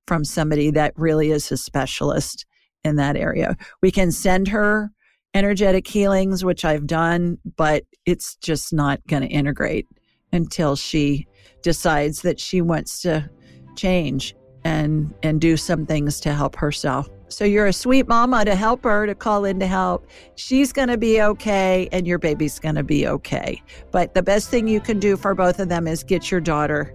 from 0.08 0.24
somebody 0.24 0.72
that 0.72 0.94
really 0.96 1.32
is 1.32 1.52
a 1.52 1.58
specialist 1.58 2.46
in 2.84 2.96
that 2.96 3.16
area. 3.16 3.58
We 3.82 3.92
can 3.92 4.12
send 4.12 4.48
her 4.48 4.92
energetic 5.34 5.88
healings, 5.88 6.44
which 6.44 6.66
I've 6.66 6.88
done, 6.88 7.38
but 7.58 7.84
it's 8.06 8.36
just 8.38 8.74
not 8.74 9.06
going 9.08 9.22
to 9.22 9.28
integrate 9.28 9.88
until 10.32 10.76
she 10.76 11.28
decides 11.62 12.22
that 12.22 12.40
she 12.40 12.62
wants 12.62 13.02
to 13.02 13.30
change 13.76 14.36
and 14.64 15.14
and 15.24 15.40
do 15.40 15.56
some 15.56 15.86
things 15.86 16.20
to 16.22 16.34
help 16.34 16.56
herself. 16.56 17.10
So 17.30 17.44
you're 17.44 17.68
a 17.68 17.74
sweet 17.74 18.08
mama 18.08 18.46
to 18.46 18.56
help 18.56 18.84
her 18.84 19.06
to 19.06 19.14
call 19.14 19.46
in 19.46 19.60
to 19.60 19.68
help. 19.68 20.08
She's 20.36 20.72
going 20.72 20.88
to 20.88 20.98
be 20.98 21.22
okay 21.22 21.90
and 21.92 22.08
your 22.08 22.20
baby's 22.20 22.58
going 22.58 22.76
to 22.76 22.84
be 22.84 23.06
okay. 23.08 23.62
But 23.92 24.14
the 24.14 24.24
best 24.24 24.50
thing 24.50 24.68
you 24.68 24.80
can 24.80 25.00
do 25.00 25.18
for 25.18 25.36
both 25.36 25.60
of 25.60 25.70
them 25.70 25.88
is 25.88 26.04
get 26.04 26.32
your 26.32 26.40
daughter 26.40 26.94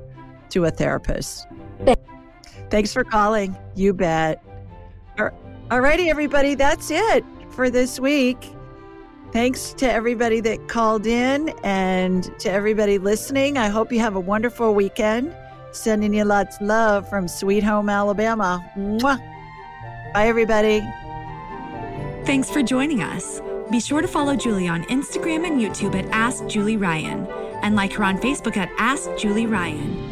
to 0.50 0.64
a 0.64 0.70
therapist. 0.70 1.46
Thanks 2.72 2.90
for 2.90 3.04
calling. 3.04 3.54
You 3.74 3.92
bet. 3.92 4.42
All 5.70 5.80
righty, 5.80 6.08
everybody. 6.08 6.54
That's 6.54 6.90
it 6.90 7.22
for 7.50 7.68
this 7.68 8.00
week. 8.00 8.50
Thanks 9.30 9.74
to 9.74 9.92
everybody 9.92 10.40
that 10.40 10.68
called 10.68 11.06
in 11.06 11.50
and 11.62 12.24
to 12.40 12.50
everybody 12.50 12.96
listening. 12.96 13.58
I 13.58 13.68
hope 13.68 13.92
you 13.92 14.00
have 14.00 14.16
a 14.16 14.20
wonderful 14.20 14.74
weekend. 14.74 15.36
Sending 15.72 16.14
you 16.14 16.24
lots 16.24 16.56
of 16.56 16.66
love 16.66 17.10
from 17.10 17.28
Sweet 17.28 17.62
Home, 17.62 17.90
Alabama. 17.90 18.66
Mwah. 18.74 19.18
Bye, 20.14 20.26
everybody. 20.28 20.80
Thanks 22.24 22.48
for 22.48 22.62
joining 22.62 23.02
us. 23.02 23.42
Be 23.70 23.80
sure 23.80 24.00
to 24.00 24.08
follow 24.08 24.34
Julie 24.34 24.68
on 24.68 24.84
Instagram 24.84 25.46
and 25.46 25.60
YouTube 25.60 25.94
at 25.94 26.06
Ask 26.06 26.46
Julie 26.46 26.78
Ryan 26.78 27.26
and 27.62 27.76
like 27.76 27.92
her 27.92 28.04
on 28.04 28.16
Facebook 28.16 28.56
at 28.56 28.70
Ask 28.78 29.10
Julie 29.18 29.46
Ryan. 29.46 30.11